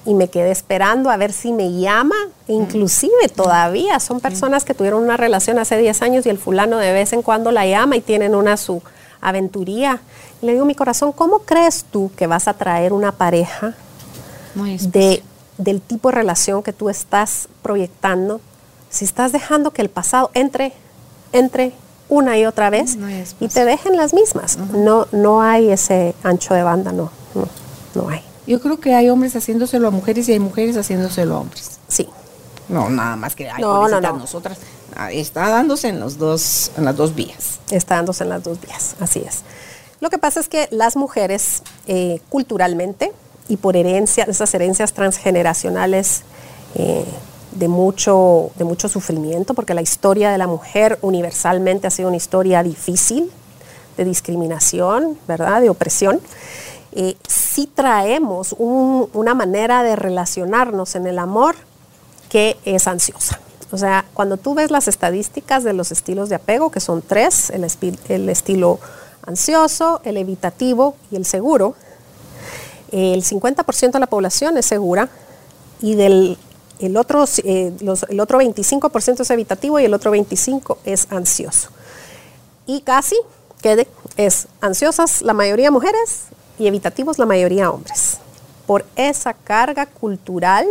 y 0.06 0.14
me 0.14 0.28
quedé 0.28 0.52
esperando 0.52 1.10
a 1.10 1.16
ver 1.16 1.32
si 1.32 1.52
me 1.52 1.72
llama. 1.72 2.14
Inclusive 2.46 3.28
todavía 3.34 3.98
son 3.98 4.20
personas 4.20 4.64
que 4.64 4.74
tuvieron 4.74 5.02
una 5.02 5.16
relación 5.16 5.58
hace 5.58 5.76
10 5.76 6.02
años 6.02 6.26
y 6.26 6.28
el 6.28 6.38
fulano 6.38 6.78
de 6.78 6.92
vez 6.92 7.12
en 7.12 7.22
cuando 7.22 7.50
la 7.50 7.66
llama 7.66 7.96
y 7.96 8.00
tienen 8.00 8.36
una 8.36 8.56
su 8.56 8.80
aventuría. 9.20 10.00
Y 10.40 10.46
le 10.46 10.52
digo, 10.52 10.64
mi 10.64 10.76
corazón, 10.76 11.10
¿cómo 11.10 11.40
crees 11.40 11.84
tú 11.90 12.12
que 12.16 12.28
vas 12.28 12.46
a 12.46 12.54
traer 12.54 12.92
una 12.92 13.10
pareja 13.10 13.74
Muy 14.54 14.76
de, 14.76 15.24
del 15.56 15.80
tipo 15.80 16.10
de 16.10 16.14
relación 16.14 16.62
que 16.62 16.72
tú 16.72 16.88
estás 16.88 17.48
proyectando 17.62 18.40
si 18.90 19.04
estás 19.04 19.32
dejando 19.32 19.72
que 19.72 19.82
el 19.82 19.90
pasado 19.90 20.30
entre, 20.34 20.72
entre 21.32 21.72
una 22.08 22.38
y 22.38 22.46
otra 22.46 22.70
vez 22.70 22.96
No 22.96 23.06
hay 23.06 23.24
y 23.40 23.48
te 23.48 23.64
dejen 23.64 23.96
las 23.96 24.14
mismas. 24.14 24.56
No, 24.58 25.06
no 25.12 25.42
hay 25.42 25.70
ese 25.70 26.14
ancho 26.22 26.54
de 26.54 26.62
banda, 26.62 26.92
no, 26.92 27.10
no, 27.34 27.48
no 27.94 28.08
hay. 28.08 28.22
Yo 28.46 28.60
creo 28.60 28.80
que 28.80 28.94
hay 28.94 29.10
hombres 29.10 29.36
haciéndoselo 29.36 29.88
a 29.88 29.90
mujeres 29.90 30.28
y 30.28 30.32
hay 30.32 30.38
mujeres 30.38 30.76
haciéndoselo 30.76 31.34
a 31.36 31.38
hombres. 31.40 31.78
Sí, 31.88 32.08
No, 32.68 32.88
nada 32.90 33.16
más 33.16 33.34
que 33.34 33.48
ay, 33.50 33.60
No, 33.60 33.88
no, 33.88 34.00
no. 34.00 34.12
nosotras. 34.18 34.58
Ah, 34.96 35.12
Está 35.12 35.48
dándose 35.50 35.88
en 35.88 36.00
los 36.00 36.16
dos, 36.18 36.70
en 36.78 36.84
las 36.86 36.96
dos 36.96 37.14
vías. 37.14 37.60
está 37.70 37.96
dándose 37.96 38.24
en 38.24 38.30
las 38.30 38.42
dos 38.42 38.58
vías, 38.60 38.94
así 39.00 39.20
es. 39.20 39.42
Lo 40.00 40.08
que 40.10 40.16
pasa 40.18 40.40
es 40.40 40.48
que 40.48 40.68
las 40.70 40.96
mujeres 40.96 41.62
eh, 41.86 42.20
culturalmente 42.30 43.12
y 43.48 43.56
por 43.58 43.76
herencia, 43.76 44.24
esas 44.24 44.52
herencias 44.54 44.92
transgeneracionales 44.92 46.22
eh, 46.74 47.04
de, 47.52 47.68
mucho, 47.68 48.50
de 48.56 48.64
mucho 48.64 48.88
sufrimiento, 48.88 49.54
porque 49.54 49.74
la 49.74 49.82
historia 49.82 50.30
de 50.30 50.38
la 50.38 50.46
mujer 50.46 50.98
universalmente 51.02 51.86
ha 51.86 51.90
sido 51.90 52.08
una 52.08 52.16
historia 52.16 52.62
difícil, 52.62 53.30
de 53.96 54.04
discriminación, 54.04 55.18
¿verdad? 55.26 55.60
De 55.60 55.70
opresión. 55.70 56.20
Eh, 56.92 57.16
sí 57.26 57.70
traemos 57.74 58.54
un- 58.58 59.08
una 59.12 59.34
manera 59.34 59.82
de 59.82 59.96
relacionarnos 59.96 60.94
en 60.94 61.06
el 61.06 61.18
amor 61.18 61.56
que 62.28 62.56
es 62.64 62.86
ansiosa. 62.86 63.40
O 63.70 63.76
sea, 63.78 64.04
cuando 64.14 64.36
tú 64.36 64.54
ves 64.54 64.70
las 64.70 64.88
estadísticas 64.88 65.64
de 65.64 65.72
los 65.72 65.90
estilos 65.92 66.28
de 66.28 66.36
apego, 66.36 66.70
que 66.70 66.80
son 66.80 67.02
tres, 67.02 67.50
el, 67.50 67.66
el 68.08 68.28
estilo 68.28 68.78
ansioso, 69.26 70.00
el 70.04 70.16
evitativo 70.16 70.94
y 71.10 71.16
el 71.16 71.24
seguro, 71.26 71.74
el 72.92 73.22
50% 73.22 73.92
de 73.92 73.98
la 74.00 74.06
población 74.06 74.56
es 74.56 74.64
segura 74.66 75.10
y 75.82 75.94
del 75.96 76.38
el 76.78 76.96
otro, 76.96 77.24
eh, 77.44 77.72
el 78.08 78.20
otro 78.20 78.40
25% 78.40 79.20
es 79.20 79.30
evitativo 79.30 79.80
y 79.80 79.84
el 79.84 79.94
otro 79.94 80.14
25% 80.14 80.78
es 80.84 81.06
ansioso. 81.10 81.70
Y 82.66 82.82
casi, 82.82 83.16
quede, 83.62 83.88
es 84.16 84.48
ansiosas 84.60 85.22
la 85.22 85.32
mayoría 85.32 85.70
mujeres 85.70 86.24
y 86.58 86.66
evitativos 86.66 87.18
la 87.18 87.26
mayoría 87.26 87.70
hombres, 87.70 88.18
por 88.66 88.84
esa 88.96 89.32
carga 89.32 89.86
cultural 89.86 90.66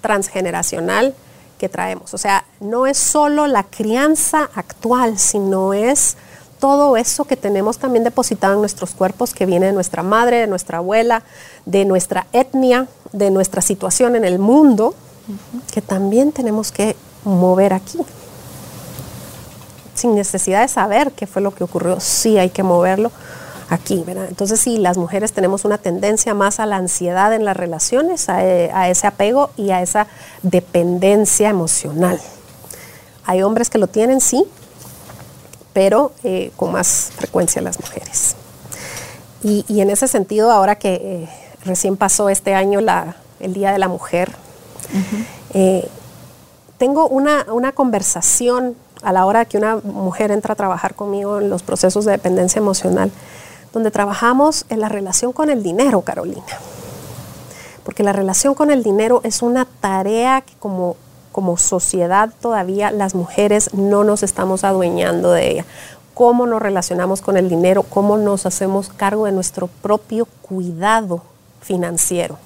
transgeneracional 0.00 1.14
que 1.58 1.68
traemos. 1.68 2.12
O 2.12 2.18
sea, 2.18 2.44
no 2.60 2.86
es 2.86 2.98
solo 2.98 3.46
la 3.46 3.62
crianza 3.62 4.50
actual, 4.54 5.18
sino 5.18 5.72
es 5.72 6.16
todo 6.58 6.96
eso 6.96 7.24
que 7.24 7.36
tenemos 7.36 7.78
también 7.78 8.04
depositado 8.04 8.54
en 8.54 8.60
nuestros 8.60 8.90
cuerpos, 8.90 9.34
que 9.34 9.46
viene 9.46 9.66
de 9.66 9.72
nuestra 9.72 10.02
madre, 10.02 10.38
de 10.38 10.46
nuestra 10.46 10.78
abuela, 10.78 11.24
de 11.66 11.84
nuestra 11.84 12.26
etnia, 12.32 12.86
de 13.12 13.30
nuestra 13.30 13.62
situación 13.62 14.14
en 14.16 14.24
el 14.24 14.38
mundo, 14.38 14.94
que 15.72 15.80
también 15.80 16.32
tenemos 16.32 16.72
que 16.72 16.96
mover 17.24 17.72
aquí 17.72 17.98
sin 19.94 20.14
necesidad 20.14 20.62
de 20.62 20.68
saber 20.68 21.12
qué 21.12 21.26
fue 21.26 21.42
lo 21.42 21.54
que 21.54 21.64
ocurrió, 21.64 22.00
sí 22.00 22.38
hay 22.38 22.50
que 22.50 22.62
moverlo 22.62 23.12
aquí. 23.68 24.04
Entonces, 24.06 24.60
sí, 24.60 24.78
las 24.78 24.96
mujeres 24.96 25.32
tenemos 25.32 25.64
una 25.64 25.78
tendencia 25.78 26.34
más 26.34 26.60
a 26.60 26.66
la 26.66 26.76
ansiedad 26.76 27.32
en 27.32 27.44
las 27.44 27.56
relaciones, 27.56 28.28
a, 28.28 28.44
eh, 28.44 28.70
a 28.72 28.88
ese 28.88 29.06
apego 29.06 29.50
y 29.56 29.70
a 29.70 29.82
esa 29.82 30.06
dependencia 30.42 31.48
emocional. 31.48 32.20
Hay 33.24 33.42
hombres 33.42 33.70
que 33.70 33.78
lo 33.78 33.86
tienen, 33.86 34.20
sí, 34.20 34.44
pero 35.72 36.12
eh, 36.24 36.50
con 36.56 36.72
más 36.72 37.12
frecuencia 37.16 37.62
las 37.62 37.80
mujeres. 37.80 38.34
Y, 39.44 39.64
en 39.80 39.90
ese 39.90 40.06
sentido, 40.06 40.52
ahora 40.52 40.76
que 40.76 40.94
eh, 40.94 41.28
recién 41.64 41.96
pasó 41.96 42.28
este 42.28 42.54
año 42.54 42.80
el 43.40 43.54
Día 43.54 43.72
de 43.72 43.78
la 43.78 43.88
Mujer, 43.88 44.32
eh, 45.54 45.88
tengo 46.78 47.08
una, 47.08 47.46
una 47.52 47.72
conversación 47.72 48.76
a 49.02 49.12
la 49.12 49.26
hora 49.26 49.44
que 49.44 49.58
una 49.58 49.76
mujer 49.76 50.30
entra 50.30 50.52
a 50.52 50.56
trabajar 50.56 50.94
conmigo 50.94 51.38
en 51.38 51.50
los 51.50 51.62
procesos 51.62 52.04
de 52.04 52.12
dependencia 52.12 52.60
emocional, 52.60 53.10
donde 53.72 53.90
trabajamos 53.90 54.64
en 54.68 54.80
la 54.80 54.88
relación 54.88 55.32
con 55.32 55.50
el 55.50 55.62
dinero, 55.62 56.02
Carolina. 56.02 56.44
Porque 57.84 58.02
la 58.02 58.12
relación 58.12 58.54
con 58.54 58.70
el 58.70 58.82
dinero 58.82 59.20
es 59.24 59.42
una 59.42 59.64
tarea 59.64 60.40
que 60.42 60.54
como, 60.58 60.96
como 61.32 61.56
sociedad 61.56 62.30
todavía 62.40 62.90
las 62.92 63.14
mujeres 63.14 63.74
no 63.74 64.04
nos 64.04 64.22
estamos 64.22 64.62
adueñando 64.62 65.32
de 65.32 65.50
ella. 65.50 65.64
Cómo 66.14 66.46
nos 66.46 66.62
relacionamos 66.62 67.22
con 67.22 67.36
el 67.36 67.48
dinero, 67.48 67.82
cómo 67.82 68.18
nos 68.18 68.46
hacemos 68.46 68.90
cargo 68.90 69.26
de 69.26 69.32
nuestro 69.32 69.66
propio 69.66 70.26
cuidado 70.42 71.22
financiero. 71.60 72.38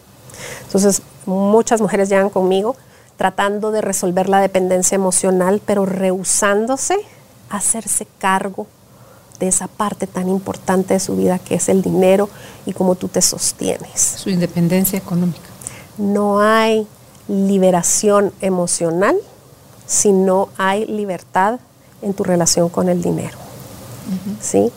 Entonces, 0.64 1.02
muchas 1.26 1.80
mujeres 1.80 2.08
llegan 2.08 2.30
conmigo 2.30 2.76
tratando 3.16 3.70
de 3.70 3.80
resolver 3.80 4.28
la 4.28 4.40
dependencia 4.40 4.94
emocional, 4.94 5.60
pero 5.64 5.86
rehusándose 5.86 6.96
a 7.50 7.56
hacerse 7.56 8.06
cargo 8.18 8.66
de 9.38 9.48
esa 9.48 9.68
parte 9.68 10.06
tan 10.06 10.28
importante 10.28 10.94
de 10.94 11.00
su 11.00 11.16
vida 11.16 11.38
que 11.38 11.56
es 11.56 11.68
el 11.68 11.82
dinero 11.82 12.28
y 12.64 12.72
cómo 12.72 12.94
tú 12.94 13.08
te 13.08 13.22
sostienes. 13.22 14.00
Su 14.16 14.30
independencia 14.30 14.98
económica. 14.98 15.48
No 15.98 16.40
hay 16.40 16.86
liberación 17.28 18.32
emocional 18.40 19.16
si 19.86 20.12
no 20.12 20.48
hay 20.56 20.84
libertad 20.86 21.58
en 22.02 22.14
tu 22.14 22.24
relación 22.24 22.68
con 22.68 22.88
el 22.88 23.02
dinero. 23.02 23.36
¿Sí? 24.40 24.70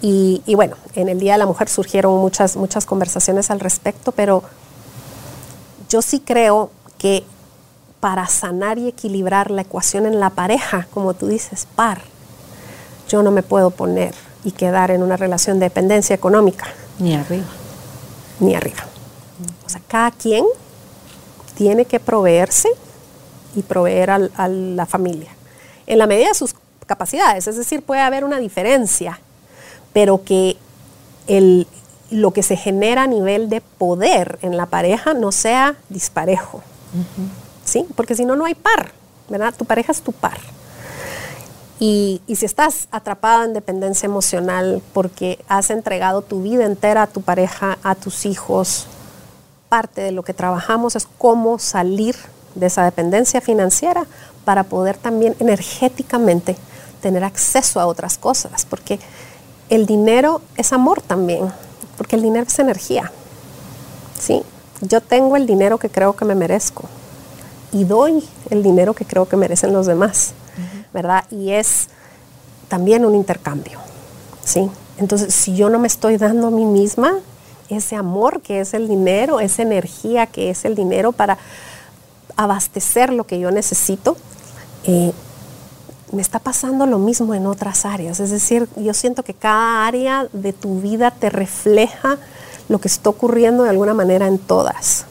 Y, 0.00 0.42
y 0.46 0.54
bueno, 0.54 0.76
en 0.94 1.08
el 1.08 1.18
Día 1.18 1.32
de 1.32 1.38
la 1.38 1.46
Mujer 1.46 1.68
surgieron 1.68 2.14
muchas, 2.18 2.56
muchas 2.56 2.86
conversaciones 2.86 3.50
al 3.50 3.60
respecto, 3.60 4.12
pero 4.12 4.42
yo 5.90 6.00
sí 6.00 6.20
creo 6.20 6.70
que 6.96 7.24
para 8.00 8.26
sanar 8.28 8.78
y 8.78 8.88
equilibrar 8.88 9.50
la 9.50 9.60
ecuación 9.62 10.06
en 10.06 10.20
la 10.20 10.30
pareja, 10.30 10.86
como 10.90 11.12
tú 11.12 11.26
dices, 11.26 11.66
par, 11.76 12.00
yo 13.08 13.22
no 13.22 13.30
me 13.30 13.42
puedo 13.42 13.70
poner 13.70 14.14
y 14.44 14.52
quedar 14.52 14.90
en 14.90 15.02
una 15.02 15.18
relación 15.18 15.58
de 15.58 15.66
dependencia 15.66 16.14
económica 16.14 16.66
Ni 16.98 17.14
arriba. 17.14 17.44
ni 18.38 18.54
arriba. 18.54 18.86
O 19.66 19.68
sea, 19.68 19.82
cada 19.86 20.10
quien 20.12 20.46
tiene 21.56 21.84
que 21.84 22.00
proveerse 22.00 22.70
y 23.54 23.62
proveer 23.62 24.10
al- 24.10 24.32
a 24.36 24.48
la 24.48 24.86
familia 24.86 25.30
en 25.86 25.98
la 25.98 26.06
medida 26.06 26.28
de 26.28 26.34
sus 26.34 26.54
capacidades. 26.86 27.46
Es 27.48 27.56
decir, 27.56 27.82
puede 27.82 28.00
haber 28.00 28.24
una 28.24 28.38
diferencia, 28.38 29.20
pero 29.92 30.22
que 30.24 30.56
el, 31.26 31.66
lo 32.10 32.32
que 32.32 32.42
se 32.42 32.56
genera 32.56 33.04
a 33.04 33.06
nivel 33.06 33.48
de 33.48 33.60
poder 33.60 34.38
en 34.42 34.56
la 34.56 34.66
pareja 34.66 35.14
no 35.14 35.32
sea 35.32 35.76
disparejo. 35.88 36.62
¿Sí? 37.64 37.86
Porque 37.94 38.14
si 38.14 38.24
no, 38.24 38.36
no 38.36 38.44
hay 38.44 38.54
par, 38.54 38.92
¿verdad? 39.28 39.54
Tu 39.56 39.64
pareja 39.64 39.92
es 39.92 40.02
tu 40.02 40.12
par. 40.12 40.38
Y, 41.78 42.20
y 42.26 42.36
si 42.36 42.44
estás 42.44 42.88
atrapada 42.90 43.44
en 43.44 43.54
dependencia 43.54 44.06
emocional 44.06 44.82
porque 44.92 45.38
has 45.48 45.70
entregado 45.70 46.22
tu 46.22 46.42
vida 46.42 46.66
entera 46.66 47.04
a 47.04 47.06
tu 47.06 47.22
pareja, 47.22 47.78
a 47.82 47.94
tus 47.94 48.26
hijos, 48.26 48.86
parte 49.68 50.02
de 50.02 50.10
lo 50.10 50.22
que 50.22 50.34
trabajamos 50.34 50.96
es 50.96 51.06
cómo 51.16 51.58
salir 51.58 52.16
de 52.54 52.66
esa 52.66 52.84
dependencia 52.84 53.40
financiera 53.40 54.04
para 54.44 54.64
poder 54.64 54.96
también 54.96 55.36
energéticamente 55.38 56.56
tener 57.00 57.24
acceso 57.24 57.80
a 57.80 57.86
otras 57.86 58.18
cosas, 58.18 58.66
porque 58.66 58.98
el 59.68 59.86
dinero 59.86 60.42
es 60.56 60.72
amor 60.72 61.00
también, 61.00 61.52
porque 62.00 62.16
el 62.16 62.22
dinero 62.22 62.46
es 62.48 62.58
energía. 62.58 63.12
¿sí? 64.18 64.42
Yo 64.80 65.02
tengo 65.02 65.36
el 65.36 65.44
dinero 65.46 65.76
que 65.76 65.90
creo 65.90 66.16
que 66.16 66.24
me 66.24 66.34
merezco 66.34 66.84
y 67.72 67.84
doy 67.84 68.26
el 68.48 68.62
dinero 68.62 68.94
que 68.94 69.04
creo 69.04 69.28
que 69.28 69.36
merecen 69.36 69.74
los 69.74 69.84
demás, 69.84 70.32
¿verdad? 70.94 71.26
Y 71.30 71.50
es 71.50 71.88
también 72.68 73.04
un 73.04 73.14
intercambio, 73.14 73.80
¿sí? 74.42 74.70
Entonces, 74.96 75.34
si 75.34 75.54
yo 75.54 75.68
no 75.68 75.78
me 75.78 75.88
estoy 75.88 76.16
dando 76.16 76.46
a 76.46 76.50
mí 76.50 76.64
misma, 76.64 77.18
ese 77.68 77.96
amor 77.96 78.40
que 78.40 78.60
es 78.60 78.72
el 78.72 78.88
dinero, 78.88 79.38
esa 79.38 79.60
energía 79.60 80.24
que 80.24 80.48
es 80.48 80.64
el 80.64 80.74
dinero 80.74 81.12
para 81.12 81.36
abastecer 82.36 83.12
lo 83.12 83.24
que 83.24 83.38
yo 83.38 83.50
necesito. 83.50 84.16
Eh, 84.84 85.12
me 86.12 86.22
está 86.22 86.38
pasando 86.38 86.86
lo 86.86 86.98
mismo 86.98 87.34
en 87.34 87.46
otras 87.46 87.84
áreas. 87.84 88.20
Es 88.20 88.30
decir, 88.30 88.68
yo 88.76 88.94
siento 88.94 89.22
que 89.22 89.34
cada 89.34 89.86
área 89.86 90.26
de 90.32 90.52
tu 90.52 90.80
vida 90.80 91.10
te 91.10 91.30
refleja 91.30 92.18
lo 92.68 92.78
que 92.80 92.88
está 92.88 93.10
ocurriendo 93.10 93.64
de 93.64 93.70
alguna 93.70 93.94
manera 93.94 94.26
en 94.26 94.38
todas. 94.38 95.06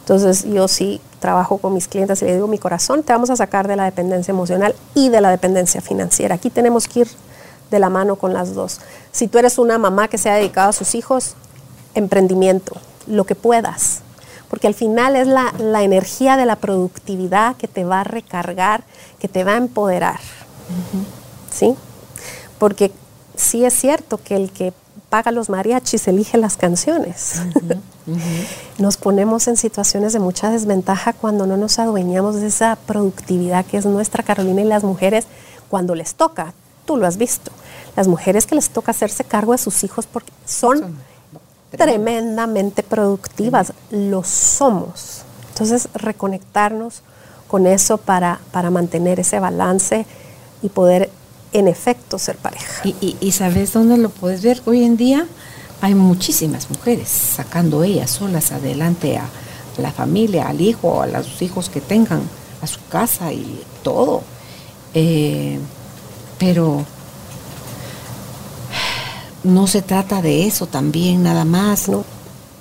Entonces 0.00 0.44
yo 0.44 0.68
sí 0.68 1.00
trabajo 1.18 1.58
con 1.58 1.74
mis 1.74 1.88
clientes 1.88 2.22
y 2.22 2.26
le 2.26 2.34
digo, 2.34 2.46
mi 2.46 2.58
corazón, 2.58 3.02
te 3.02 3.12
vamos 3.12 3.30
a 3.30 3.36
sacar 3.36 3.66
de 3.66 3.76
la 3.76 3.84
dependencia 3.84 4.30
emocional 4.30 4.74
y 4.94 5.08
de 5.08 5.20
la 5.20 5.30
dependencia 5.30 5.80
financiera. 5.80 6.36
Aquí 6.36 6.50
tenemos 6.50 6.86
que 6.86 7.00
ir 7.00 7.08
de 7.70 7.78
la 7.80 7.90
mano 7.90 8.16
con 8.16 8.32
las 8.32 8.54
dos. 8.54 8.80
Si 9.10 9.26
tú 9.26 9.38
eres 9.38 9.58
una 9.58 9.78
mamá 9.78 10.08
que 10.08 10.18
se 10.18 10.30
ha 10.30 10.34
dedicado 10.36 10.70
a 10.70 10.72
sus 10.72 10.94
hijos, 10.94 11.34
emprendimiento, 11.94 12.76
lo 13.06 13.24
que 13.24 13.34
puedas. 13.34 14.02
Porque 14.48 14.66
al 14.66 14.74
final 14.74 15.16
es 15.16 15.26
la, 15.26 15.52
la 15.58 15.82
energía 15.82 16.36
de 16.36 16.46
la 16.46 16.56
productividad 16.56 17.56
que 17.56 17.68
te 17.68 17.84
va 17.84 18.00
a 18.00 18.04
recargar, 18.04 18.84
que 19.18 19.28
te 19.28 19.44
va 19.44 19.54
a 19.54 19.56
empoderar. 19.56 20.20
¿Sí? 21.50 21.74
Porque 22.58 22.92
sí 23.36 23.64
es 23.64 23.74
cierto 23.74 24.18
que 24.22 24.36
el 24.36 24.50
que 24.50 24.72
paga 25.08 25.30
los 25.30 25.48
mariachis 25.48 26.08
elige 26.08 26.38
las 26.38 26.56
canciones. 26.56 27.42
Nos 28.78 28.96
ponemos 28.96 29.48
en 29.48 29.56
situaciones 29.56 30.12
de 30.12 30.20
mucha 30.20 30.50
desventaja 30.50 31.12
cuando 31.12 31.46
no 31.46 31.56
nos 31.56 31.78
adueñamos 31.80 32.36
de 32.36 32.46
esa 32.46 32.76
productividad 32.86 33.66
que 33.66 33.78
es 33.78 33.86
nuestra 33.86 34.22
Carolina 34.22 34.62
y 34.62 34.64
las 34.64 34.84
mujeres 34.84 35.26
cuando 35.68 35.94
les 35.94 36.14
toca. 36.14 36.54
Tú 36.84 36.96
lo 36.96 37.06
has 37.06 37.16
visto. 37.16 37.50
Las 37.96 38.06
mujeres 38.06 38.46
que 38.46 38.54
les 38.54 38.70
toca 38.70 38.92
hacerse 38.92 39.24
cargo 39.24 39.52
de 39.52 39.58
sus 39.58 39.82
hijos 39.82 40.06
porque 40.06 40.32
son, 40.44 40.96
tremendamente 41.70 42.82
productivas. 42.82 43.72
Lo 43.90 44.24
somos. 44.24 45.22
Entonces, 45.48 45.88
reconectarnos 45.94 47.02
con 47.48 47.66
eso 47.66 47.98
para, 47.98 48.40
para 48.52 48.70
mantener 48.70 49.20
ese 49.20 49.38
balance 49.38 50.06
y 50.62 50.68
poder 50.68 51.10
en 51.52 51.68
efecto 51.68 52.18
ser 52.18 52.36
pareja. 52.36 52.82
Y, 52.84 53.32
sabes 53.32 53.72
dónde 53.72 53.96
lo 53.96 54.10
puedes 54.10 54.42
ver 54.42 54.60
hoy 54.66 54.84
en 54.84 54.96
día? 54.96 55.26
Hay 55.80 55.94
muchísimas 55.94 56.68
mujeres 56.70 57.08
sacando 57.08 57.82
ellas 57.82 58.10
solas 58.10 58.52
adelante 58.52 59.16
a 59.18 59.28
la 59.78 59.92
familia, 59.92 60.48
al 60.48 60.60
hijo, 60.60 61.02
a 61.02 61.06
los 61.06 61.40
hijos 61.42 61.68
que 61.68 61.80
tengan, 61.80 62.22
a 62.62 62.66
su 62.66 62.80
casa 62.88 63.32
y 63.32 63.62
todo. 63.82 64.22
Eh, 64.94 65.58
pero 66.38 66.84
no 69.46 69.66
se 69.66 69.82
trata 69.82 70.22
de 70.22 70.46
eso 70.46 70.66
también 70.66 71.22
nada 71.22 71.44
más, 71.44 71.88
¿no? 71.88 72.04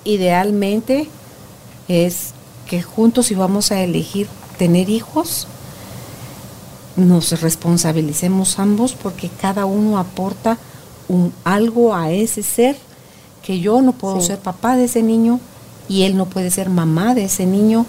Idealmente 0.04 1.10
es 1.88 2.34
que 2.68 2.82
juntos 2.82 3.28
si 3.28 3.36
vamos 3.36 3.72
a 3.72 3.82
elegir 3.82 4.28
tener 4.58 4.90
hijos, 4.90 5.48
nos 6.96 7.42
responsabilicemos 7.42 8.58
ambos 8.60 8.94
porque 8.94 9.30
cada 9.30 9.66
uno 9.66 9.98
aporta 9.98 10.58
un 11.08 11.34
algo 11.44 11.94
a 11.94 12.12
ese 12.12 12.42
ser 12.42 12.78
que 13.44 13.60
yo 13.60 13.82
no 13.82 13.92
puedo 13.92 14.22
ser 14.22 14.40
papá 14.40 14.76
de 14.76 14.86
ese 14.86 15.04
niño 15.04 15.40
y 15.88 16.04
él 16.04 16.18
no 16.18 16.26
puede 16.26 16.50
ser 16.50 16.70
mamá 16.70 17.14
de 17.14 17.26
ese 17.26 17.46
niño. 17.46 17.86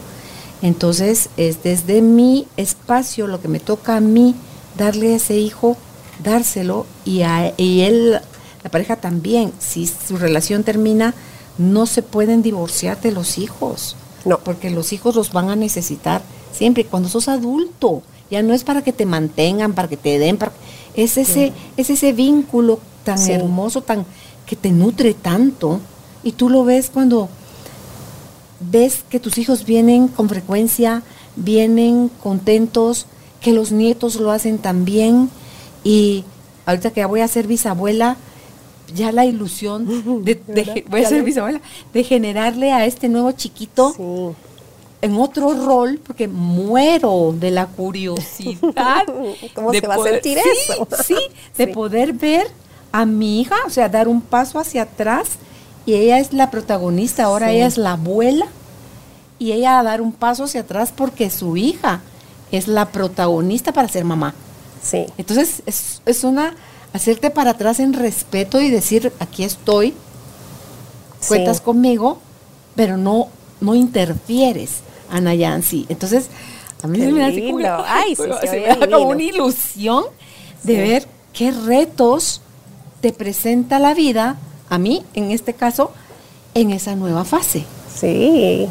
Entonces 0.63 1.31
es 1.37 1.63
desde 1.63 2.03
mi 2.03 2.47
espacio 2.57 3.27
lo 3.27 3.41
que 3.41 3.49
me 3.49 3.61
toca 3.61 3.97
a 3.97 4.01
mí 4.01 4.35
darle 4.77 5.13
a 5.13 5.17
ese 5.17 5.39
hijo, 5.39 5.77
dárselo 6.23 6.87
y 7.05 7.23
a 7.23 7.55
y 7.57 7.83
él, 7.83 8.21
la 8.67 8.71
pareja 8.71 8.97
también. 8.97 9.53
Si 9.61 9.87
su 9.87 10.17
relación 10.17 10.65
termina, 10.65 11.15
no 11.57 11.87
se 11.87 12.03
pueden 12.03 12.43
divorciar 12.43 13.01
de 13.01 13.13
los 13.13 13.39
hijos. 13.39 13.95
No. 14.25 14.41
Porque 14.41 14.71
los 14.71 14.93
hijos 14.93 15.15
los 15.15 15.33
van 15.33 15.51
a 15.51 15.55
necesitar 15.55 16.21
siempre 16.53 16.85
cuando 16.85 17.09
sos 17.09 17.29
adulto 17.29 18.03
ya 18.29 18.43
no 18.43 18.55
es 18.55 18.65
para 18.65 18.83
que 18.83 18.93
te 18.93 19.07
mantengan, 19.07 19.73
para 19.73 19.87
que 19.87 19.97
te 19.97 20.19
den, 20.19 20.37
para, 20.37 20.51
es 20.97 21.17
ese, 21.17 21.53
es 21.77 21.91
ese 21.91 22.13
vínculo 22.13 22.81
tan 23.05 23.21
hermoso, 23.31 23.83
tan 23.83 24.05
que 24.47 24.57
te 24.57 24.73
nutre 24.73 25.15
tanto. 25.15 25.79
Y 26.25 26.33
tú 26.33 26.51
lo 26.51 26.65
ves 26.65 26.91
cuando 26.93 27.29
ves 28.59 29.05
que 29.09 29.21
tus 29.21 29.39
hijos 29.39 29.65
vienen 29.65 30.09
con 30.09 30.29
frecuencia, 30.29 31.05
vienen 31.37 32.11
contentos, 32.21 33.07
que 33.41 33.53
los 33.53 33.71
nietos 33.71 34.17
lo 34.17 34.33
hacen 34.33 34.59
también. 34.59 35.31
Y 35.85 36.25
ahorita 36.65 36.91
que 36.91 37.03
ya 37.03 37.07
voy 37.07 37.21
a 37.21 37.29
ser 37.29 37.47
bisabuela, 37.47 38.17
ya 38.95 39.13
la 39.13 39.25
ilusión 39.25 39.87
de, 40.25 40.85
voy 40.89 41.05
a 41.05 41.09
ser 41.09 41.23
bisabuela, 41.23 41.61
de 41.93 42.05
generarle 42.05 42.73
a 42.73 42.87
este 42.87 43.09
nuevo 43.09 43.33
chiquito 43.33 44.35
en 45.03 45.17
otro 45.17 45.55
rol 45.55 46.01
porque 46.05 46.29
muero 46.29 47.35
de 47.39 47.51
la 47.51 47.67
curiosidad. 47.67 49.05
¿Cómo 49.55 49.73
se 49.73 49.87
va 49.87 49.95
a 49.95 50.03
sentir 50.03 50.39
eso? 50.39 50.89
Sí, 51.05 51.17
de 51.57 51.69
poder 51.69 52.13
ver 52.13 52.47
a 52.93 53.05
mi 53.05 53.41
hija, 53.41 53.57
o 53.67 53.71
sea, 53.71 53.89
dar 53.89 54.09
un 54.09 54.21
paso 54.21 54.59
hacia 54.59 54.83
atrás 54.83 55.31
y 55.85 55.95
ella 55.95 56.19
es 56.19 56.33
la 56.33 56.51
protagonista, 56.51 57.25
ahora 57.25 57.53
ella 57.53 57.67
es 57.67 57.79
la 57.79 57.93
abuela 57.93 58.47
y 59.39 59.53
ella 59.53 59.79
a 59.79 59.83
dar 59.83 60.01
un 60.01 60.13
paso 60.13 60.45
hacia 60.45 60.63
atrás 60.63 60.93
porque 60.97 61.31
su 61.31 61.57
hija 61.57 62.01
es 62.51 62.69
la 62.69 62.89
protagonista 62.89 63.73
para 63.73 63.89
ser 63.89 64.05
mamá. 64.05 64.35
Sí. 64.83 65.07
Entonces 65.19 65.63
es, 65.67 66.01
es 66.07 66.25
una 66.25 66.55
hacerte 66.97 67.31
para 67.31 67.53
atrás 67.53 67.81
en 67.81 67.93
respeto 67.93 68.61
y 68.61 68.71
decir 68.71 69.13
aquí 69.21 69.45
estoy, 69.45 69.95
cuentas 71.29 71.61
conmigo, 71.61 72.19
pero 72.75 72.97
no 72.97 73.29
no 73.61 73.75
interfieres 73.75 74.81
Ana 75.11 75.35
Yancy. 75.35 75.87
Entonces, 75.89 76.29
a 76.83 76.87
mí 76.87 76.99
me, 77.13 77.25
hace 77.25 77.51
como, 77.51 77.67
Ay, 77.87 78.17
como 78.91 79.09
una 79.09 79.23
ilusión 79.23 80.05
de 80.63 80.81
ver 80.81 81.09
qué 81.33 81.51
retos 81.51 82.41
te 83.01 83.13
presenta 83.13 83.79
la 83.79 83.95
vida, 83.95 84.37
a 84.69 84.79
mí 84.79 85.05
en 85.15 85.31
este 85.31 85.55
caso, 85.55 85.93
en 86.55 86.71
esa 86.71 86.95
nueva 86.97 87.25
fase. 87.25 87.65
Sí. 87.95 88.69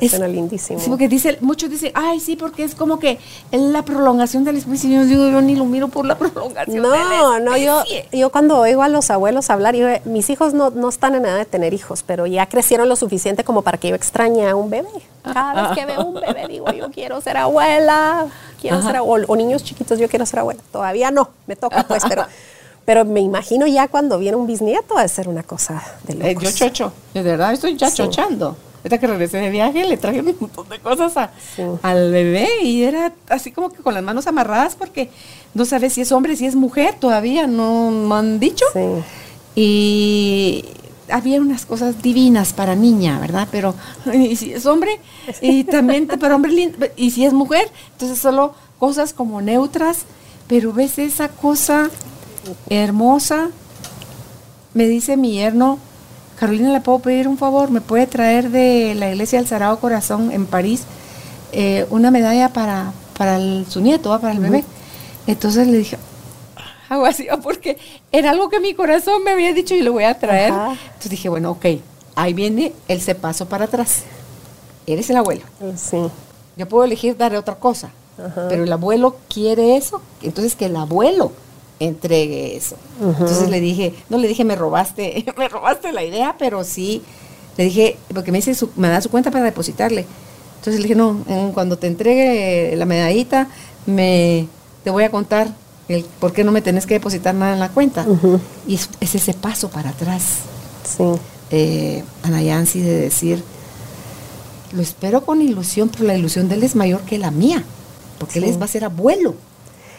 Es 0.00 0.18
lindísimo. 0.18 0.80
porque 0.88 1.08
dice, 1.08 1.38
muchos 1.40 1.70
dicen, 1.70 1.92
ay, 1.94 2.20
sí, 2.20 2.36
porque 2.36 2.64
es 2.64 2.74
como 2.74 2.98
que 2.98 3.18
es 3.50 3.60
la 3.60 3.82
prolongación 3.82 4.44
del 4.44 4.56
especie. 4.56 4.90
Yo 4.90 5.04
digo, 5.04 5.28
yo 5.28 5.40
ni 5.40 5.54
lo 5.54 5.64
miro 5.64 5.88
por 5.88 6.06
la 6.06 6.16
prolongación. 6.18 6.82
No, 6.82 7.40
no, 7.40 7.56
yo, 7.56 7.82
yo 8.12 8.30
cuando 8.30 8.58
oigo 8.58 8.82
a 8.82 8.88
los 8.88 9.10
abuelos 9.10 9.50
hablar, 9.50 9.74
yo, 9.74 9.88
mis 10.04 10.30
hijos 10.30 10.54
no, 10.54 10.70
no 10.70 10.88
están 10.88 11.14
en 11.14 11.24
edad 11.24 11.38
de 11.38 11.44
tener 11.44 11.74
hijos, 11.74 12.02
pero 12.02 12.26
ya 12.26 12.46
crecieron 12.46 12.88
lo 12.88 12.96
suficiente 12.96 13.44
como 13.44 13.62
para 13.62 13.78
que 13.78 13.88
yo 13.88 13.94
extrañe 13.94 14.48
a 14.48 14.56
un 14.56 14.70
bebé. 14.70 14.88
Cada 15.22 15.68
vez 15.68 15.78
que 15.78 15.86
veo 15.86 16.04
un 16.04 16.14
bebé 16.14 16.46
digo, 16.48 16.72
yo 16.72 16.90
quiero 16.90 17.20
ser 17.20 17.36
abuela, 17.36 18.26
quiero 18.60 18.82
ser 18.82 18.96
abuela, 18.96 19.26
o 19.28 19.36
niños 19.36 19.62
chiquitos, 19.62 19.98
yo 19.98 20.08
quiero 20.08 20.24
ser 20.24 20.40
abuela. 20.40 20.60
Todavía 20.72 21.10
no, 21.10 21.30
me 21.46 21.56
toca 21.56 21.84
pues, 21.86 22.02
pero... 22.08 22.24
Pero 22.86 23.04
me 23.04 23.20
imagino 23.20 23.68
ya 23.68 23.86
cuando 23.86 24.18
viene 24.18 24.36
un 24.36 24.48
bisnieto 24.48 24.96
a 24.98 25.06
ser 25.06 25.28
una 25.28 25.44
cosa 25.44 25.80
de 26.04 26.14
eh, 26.14 26.34
locos. 26.34 26.42
yo 26.42 26.66
chocho, 26.66 26.92
de 27.14 27.22
verdad 27.22 27.52
estoy 27.52 27.76
ya 27.76 27.88
chochando. 27.92 28.56
Ahorita 28.82 28.98
que 28.98 29.06
regresé 29.06 29.38
de 29.38 29.50
viaje 29.50 29.84
le 29.86 29.96
traje 29.98 30.20
un 30.20 30.34
montón 30.40 30.68
de 30.68 30.78
cosas 30.78 31.12
al 31.82 32.12
bebé 32.12 32.48
y 32.62 32.82
era 32.82 33.12
así 33.28 33.52
como 33.52 33.68
que 33.68 33.82
con 33.82 33.92
las 33.92 34.02
manos 34.02 34.26
amarradas 34.26 34.74
porque 34.74 35.10
no 35.52 35.66
sabes 35.66 35.92
si 35.92 36.00
es 36.00 36.12
hombre, 36.12 36.34
si 36.36 36.46
es 36.46 36.54
mujer, 36.54 36.94
todavía 36.98 37.46
no 37.46 37.90
me 37.90 38.14
han 38.14 38.40
dicho. 38.40 38.64
Y 39.54 40.64
había 41.10 41.40
unas 41.40 41.66
cosas 41.66 42.02
divinas 42.02 42.52
para 42.52 42.74
niña, 42.74 43.18
¿verdad? 43.20 43.48
Pero 43.50 43.74
y 44.12 44.36
si 44.36 44.54
es 44.54 44.64
hombre 44.64 44.98
y 45.42 45.64
también 45.64 46.06
para 46.06 46.36
hombre 46.36 46.72
y 46.96 47.10
si 47.10 47.26
es 47.26 47.32
mujer, 47.32 47.70
entonces 47.92 48.18
solo 48.18 48.54
cosas 48.78 49.12
como 49.12 49.42
neutras, 49.42 50.04
pero 50.48 50.72
ves 50.72 50.98
esa 50.98 51.28
cosa 51.28 51.90
hermosa. 52.70 53.50
Me 54.72 54.86
dice 54.86 55.16
mi 55.16 55.32
yerno, 55.32 55.78
Carolina, 56.40 56.72
¿le 56.72 56.80
puedo 56.80 57.00
pedir 57.00 57.28
un 57.28 57.36
favor? 57.36 57.70
¿Me 57.70 57.82
puede 57.82 58.06
traer 58.06 58.48
de 58.48 58.94
la 58.94 59.10
iglesia 59.10 59.38
del 59.38 59.46
Sagrado 59.46 59.78
Corazón 59.78 60.32
en 60.32 60.46
París 60.46 60.84
eh, 61.52 61.86
una 61.90 62.10
medalla 62.10 62.48
para, 62.48 62.94
para 63.18 63.38
su 63.68 63.82
nieto, 63.82 64.18
para 64.18 64.32
el 64.32 64.38
bebé? 64.38 64.64
Entonces 65.26 65.66
le 65.66 65.76
dije, 65.76 65.98
hago 66.88 67.04
así, 67.04 67.28
porque 67.42 67.76
era 68.10 68.30
algo 68.30 68.48
que 68.48 68.58
mi 68.58 68.72
corazón 68.72 69.22
me 69.22 69.32
había 69.32 69.52
dicho 69.52 69.74
y 69.74 69.82
lo 69.82 69.92
voy 69.92 70.04
a 70.04 70.18
traer. 70.18 70.48
Entonces 70.48 71.10
dije, 71.10 71.28
bueno, 71.28 71.50
ok, 71.50 71.66
ahí 72.14 72.32
viene 72.32 72.72
el 72.88 73.02
se 73.02 73.14
paso 73.14 73.44
para 73.44 73.66
atrás. 73.66 74.04
Eres 74.86 75.10
el 75.10 75.18
abuelo. 75.18 75.42
Sí. 75.76 75.98
Yo 76.56 76.66
puedo 76.66 76.84
elegir 76.84 77.18
darle 77.18 77.36
otra 77.36 77.56
cosa, 77.56 77.90
pero 78.48 78.64
el 78.64 78.72
abuelo 78.72 79.18
quiere 79.28 79.76
eso, 79.76 80.00
entonces 80.22 80.56
que 80.56 80.64
el 80.64 80.76
abuelo 80.76 81.32
entregue 81.80 82.56
eso. 82.56 82.76
Entonces 83.00 83.48
le 83.48 83.60
dije, 83.60 83.94
no 84.08 84.18
le 84.18 84.28
dije, 84.28 84.44
me 84.44 84.54
robaste, 84.54 85.24
me 85.36 85.48
robaste 85.48 85.92
la 85.92 86.04
idea, 86.04 86.36
pero 86.38 86.62
sí, 86.62 87.02
le 87.56 87.64
dije, 87.64 87.96
porque 88.14 88.30
me 88.30 88.40
dice, 88.40 88.54
me 88.76 88.88
da 88.88 89.00
su 89.00 89.10
cuenta 89.10 89.30
para 89.30 89.44
depositarle. 89.44 90.06
Entonces 90.58 90.80
le 90.80 90.88
dije, 90.88 90.94
no, 90.94 91.24
cuando 91.54 91.78
te 91.78 91.86
entregue 91.86 92.76
la 92.76 92.84
medallita, 92.84 93.48
me, 93.86 94.46
te 94.84 94.90
voy 94.90 95.04
a 95.04 95.10
contar 95.10 95.48
el 95.88 96.04
por 96.04 96.32
qué 96.32 96.44
no 96.44 96.52
me 96.52 96.60
tenés 96.60 96.86
que 96.86 96.94
depositar 96.94 97.34
nada 97.34 97.54
en 97.54 97.60
la 97.60 97.70
cuenta. 97.70 98.06
Y 98.68 98.74
es, 98.74 98.90
ese 99.00 99.32
paso 99.32 99.70
para 99.70 99.90
atrás. 99.90 100.22
Sí. 100.84 101.02
eh, 101.50 102.04
Ana 102.22 102.42
Yancy, 102.42 102.80
de 102.80 102.94
decir, 102.94 103.42
lo 104.72 104.82
espero 104.82 105.24
con 105.24 105.40
ilusión, 105.40 105.88
pero 105.88 106.04
la 106.04 106.14
ilusión 106.14 106.48
de 106.48 106.56
él 106.56 106.62
es 106.62 106.76
mayor 106.76 107.00
que 107.00 107.18
la 107.18 107.30
mía, 107.30 107.64
porque 108.18 108.38
él 108.38 108.44
es, 108.44 108.60
va 108.60 108.66
a 108.66 108.68
ser 108.68 108.84
abuelo 108.84 109.34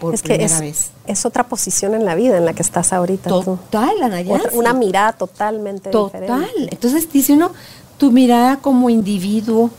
por 0.01 0.13
es 0.13 0.21
que 0.21 0.29
primera 0.35 0.53
es, 0.55 0.59
vez. 0.61 0.89
es 1.07 1.25
otra 1.25 1.45
posición 1.45 1.93
en 1.95 2.03
la 2.05 2.15
vida 2.15 2.35
en 2.37 2.45
la 2.45 2.53
que 2.53 2.61
estás 2.61 2.91
ahorita 2.91 3.29
tú. 3.29 3.43
Total, 3.43 3.89
Yancy. 3.99 4.31
Otra- 4.31 4.51
una 4.53 4.73
mirada 4.73 5.13
totalmente 5.13 5.89
Total. 5.89 6.21
diferente. 6.21 6.69
Entonces 6.75 7.09
dice 7.11 7.33
uno, 7.33 7.51
tu 7.97 8.11
mirada 8.11 8.57
como 8.57 8.89
individuo 8.89 9.69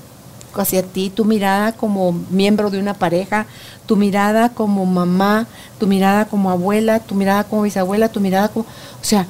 hacia 0.54 0.82
ti, 0.82 1.10
tu 1.10 1.24
mirada 1.24 1.72
como 1.72 2.12
miembro 2.30 2.70
de 2.70 2.78
una 2.78 2.94
pareja, 2.94 3.46
tu 3.86 3.96
mirada 3.96 4.50
como 4.50 4.86
mamá, 4.86 5.46
tu 5.78 5.86
mirada 5.86 6.26
como 6.26 6.50
abuela, 6.50 7.00
tu 7.00 7.14
mirada 7.14 7.44
como 7.44 7.62
bisabuela, 7.62 8.08
tu 8.10 8.20
mirada 8.20 8.48
como, 8.48 8.64
o 8.64 9.04
sea, 9.04 9.26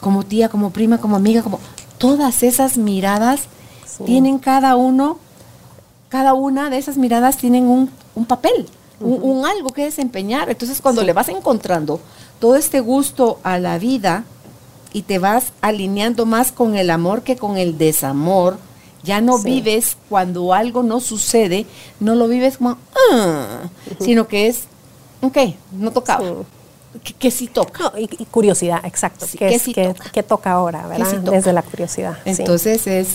como 0.00 0.24
tía, 0.24 0.48
como 0.48 0.70
prima, 0.70 0.98
como 0.98 1.16
amiga, 1.16 1.42
como 1.42 1.58
todas 1.98 2.42
esas 2.42 2.76
miradas 2.76 3.42
Sí. 3.86 4.02
tienen 4.04 4.38
cada 4.38 4.74
uno, 4.76 5.18
cada 6.08 6.34
una 6.34 6.68
de 6.70 6.78
esas 6.78 6.96
miradas 6.96 7.36
tienen 7.36 7.64
un, 7.68 7.88
un 8.16 8.24
papel, 8.26 8.66
un, 9.04 9.38
un 9.38 9.46
algo 9.46 9.70
que 9.70 9.84
desempeñar. 9.84 10.50
Entonces 10.50 10.80
cuando 10.80 11.02
le 11.02 11.12
vas 11.12 11.28
encontrando 11.28 12.00
todo 12.40 12.56
este 12.56 12.80
gusto 12.80 13.38
a 13.42 13.58
la 13.58 13.78
vida, 13.78 14.24
y 14.92 15.02
te 15.02 15.18
vas 15.18 15.46
alineando 15.60 16.24
más 16.24 16.52
con 16.52 16.76
el 16.76 16.88
amor 16.88 17.22
que 17.22 17.34
con 17.36 17.56
el 17.58 17.76
desamor. 17.78 18.58
Ya 19.02 19.20
no 19.20 19.38
Sí. 19.38 19.44
vives 19.50 19.96
cuando 20.08 20.54
algo 20.54 20.82
no 20.84 21.00
sucede, 21.00 21.66
no 22.00 22.14
lo 22.14 22.28
vives 22.28 22.58
como, 22.58 22.76
"Ah", 23.12 23.62
sino 24.00 24.28
que 24.28 24.46
es, 24.46 24.62
ok, 25.20 25.36
no 25.72 25.90
tocaba. 25.90 26.24
Que, 27.02 27.12
que 27.12 27.30
sí 27.32 27.48
toca. 27.48 27.90
No, 27.92 27.98
y, 27.98 28.08
y 28.18 28.24
curiosidad, 28.26 28.80
exacto. 28.84 29.26
Sí, 29.26 29.36
¿Qué, 29.36 29.48
que 29.48 29.54
es- 29.56 29.62
sí 29.62 29.74
qué- 29.74 30.22
toca. 30.22 30.52
ahora, 30.52 30.86
verdad? 30.86 31.06
sí 31.10 31.16
toca. 31.16 31.32
Desde 31.32 31.52
la 31.52 31.62
curiosidad. 31.62 32.16
sí. 32.24 32.30
Entonces 32.30 32.86
es, 32.86 33.08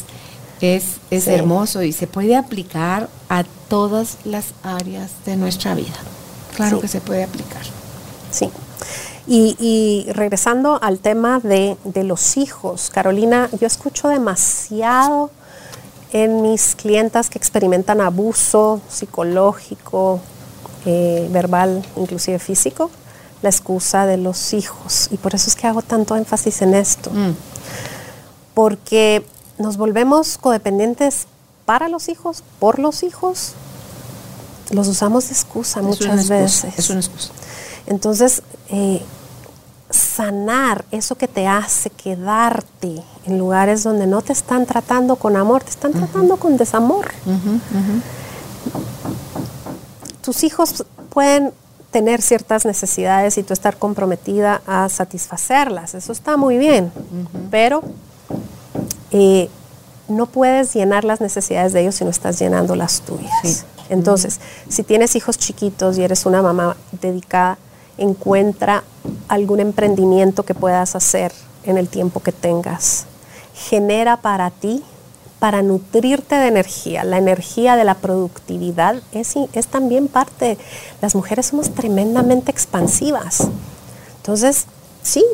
es, 0.61 0.97
es 1.09 1.25
Sí. 1.25 1.31
hermoso 1.31 1.81
y 1.83 1.91
se 1.91 2.07
puede 2.07 2.35
aplicar 2.35 3.09
a 3.29 3.43
todas 3.69 4.17
las 4.25 4.47
áreas 4.63 5.11
de 5.25 5.35
nuestra 5.37 5.75
vida. 5.75 5.93
Claro 6.55 6.77
Sí. 6.77 6.81
que 6.81 6.87
se 6.87 7.01
puede 7.01 7.23
aplicar. 7.23 7.61
Sí. 8.31 8.49
Y, 9.27 9.55
y 9.59 10.11
regresando 10.13 10.79
al 10.81 10.99
tema 10.99 11.39
de, 11.39 11.77
de 11.83 12.03
los 12.03 12.35
hijos, 12.37 12.89
Carolina, 12.89 13.49
yo 13.59 13.67
escucho 13.67 14.07
demasiado 14.09 15.29
en 16.11 16.41
mis 16.41 16.73
clientas 16.75 17.29
que 17.29 17.37
experimentan 17.37 18.01
abuso 18.01 18.81
psicológico, 18.89 20.19
eh, 20.85 21.27
verbal, 21.31 21.85
inclusive 21.97 22.39
físico, 22.39 22.89
la 23.43 23.49
excusa 23.49 24.07
de 24.07 24.17
los 24.17 24.53
hijos. 24.53 25.07
Y 25.11 25.17
por 25.17 25.35
eso 25.35 25.47
es 25.49 25.55
que 25.55 25.67
hago 25.67 25.83
tanto 25.83 26.15
énfasis 26.15 26.63
en 26.63 26.73
esto. 26.73 27.11
Mm. 27.11 27.33
Porque 28.53 29.23
nos 29.59 29.77
volvemos 29.77 30.37
codependientes 30.37 31.27
para 31.65 31.87
los 31.89 32.09
hijos, 32.09 32.43
por 32.59 32.79
los 32.79 33.03
hijos. 33.03 33.53
Los 34.71 34.87
usamos 34.87 35.27
de 35.27 35.33
excusa 35.33 35.81
Es 35.81 35.85
muchas 35.85 36.15
excusa, 36.15 36.33
veces. 36.33 36.79
Es 36.79 36.89
una 36.89 36.99
excusa. 36.99 37.29
Entonces, 37.85 38.41
eh, 38.69 39.01
sanar 39.89 40.85
eso 40.91 41.15
que 41.15 41.27
te 41.27 41.47
hace 41.47 41.89
quedarte 41.89 43.03
en 43.25 43.37
lugares 43.37 43.83
donde 43.83 44.07
no 44.07 44.21
te 44.21 44.33
están 44.33 44.65
tratando 44.65 45.15
con 45.15 45.35
amor, 45.35 45.63
te 45.63 45.71
están 45.71 45.91
tratando 45.93 46.37
con 46.37 46.57
desamor. 46.57 47.11
Tus 50.21 50.43
hijos 50.43 50.85
pueden 51.09 51.51
tener 51.91 52.21
ciertas 52.21 52.65
necesidades 52.65 53.37
y 53.39 53.43
tú 53.43 53.53
estar 53.53 53.77
comprometida 53.77 54.61
a 54.67 54.89
satisfacerlas, 54.89 55.95
eso 55.95 56.11
está 56.11 56.37
muy 56.37 56.59
bien, 56.59 56.91
pero 57.49 57.83
eh, 59.11 59.49
no 60.07 60.25
puedes 60.25 60.73
llenar 60.73 61.03
las 61.03 61.21
necesidades 61.21 61.73
de 61.73 61.81
ellos 61.81 61.95
si 61.95 62.03
no 62.03 62.09
estás 62.09 62.39
llenando 62.39 62.75
las 62.75 63.01
tuyas. 63.01 63.31
Sí. 63.43 63.57
Entonces, 63.89 64.39
si 64.67 64.83
tienes 64.83 65.15
hijos 65.15 65.37
chiquitos 65.37 65.97
y 65.97 66.03
eres 66.03 66.25
una 66.25 66.41
mamá 66.41 66.77
dedicada, 66.91 67.57
encuentra 67.97 68.83
algún 69.27 69.59
emprendimiento 69.59 70.43
que 70.43 70.53
puedas 70.53 70.95
hacer 70.95 71.31
en 71.63 71.77
el 71.77 71.89
tiempo 71.89 72.21
que 72.21 72.31
tengas. 72.31 73.05
Genera 73.53 74.17
para 74.17 74.51
ti, 74.51 74.83
para 75.39 75.61
nutrirte 75.61 76.35
de 76.35 76.47
energía. 76.47 77.03
La 77.03 77.17
energía 77.17 77.75
de 77.75 77.83
la 77.83 77.95
productividad 77.95 79.01
es, 79.11 79.35
es 79.53 79.67
también 79.67 80.07
parte. 80.07 80.57
Las 81.01 81.15
mujeres 81.15 81.47
somos 81.47 81.71
tremendamente 81.71 82.51
expansivas. 82.51 83.47
Entonces, 84.17 84.65
sí, 85.01 85.25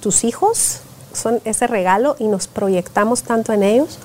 tus 0.00 0.24
hijos 0.24 0.80
son 1.16 1.40
ese 1.44 1.66
regalo 1.66 2.16
y 2.18 2.28
nos 2.28 2.46
proyectamos 2.46 3.22
tanto 3.22 3.52
en 3.52 3.62
ellos, 3.62 3.98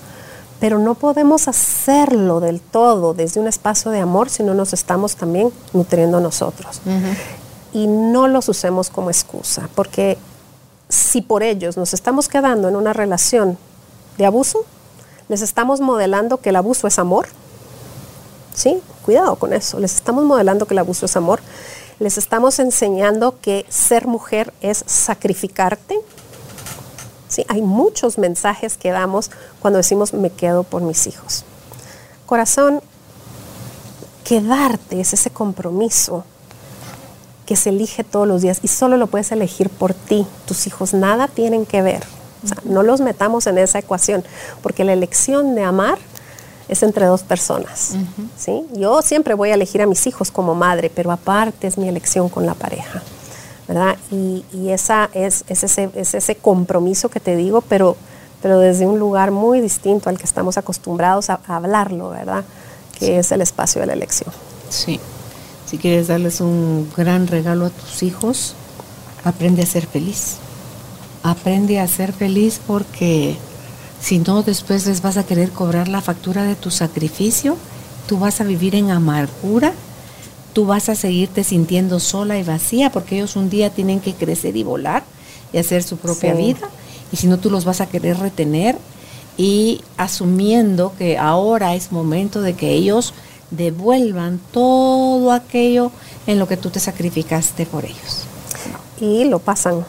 pero 0.59 0.79
no 0.79 0.95
podemos 0.95 1.47
hacerlo 1.47 2.39
del 2.39 2.61
todo 2.61 3.13
desde 3.13 3.39
un 3.39 3.47
espacio 3.47 3.91
de 3.91 3.99
amor 3.99 4.29
si 4.29 4.43
no 4.43 4.53
nos 4.53 4.73
estamos 4.73 5.15
también 5.15 5.51
nutriendo 5.73 6.19
nosotros. 6.19 6.81
Y 7.73 7.87
no 7.87 8.27
los 8.27 8.49
usemos 8.49 8.89
como 8.89 9.09
excusa, 9.09 9.69
porque 9.75 10.17
si 10.89 11.21
por 11.21 11.41
ellos 11.41 11.77
nos 11.77 11.93
estamos 11.93 12.27
quedando 12.27 12.67
en 12.67 12.75
una 12.75 12.93
relación 12.93 13.57
de 14.17 14.25
abuso, 14.25 14.65
les 15.29 15.41
estamos 15.41 15.79
modelando 15.79 16.37
que 16.37 16.49
el 16.49 16.57
abuso 16.57 16.87
es 16.87 16.99
amor. 16.99 17.27
Sí, 18.53 18.81
cuidado 19.03 19.37
con 19.37 19.53
eso. 19.53 19.79
Les 19.79 19.95
estamos 19.95 20.25
modelando 20.25 20.65
que 20.65 20.73
el 20.73 20.79
abuso 20.79 21.05
es 21.05 21.15
amor. 21.15 21.39
Les 21.99 22.17
estamos 22.17 22.59
enseñando 22.59 23.39
que 23.41 23.65
ser 23.69 24.07
mujer 24.07 24.53
es 24.61 24.83
sacrificarte. 24.85 25.99
Sí, 27.31 27.45
hay 27.47 27.61
muchos 27.61 28.17
mensajes 28.17 28.75
que 28.75 28.91
damos 28.91 29.31
cuando 29.61 29.77
decimos 29.77 30.13
me 30.13 30.31
quedo 30.31 30.63
por 30.63 30.81
mis 30.81 31.07
hijos. 31.07 31.45
Corazón, 32.25 32.81
quedarte 34.25 34.99
es 34.99 35.13
ese 35.13 35.29
compromiso 35.29 36.25
que 37.45 37.55
se 37.55 37.69
elige 37.69 38.03
todos 38.03 38.27
los 38.27 38.41
días 38.41 38.59
y 38.63 38.67
solo 38.67 38.97
lo 38.97 39.07
puedes 39.07 39.31
elegir 39.31 39.69
por 39.69 39.93
ti. 39.93 40.27
Tus 40.45 40.67
hijos 40.67 40.93
nada 40.93 41.29
tienen 41.29 41.65
que 41.65 41.81
ver. 41.81 42.03
O 42.43 42.47
sea, 42.49 42.57
no 42.65 42.83
los 42.83 42.99
metamos 42.99 43.47
en 43.47 43.57
esa 43.59 43.79
ecuación, 43.79 44.25
porque 44.61 44.83
la 44.83 44.91
elección 44.91 45.55
de 45.55 45.63
amar 45.63 45.99
es 46.67 46.83
entre 46.83 47.05
dos 47.05 47.23
personas. 47.23 47.93
¿sí? 48.37 48.65
Yo 48.73 49.01
siempre 49.01 49.35
voy 49.35 49.51
a 49.51 49.53
elegir 49.53 49.81
a 49.81 49.85
mis 49.85 50.05
hijos 50.05 50.31
como 50.31 50.53
madre, 50.53 50.91
pero 50.93 51.13
aparte 51.13 51.67
es 51.67 51.77
mi 51.77 51.87
elección 51.87 52.27
con 52.27 52.45
la 52.45 52.55
pareja. 52.55 53.01
¿Verdad? 53.71 53.95
Y, 54.11 54.43
y 54.51 54.71
esa 54.71 55.09
es, 55.13 55.45
es, 55.47 55.63
ese, 55.63 55.89
es 55.95 56.13
ese 56.13 56.35
compromiso 56.35 57.07
que 57.07 57.21
te 57.21 57.37
digo, 57.37 57.61
pero, 57.61 57.95
pero 58.41 58.59
desde 58.59 58.85
un 58.85 58.99
lugar 58.99 59.31
muy 59.31 59.61
distinto 59.61 60.09
al 60.09 60.17
que 60.17 60.25
estamos 60.25 60.57
acostumbrados 60.57 61.29
a, 61.29 61.39
a 61.47 61.55
hablarlo, 61.55 62.09
¿verdad? 62.09 62.43
Que 62.99 63.19
es 63.19 63.31
el 63.31 63.39
espacio 63.39 63.79
de 63.79 63.87
la 63.87 63.93
elección. 63.93 64.29
Sí. 64.69 64.99
Si 65.65 65.77
quieres 65.77 66.09
darles 66.09 66.41
un 66.41 66.91
gran 66.97 67.27
regalo 67.27 67.67
a 67.67 67.69
tus 67.69 68.03
hijos, 68.03 68.55
aprende 69.23 69.63
a 69.63 69.65
ser 69.65 69.87
feliz. 69.87 70.35
Aprende 71.23 71.79
a 71.79 71.87
ser 71.87 72.11
feliz 72.11 72.59
porque 72.67 73.37
si 74.01 74.19
no, 74.19 74.43
después 74.43 74.85
les 74.85 75.01
vas 75.01 75.15
a 75.15 75.25
querer 75.25 75.51
cobrar 75.51 75.87
la 75.87 76.01
factura 76.01 76.43
de 76.43 76.55
tu 76.55 76.71
sacrificio, 76.71 77.55
tú 78.05 78.19
vas 78.19 78.41
a 78.41 78.43
vivir 78.43 78.75
en 78.75 78.91
amargura, 78.91 79.71
tú 80.53 80.65
vas 80.65 80.89
a 80.89 80.95
seguirte 80.95 81.43
sintiendo 81.43 81.99
sola 81.99 82.37
y 82.37 82.43
vacía 82.43 82.91
porque 82.91 83.15
ellos 83.15 83.35
un 83.35 83.49
día 83.49 83.69
tienen 83.69 83.99
que 83.99 84.13
crecer 84.13 84.55
y 84.57 84.63
volar 84.63 85.03
y 85.53 85.57
hacer 85.57 85.83
su 85.83 85.97
propia 85.97 86.35
Sí. 86.35 86.41
vida 86.41 86.69
y 87.11 87.17
si 87.17 87.27
no 87.27 87.37
tú 87.39 87.49
los 87.49 87.65
vas 87.65 87.81
a 87.81 87.87
querer 87.87 88.17
retener 88.19 88.77
y 89.37 89.81
asumiendo 89.97 90.93
que 90.97 91.17
ahora 91.17 91.73
es 91.75 91.91
momento 91.91 92.41
de 92.41 92.53
que 92.53 92.71
ellos 92.71 93.13
devuelvan 93.49 94.39
todo 94.51 95.31
aquello 95.31 95.91
en 96.27 96.37
lo 96.39 96.47
que 96.47 96.57
tú 96.57 96.69
te 96.69 96.79
sacrificaste 96.79 97.65
por 97.65 97.85
ellos. 97.85 98.23
Y 98.99 99.25
lo 99.25 99.39
pasan. 99.39 99.83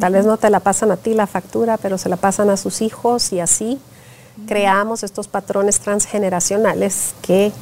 Tal 0.00 0.12
vez 0.12 0.26
no 0.26 0.36
te 0.36 0.50
la 0.50 0.60
pasan 0.60 0.90
a 0.90 0.96
ti 0.96 1.14
la 1.14 1.26
factura, 1.26 1.78
pero 1.78 1.96
se 1.98 2.08
la 2.10 2.16
pasan 2.16 2.50
a 2.50 2.56
sus 2.58 2.82
hijos 2.82 3.32
y 3.32 3.40
así 3.40 3.78
creamos 4.46 5.02
estos 5.02 5.28
patrones 5.28 5.80
transgeneracionales 5.80 7.14
que 7.22 7.52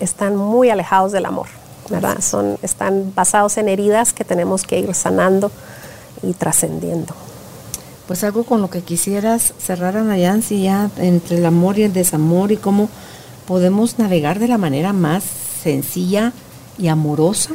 están 0.00 0.36
muy 0.36 0.70
alejados 0.70 1.12
del 1.12 1.26
amor, 1.26 1.48
¿verdad? 1.90 2.20
Son, 2.20 2.58
están 2.62 3.12
basados 3.14 3.56
en 3.58 3.68
heridas 3.68 4.12
que 4.12 4.24
tenemos 4.24 4.64
que 4.64 4.78
ir 4.78 4.94
sanando 4.94 5.50
y 6.22 6.32
trascendiendo. 6.32 7.14
Pues 8.06 8.24
algo 8.24 8.44
con 8.44 8.62
lo 8.62 8.70
que 8.70 8.82
quisieras 8.82 9.52
cerrar, 9.58 9.96
Ana 9.96 10.16
Yancy, 10.16 10.62
ya 10.62 10.90
entre 10.96 11.38
el 11.38 11.46
amor 11.46 11.78
y 11.78 11.82
el 11.82 11.92
desamor 11.92 12.52
y 12.52 12.56
cómo 12.56 12.88
podemos 13.46 13.98
navegar 13.98 14.38
de 14.38 14.48
la 14.48 14.58
manera 14.58 14.92
más 14.92 15.24
sencilla 15.62 16.32
y 16.78 16.88
amorosa, 16.88 17.50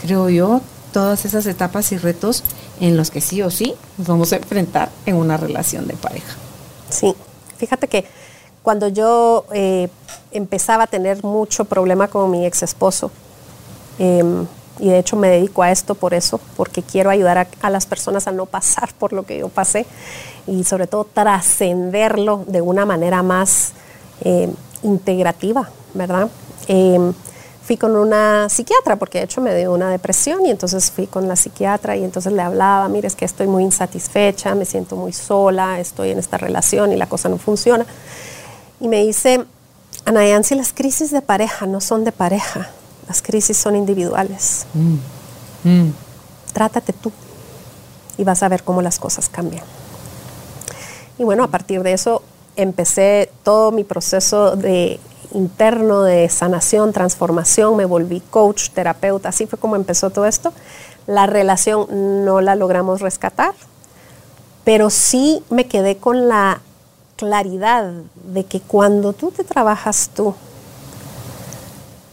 creo 0.00 0.28
yo, 0.28 0.60
todas 0.92 1.24
esas 1.24 1.46
etapas 1.46 1.92
y 1.92 1.98
retos 1.98 2.42
en 2.80 2.96
los 2.96 3.10
que 3.10 3.20
sí 3.20 3.42
o 3.42 3.50
sí 3.50 3.74
nos 3.96 4.08
vamos 4.08 4.32
a 4.32 4.36
enfrentar 4.36 4.90
en 5.06 5.16
una 5.16 5.36
relación 5.36 5.86
de 5.86 5.94
pareja. 5.94 6.36
Sí, 6.88 7.14
fíjate 7.56 7.88
que 7.88 8.06
cuando 8.62 8.88
yo 8.88 9.46
eh, 9.52 9.88
empezaba 10.32 10.84
a 10.84 10.86
tener 10.86 11.22
mucho 11.24 11.64
problema 11.64 12.08
con 12.08 12.30
mi 12.30 12.46
ex 12.46 12.62
esposo, 12.62 13.10
em, 13.98 14.46
y 14.78 14.88
de 14.88 14.98
hecho 14.98 15.16
me 15.16 15.28
dedico 15.28 15.62
a 15.62 15.70
esto 15.70 15.94
por 15.94 16.14
eso, 16.14 16.40
porque 16.56 16.82
quiero 16.82 17.10
ayudar 17.10 17.46
a, 17.60 17.70
las 17.70 17.86
personas 17.86 18.26
a 18.26 18.32
no 18.32 18.46
pasar 18.46 18.92
por 18.98 19.12
lo 19.12 19.24
que 19.24 19.38
yo 19.38 19.48
pasé 19.48 19.86
y 20.46 20.64
sobre 20.64 20.86
todo 20.86 21.04
trascenderlo 21.04 22.44
de 22.46 22.60
una 22.60 22.86
manera 22.86 23.22
más 23.22 23.72
eh, 24.22 24.50
integrativa, 24.82 25.68
¿verdad? 25.94 26.28
Em, 26.66 27.12
fui 27.62 27.76
con 27.76 27.94
una 27.94 28.48
psiquiatra 28.48 28.96
porque 28.96 29.18
de 29.18 29.24
hecho 29.24 29.40
me 29.40 29.54
dio 29.54 29.72
una 29.72 29.90
depresión 29.90 30.44
y 30.44 30.50
entonces 30.50 30.90
fui 30.90 31.06
con 31.06 31.28
la 31.28 31.36
psiquiatra 31.36 31.96
y 31.96 32.02
entonces 32.02 32.32
le 32.32 32.42
hablaba, 32.42 32.88
mire, 32.88 33.06
es 33.06 33.14
que 33.14 33.24
estoy 33.24 33.46
muy 33.46 33.62
insatisfecha, 33.62 34.54
me 34.54 34.64
siento 34.64 34.96
muy 34.96 35.12
sola, 35.12 35.78
estoy 35.78 36.10
en 36.10 36.18
esta 36.18 36.36
relación 36.36 36.92
y 36.92 36.96
la 36.96 37.06
cosa 37.06 37.28
no 37.28 37.38
funciona. 37.38 37.86
Y 38.80 38.88
me 38.88 39.04
dice, 39.04 39.44
Ana 40.04 40.26
Yancy, 40.26 40.54
las 40.54 40.72
crisis 40.72 41.10
de 41.10 41.22
pareja 41.22 41.66
no 41.66 41.80
son 41.80 42.04
de 42.04 42.12
pareja, 42.12 42.70
las 43.08 43.22
crisis 43.22 43.56
son 43.56 43.76
individuales. 43.76 44.66
Mm. 44.74 44.96
Mm. 45.64 45.92
Trátate 46.52 46.92
tú 46.92 47.12
y 48.16 48.24
vas 48.24 48.42
a 48.42 48.48
ver 48.48 48.62
cómo 48.62 48.82
las 48.82 48.98
cosas 48.98 49.28
cambian. 49.28 49.64
Y 51.18 51.24
bueno, 51.24 51.44
a 51.44 51.48
partir 51.48 51.82
de 51.82 51.92
eso 51.92 52.22
empecé 52.56 53.30
todo 53.42 53.72
mi 53.72 53.84
proceso 53.84 54.56
de 54.56 54.98
interno 55.32 56.02
de 56.02 56.28
sanación, 56.28 56.92
transformación, 56.92 57.76
me 57.76 57.84
volví 57.84 58.20
coach, 58.20 58.70
terapeuta, 58.70 59.28
así 59.28 59.46
fue 59.46 59.58
como 59.58 59.76
empezó 59.76 60.10
todo 60.10 60.26
esto. 60.26 60.52
La 61.06 61.26
relación 61.26 62.24
no 62.24 62.40
la 62.40 62.56
logramos 62.56 63.00
rescatar, 63.00 63.54
pero 64.64 64.90
sí 64.90 65.42
me 65.50 65.66
quedé 65.66 65.96
con 65.98 66.28
la 66.28 66.60
claridad 67.20 67.92
de 68.32 68.44
que 68.44 68.60
cuando 68.60 69.12
tú 69.12 69.30
te 69.30 69.44
trabajas 69.44 70.08
tú, 70.14 70.34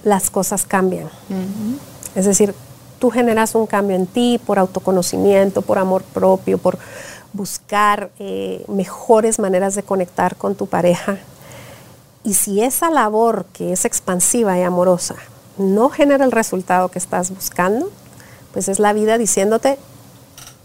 las 0.03 0.29
cosas 0.29 0.65
cambian. 0.65 1.09
Es 2.13 2.25
decir, 2.25 2.53
tú 2.99 3.09
generas 3.09 3.55
un 3.55 3.67
cambio 3.67 3.95
en 3.95 4.05
ti 4.05 4.37
por 4.45 4.59
autoconocimiento, 4.59 5.61
por 5.61 5.77
amor 5.77 6.03
propio, 6.03 6.57
por 6.57 6.77
buscar 7.31 8.09
eh, 8.19 8.65
mejores 8.67 9.39
maneras 9.39 9.75
de 9.75 9.83
conectar 9.83 10.35
con 10.35 10.55
tu 10.55 10.67
pareja. 10.67 11.17
Y 12.25 12.33
si 12.33 12.61
esa 12.61 12.89
labor 12.89 13.45
que 13.53 13.71
es 13.71 13.85
expansiva 13.85 14.57
y 14.57 14.63
amorosa 14.63 15.15
no 15.57 15.89
genera 15.89 16.25
el 16.25 16.33
resultado 16.33 16.89
que 16.89 16.99
estás 16.99 17.29
buscando, 17.29 17.89
pues 18.51 18.67
es 18.67 18.79
la 18.79 18.91
vida 18.91 19.17
diciéndote, 19.17 19.77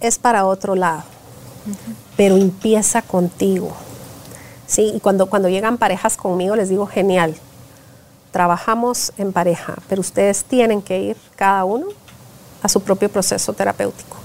es 0.00 0.18
para 0.18 0.46
otro 0.46 0.74
lado, 0.74 1.04
pero 2.16 2.36
empieza 2.36 3.02
contigo. 3.02 3.72
¿Sí? 4.72 4.90
Y 4.94 5.00
cuando, 5.00 5.26
cuando 5.26 5.50
llegan 5.50 5.76
parejas 5.76 6.16
conmigo 6.16 6.56
les 6.56 6.70
digo, 6.70 6.86
genial, 6.86 7.34
trabajamos 8.30 9.12
en 9.18 9.34
pareja, 9.34 9.74
pero 9.86 10.00
ustedes 10.00 10.44
tienen 10.44 10.80
que 10.80 10.98
ir 10.98 11.16
cada 11.36 11.66
uno 11.66 11.88
a 12.62 12.70
su 12.70 12.80
propio 12.80 13.10
proceso 13.10 13.52
terapéutico, 13.52 14.16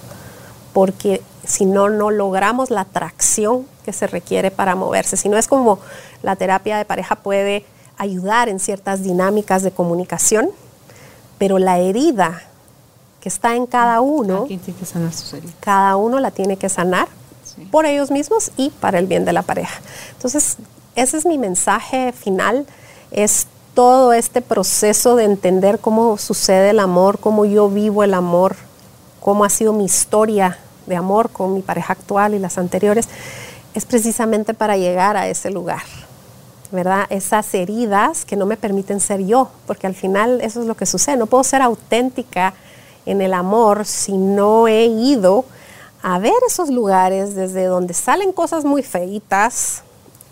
porque 0.71 1.21
si 1.43 1.65
no, 1.65 1.89
no 1.89 2.11
logramos 2.11 2.69
la 2.69 2.81
atracción 2.81 3.67
que 3.83 3.91
se 3.91 4.07
requiere 4.07 4.49
para 4.49 4.73
moverse. 4.73 5.17
Si 5.17 5.27
no 5.27 5.37
es 5.37 5.49
como 5.49 5.79
la 6.23 6.37
terapia 6.37 6.77
de 6.77 6.85
pareja 6.85 7.17
puede 7.17 7.65
ayudar 7.97 8.47
en 8.47 8.61
ciertas 8.61 9.03
dinámicas 9.03 9.63
de 9.63 9.71
comunicación, 9.71 10.49
pero 11.37 11.59
la 11.59 11.79
herida 11.79 12.41
que 13.19 13.27
está 13.27 13.57
en 13.57 13.65
cada 13.65 13.99
uno, 13.99 14.47
cada 15.59 15.97
uno 15.97 16.21
la 16.21 16.31
tiene 16.31 16.55
que 16.55 16.69
sanar 16.69 17.09
por 17.71 17.85
ellos 17.85 18.11
mismos 18.11 18.51
y 18.57 18.69
para 18.69 18.99
el 18.99 19.07
bien 19.07 19.25
de 19.25 19.33
la 19.33 19.41
pareja. 19.41 19.79
Entonces, 20.13 20.57
ese 20.95 21.17
es 21.17 21.25
mi 21.25 21.37
mensaje 21.37 22.11
final, 22.11 22.65
es 23.11 23.47
todo 23.73 24.13
este 24.13 24.41
proceso 24.41 25.15
de 25.15 25.25
entender 25.25 25.79
cómo 25.79 26.17
sucede 26.17 26.71
el 26.71 26.79
amor, 26.79 27.19
cómo 27.19 27.45
yo 27.45 27.69
vivo 27.69 28.03
el 28.03 28.13
amor, 28.13 28.55
cómo 29.19 29.45
ha 29.45 29.49
sido 29.49 29.73
mi 29.73 29.85
historia 29.85 30.57
de 30.87 30.95
amor 30.95 31.29
con 31.29 31.53
mi 31.53 31.61
pareja 31.61 31.93
actual 31.93 32.33
y 32.33 32.39
las 32.39 32.57
anteriores, 32.57 33.07
es 33.75 33.85
precisamente 33.85 34.55
para 34.55 34.77
llegar 34.77 35.17
a 35.17 35.27
ese 35.27 35.51
lugar, 35.51 35.83
¿verdad? 36.71 37.05
Esas 37.09 37.53
heridas 37.53 38.25
que 38.25 38.35
no 38.35 38.47
me 38.47 38.57
permiten 38.57 38.99
ser 38.99 39.23
yo, 39.23 39.51
porque 39.67 39.85
al 39.85 39.93
final 39.93 40.41
eso 40.41 40.61
es 40.61 40.67
lo 40.67 40.75
que 40.75 40.87
sucede, 40.87 41.17
no 41.17 41.27
puedo 41.27 41.43
ser 41.43 41.61
auténtica 41.61 42.55
en 43.05 43.21
el 43.21 43.33
amor 43.33 43.85
si 43.85 44.17
no 44.17 44.67
he 44.67 44.85
ido 44.85 45.45
a 46.07 46.19
ver 46.19 46.31
esos 46.47 46.69
lugares 46.69 47.35
desde 47.35 47.65
donde 47.65 47.93
salen 47.93 48.31
cosas 48.31 48.63
muy 48.63 48.81
feitas, 48.81 49.83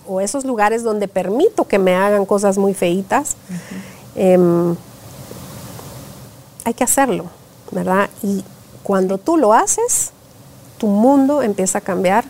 o 0.08 0.22
esos 0.22 0.46
lugares 0.46 0.84
donde 0.84 1.10
permito 1.10 1.68
que 1.68 1.80
me 1.80 1.94
hagan 1.96 2.26
cosas 2.26 2.58
muy 2.58 2.74
feitas, 2.74 3.36
em, 4.16 4.74
hay 6.64 6.74
que 6.74 6.86
hacerlo, 6.86 7.26
¿verdad? 7.72 8.10
Y 8.24 8.46
cuando 8.84 9.18
tú 9.18 9.36
lo 9.36 9.52
haces, 9.52 10.12
tu 10.78 10.88
mundo 10.88 11.42
empieza 11.42 11.80
a 11.80 11.82
cambiar, 11.82 12.24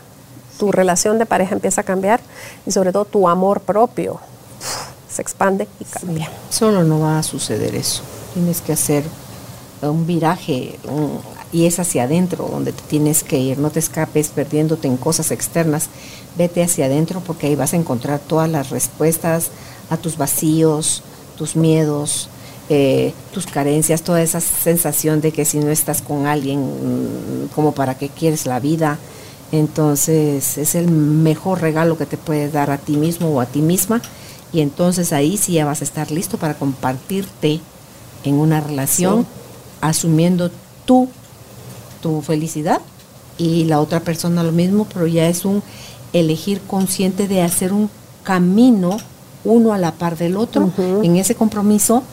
tu 0.58 0.72
relación 0.72 1.20
de 1.20 1.28
pareja 1.28 1.54
empieza 1.54 1.82
a 1.82 1.84
cambiar 1.84 2.22
y 2.66 2.72
sobre 2.72 2.92
todo 2.92 3.06
tu 3.06 3.30
amor 3.30 3.62
propio 3.62 4.20
se 5.08 5.22
expande 5.22 5.68
y 5.80 5.86
cambia. 5.86 6.32
Solo 6.50 6.84
no 6.84 7.00
va 7.00 7.20
a 7.20 7.24
suceder 7.24 7.76
eso. 7.76 8.02
Tienes 8.34 8.62
que 8.62 8.74
hacer 8.74 9.04
un 9.84 10.08
viraje, 10.08 10.80
y 11.52 11.66
es 11.66 11.80
hacia 11.80 12.04
adentro 12.04 12.48
donde 12.52 12.72
te 12.72 12.82
tienes 12.84 13.24
que 13.24 13.38
ir, 13.38 13.58
no 13.58 13.70
te 13.70 13.80
escapes 13.80 14.30
perdiéndote 14.30 14.88
en 14.88 14.98
cosas 14.98 15.32
externas, 15.32 15.90
vete 16.38 16.64
hacia 16.64 16.86
adentro 16.86 17.22
porque 17.26 17.48
ahí 17.48 17.56
vas 17.56 17.74
a 17.74 17.78
encontrar 17.78 18.20
todas 18.20 18.50
las 18.50 18.70
respuestas 18.70 19.52
a 19.90 19.98
tus 19.98 20.18
vacíos, 20.18 21.04
tus 21.38 21.56
miedos, 21.56 22.30
eh, 22.70 23.14
tus 23.34 23.46
carencias, 23.46 24.02
toda 24.02 24.22
esa 24.22 24.42
sensación 24.42 25.22
de 25.22 25.32
que 25.32 25.46
si 25.46 25.60
no 25.60 25.70
estás 25.70 26.02
con 26.02 26.26
alguien, 26.26 26.62
mm, 26.62 27.48
como 27.54 27.74
para 27.74 27.96
qué 27.96 28.10
quieres 28.10 28.46
la 28.46 28.60
vida, 28.60 28.98
entonces 29.52 30.58
es 30.58 30.76
el 30.76 30.88
mejor 30.90 31.62
regalo 31.62 31.98
que 31.98 32.06
te 32.06 32.18
puedes 32.18 32.52
dar 32.52 32.72
a 32.72 32.78
ti 32.78 32.98
mismo 32.98 33.30
o 33.30 33.42
a 33.42 33.46
ti 33.46 33.62
misma. 33.62 34.02
Y 34.52 34.62
entonces 34.62 35.14
ahí 35.14 35.38
sí 35.38 35.54
ya 35.54 35.66
vas 35.66 35.82
a 35.82 35.84
estar 35.84 36.12
listo 36.12 36.38
para 36.38 36.56
compartirte 36.56 37.60
en 38.24 38.36
una 38.36 38.62
relación 38.62 39.26
asumiendo 39.82 40.50
tú 40.86 41.10
tu 42.06 42.22
felicidad 42.22 42.82
y 43.40 43.64
la 43.64 43.82
otra 43.82 44.00
persona 44.00 44.44
lo 44.44 44.52
mismo, 44.52 44.86
pero 44.94 45.08
ya 45.08 45.28
es 45.28 45.44
un 45.44 45.64
elegir 46.14 46.62
consciente 46.62 47.28
de 47.28 47.42
hacer 47.42 47.74
un 47.74 47.90
camino 48.22 48.98
uno 49.44 49.74
a 49.74 49.80
la 49.80 49.92
par 49.92 50.16
del 50.16 50.38
otro 50.38 50.72
en 50.78 51.16
ese 51.16 51.34
compromiso 51.34 52.04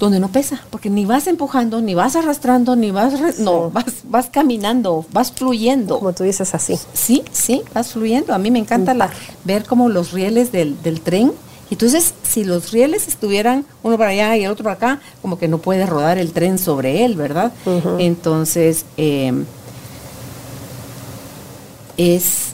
donde 0.00 0.18
no 0.18 0.32
pesa, 0.32 0.62
porque 0.70 0.90
ni 0.90 1.06
vas 1.06 1.28
empujando, 1.28 1.80
ni 1.80 1.94
vas 1.94 2.16
arrastrando, 2.16 2.74
ni 2.74 2.90
vas, 2.90 3.38
no, 3.38 3.70
vas, 3.70 4.02
vas 4.02 4.30
caminando, 4.30 5.06
vas 5.12 5.30
fluyendo. 5.30 6.00
Como 6.00 6.12
tú 6.12 6.24
dices 6.24 6.52
así. 6.52 6.76
Sí, 6.92 7.22
sí, 7.30 7.62
vas 7.72 7.92
fluyendo. 7.92 8.34
A 8.34 8.38
mí 8.38 8.50
me 8.50 8.58
encanta 8.58 8.94
la, 8.94 9.10
ver 9.44 9.64
como 9.64 9.88
los 9.88 10.10
rieles 10.10 10.50
del, 10.50 10.82
del 10.82 11.00
tren 11.00 11.32
entonces, 11.70 12.14
si 12.22 12.44
los 12.44 12.70
rieles 12.70 13.08
estuvieran 13.08 13.64
uno 13.82 13.98
para 13.98 14.10
allá 14.10 14.36
y 14.36 14.44
el 14.44 14.50
otro 14.50 14.64
para 14.64 14.76
acá, 14.76 15.00
como 15.20 15.38
que 15.38 15.48
no 15.48 15.58
puede 15.58 15.84
rodar 15.84 16.16
el 16.18 16.32
tren 16.32 16.58
sobre 16.58 17.04
él, 17.04 17.16
¿verdad? 17.16 17.52
Entonces, 17.98 18.84
em, 18.96 19.44
es 21.96 22.52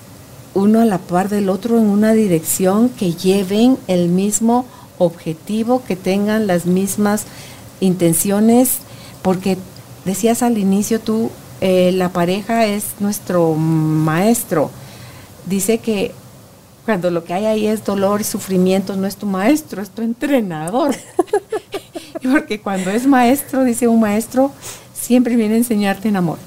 uno 0.55 0.81
a 0.81 0.85
la 0.85 0.99
par 0.99 1.29
del 1.29 1.49
otro 1.51 1.79
en 1.79 1.85
una 1.85 2.13
dirección 2.13 2.89
que 2.89 3.13
lleven 3.13 3.77
el 3.87 4.09
mismo 4.09 4.65
objetivo, 4.99 5.83
que 5.87 5.97
tengan 5.97 6.47
las 6.47 6.65
mismas 6.65 7.25
intenciones, 7.81 8.79
porque 9.21 9.59
decías 10.05 10.43
al 10.43 10.57
inicio 10.57 11.01
tú, 11.01 11.31
eh, 11.61 11.93
la 11.93 12.09
pareja 12.11 12.67
es 12.67 12.85
nuestro 12.99 13.55
maestro. 13.55 14.71
Dice 15.47 15.79
que 15.79 16.13
cuando 16.85 17.11
lo 17.11 17.25
que 17.25 17.35
hay 17.35 17.47
ahí 17.47 17.67
es 17.67 17.85
dolor 17.85 18.21
y 18.21 18.25
sufrimiento, 18.25 18.97
no 18.97 19.07
es 19.07 19.17
tu 19.17 19.27
maestro, 19.27 19.83
es 19.83 19.91
tu 19.91 20.03
entrenador. 20.03 20.95
Porque 22.23 22.61
cuando 22.61 22.91
es 22.91 23.07
maestro, 23.07 23.65
dice 23.65 23.89
un 23.89 24.01
maestro, 24.01 24.53
siempre 24.93 25.37
viene 25.37 25.55
a 25.55 25.59
enseñarte 25.59 26.09
en 26.09 26.17
amor. 26.17 26.39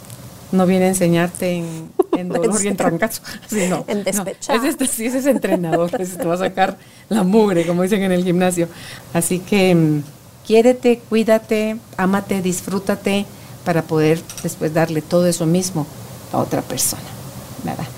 No 0.52 0.66
viene 0.66 0.86
a 0.86 0.88
enseñarte 0.90 1.64
en, 2.12 2.30
dolor 2.30 2.64
y 2.64 2.68
en 2.68 2.78
trancazo. 2.78 3.22
sino 3.48 3.84
en 3.88 4.04
despechar. 4.04 4.66
este, 4.66 4.88
sí, 4.88 5.06
ese 5.06 5.20
es 5.20 5.26
entrenador, 5.26 5.90
ese 6.00 6.18
te 6.18 6.26
va 6.26 6.36
a 6.36 6.38
sacar 6.38 6.78
la 7.10 7.24
mugre, 7.24 7.66
como 7.66 7.84
dicen 7.84 8.04
en 8.04 8.12
el 8.12 8.24
gimnasio. 8.24 8.68
Así 9.14 9.40
que 9.40 9.74
mm, 9.74 10.04
quiérete, 10.46 11.02
cuídate, 11.10 11.78
ámate, 11.98 12.42
disfrútate 12.42 13.26
para 13.64 13.82
poder 13.82 14.22
después 14.44 14.74
darle 14.74 15.02
todo 15.02 15.26
eso 15.28 15.46
mismo 15.46 15.88
a 16.32 16.38
otra 16.38 16.62
persona 16.62 17.15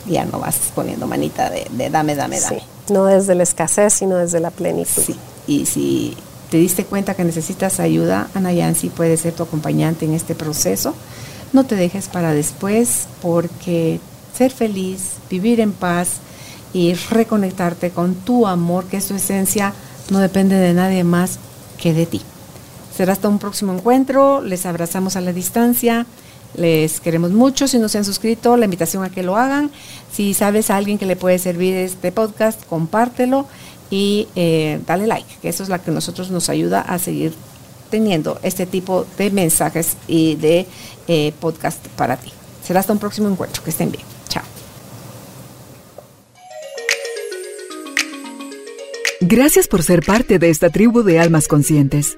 ya 0.06 0.26
no 0.26 0.40
vas 0.40 0.58
poniendo 0.76 1.08
manita 1.08 1.50
de, 1.50 1.68
dame, 1.90 2.16
dame, 2.16 2.40
dame. 2.40 2.62
no 2.90 3.06
desde 3.06 3.36
la 3.36 3.44
escasez, 3.44 3.94
sino 3.94 4.18
desde 4.18 4.40
la 4.40 4.52
plenitud. 4.52 5.04
Sí. 5.04 5.16
Y 5.48 5.66
si 5.66 6.18
te 6.50 6.58
diste 6.58 6.86
cuenta 6.86 7.14
que 7.14 7.24
necesitas 7.24 7.80
ayuda, 7.80 8.30
Ana 8.34 8.54
Yancy 8.54 8.90
puede 8.90 9.18
ser 9.18 9.34
tu 9.34 9.44
acompañante 9.44 10.06
en 10.06 10.14
este 10.14 10.36
proceso. 10.36 10.94
No 11.54 11.66
te 11.66 11.76
dejes 11.76 12.08
para 12.08 12.34
después 12.34 13.08
porque 13.22 14.00
ser 14.38 14.52
feliz, 14.52 15.14
vivir 15.30 15.60
en 15.60 15.72
paz 15.72 16.20
y 16.74 16.94
reconectarte 16.94 17.92
con 17.92 18.16
tu 18.16 18.48
amor, 18.48 18.86
que 18.86 18.98
es 18.98 19.08
tu 19.08 19.16
esencia, 19.16 19.74
no 20.10 20.20
depende 20.20 20.56
de 20.56 20.74
nadie 20.74 21.04
más 21.04 21.40
que 21.78 21.94
de 21.94 22.06
ti. 22.06 22.22
Será 22.96 23.14
hasta 23.14 23.30
un 23.30 23.40
próximo 23.40 23.74
encuentro. 23.74 24.42
Les 24.42 24.66
abrazamos 24.66 25.16
a 25.16 25.22
la 25.22 25.32
distancia. 25.32 26.06
Les 26.56 27.00
queremos 27.00 27.32
mucho. 27.32 27.68
Si 27.68 27.78
no 27.78 27.90
se 27.90 27.98
han 27.98 28.06
suscrito, 28.06 28.58
la 28.58 28.66
invitación 28.66 29.04
a 29.04 29.10
que 29.10 29.24
lo 29.24 29.38
hagan. 29.38 29.72
Si 30.12 30.34
sabes 30.34 30.70
a 30.70 30.78
alguien 30.78 30.98
que 30.98 31.06
le 31.06 31.16
puede 31.16 31.40
servir 31.40 31.76
este 31.76 32.12
podcast, 32.12 32.64
compártelo 32.66 33.48
y 33.90 34.28
eh, 34.36 34.80
dale 34.86 35.08
like, 35.08 35.28
que 35.42 35.50
eso 35.50 35.64
es 35.64 35.70
lo 35.70 35.82
que 35.82 35.92
nosotros 35.92 36.30
nos 36.32 36.50
ayuda 36.50 36.82
a 36.82 37.00
seguir 37.00 37.34
teniendo 37.90 38.40
este 38.44 38.66
tipo 38.66 39.06
de 39.18 39.32
mensajes 39.32 39.96
y 40.08 40.36
de 40.36 40.66
eh, 41.08 41.34
podcast 41.40 41.86
para 41.90 42.18
ti. 42.18 42.32
Será 42.64 42.82
hasta 42.82 42.94
un 42.94 43.00
próximo 43.00 43.30
encuentro. 43.30 43.64
Que 43.64 43.70
estén 43.70 43.92
bien. 43.92 44.04
Chao. 44.28 44.44
Gracias 49.22 49.68
por 49.68 49.84
ser 49.84 50.06
parte 50.06 50.38
de 50.38 50.50
esta 50.50 50.70
tribu 50.70 51.04
de 51.04 51.20
almas 51.20 51.48
conscientes. 51.48 52.18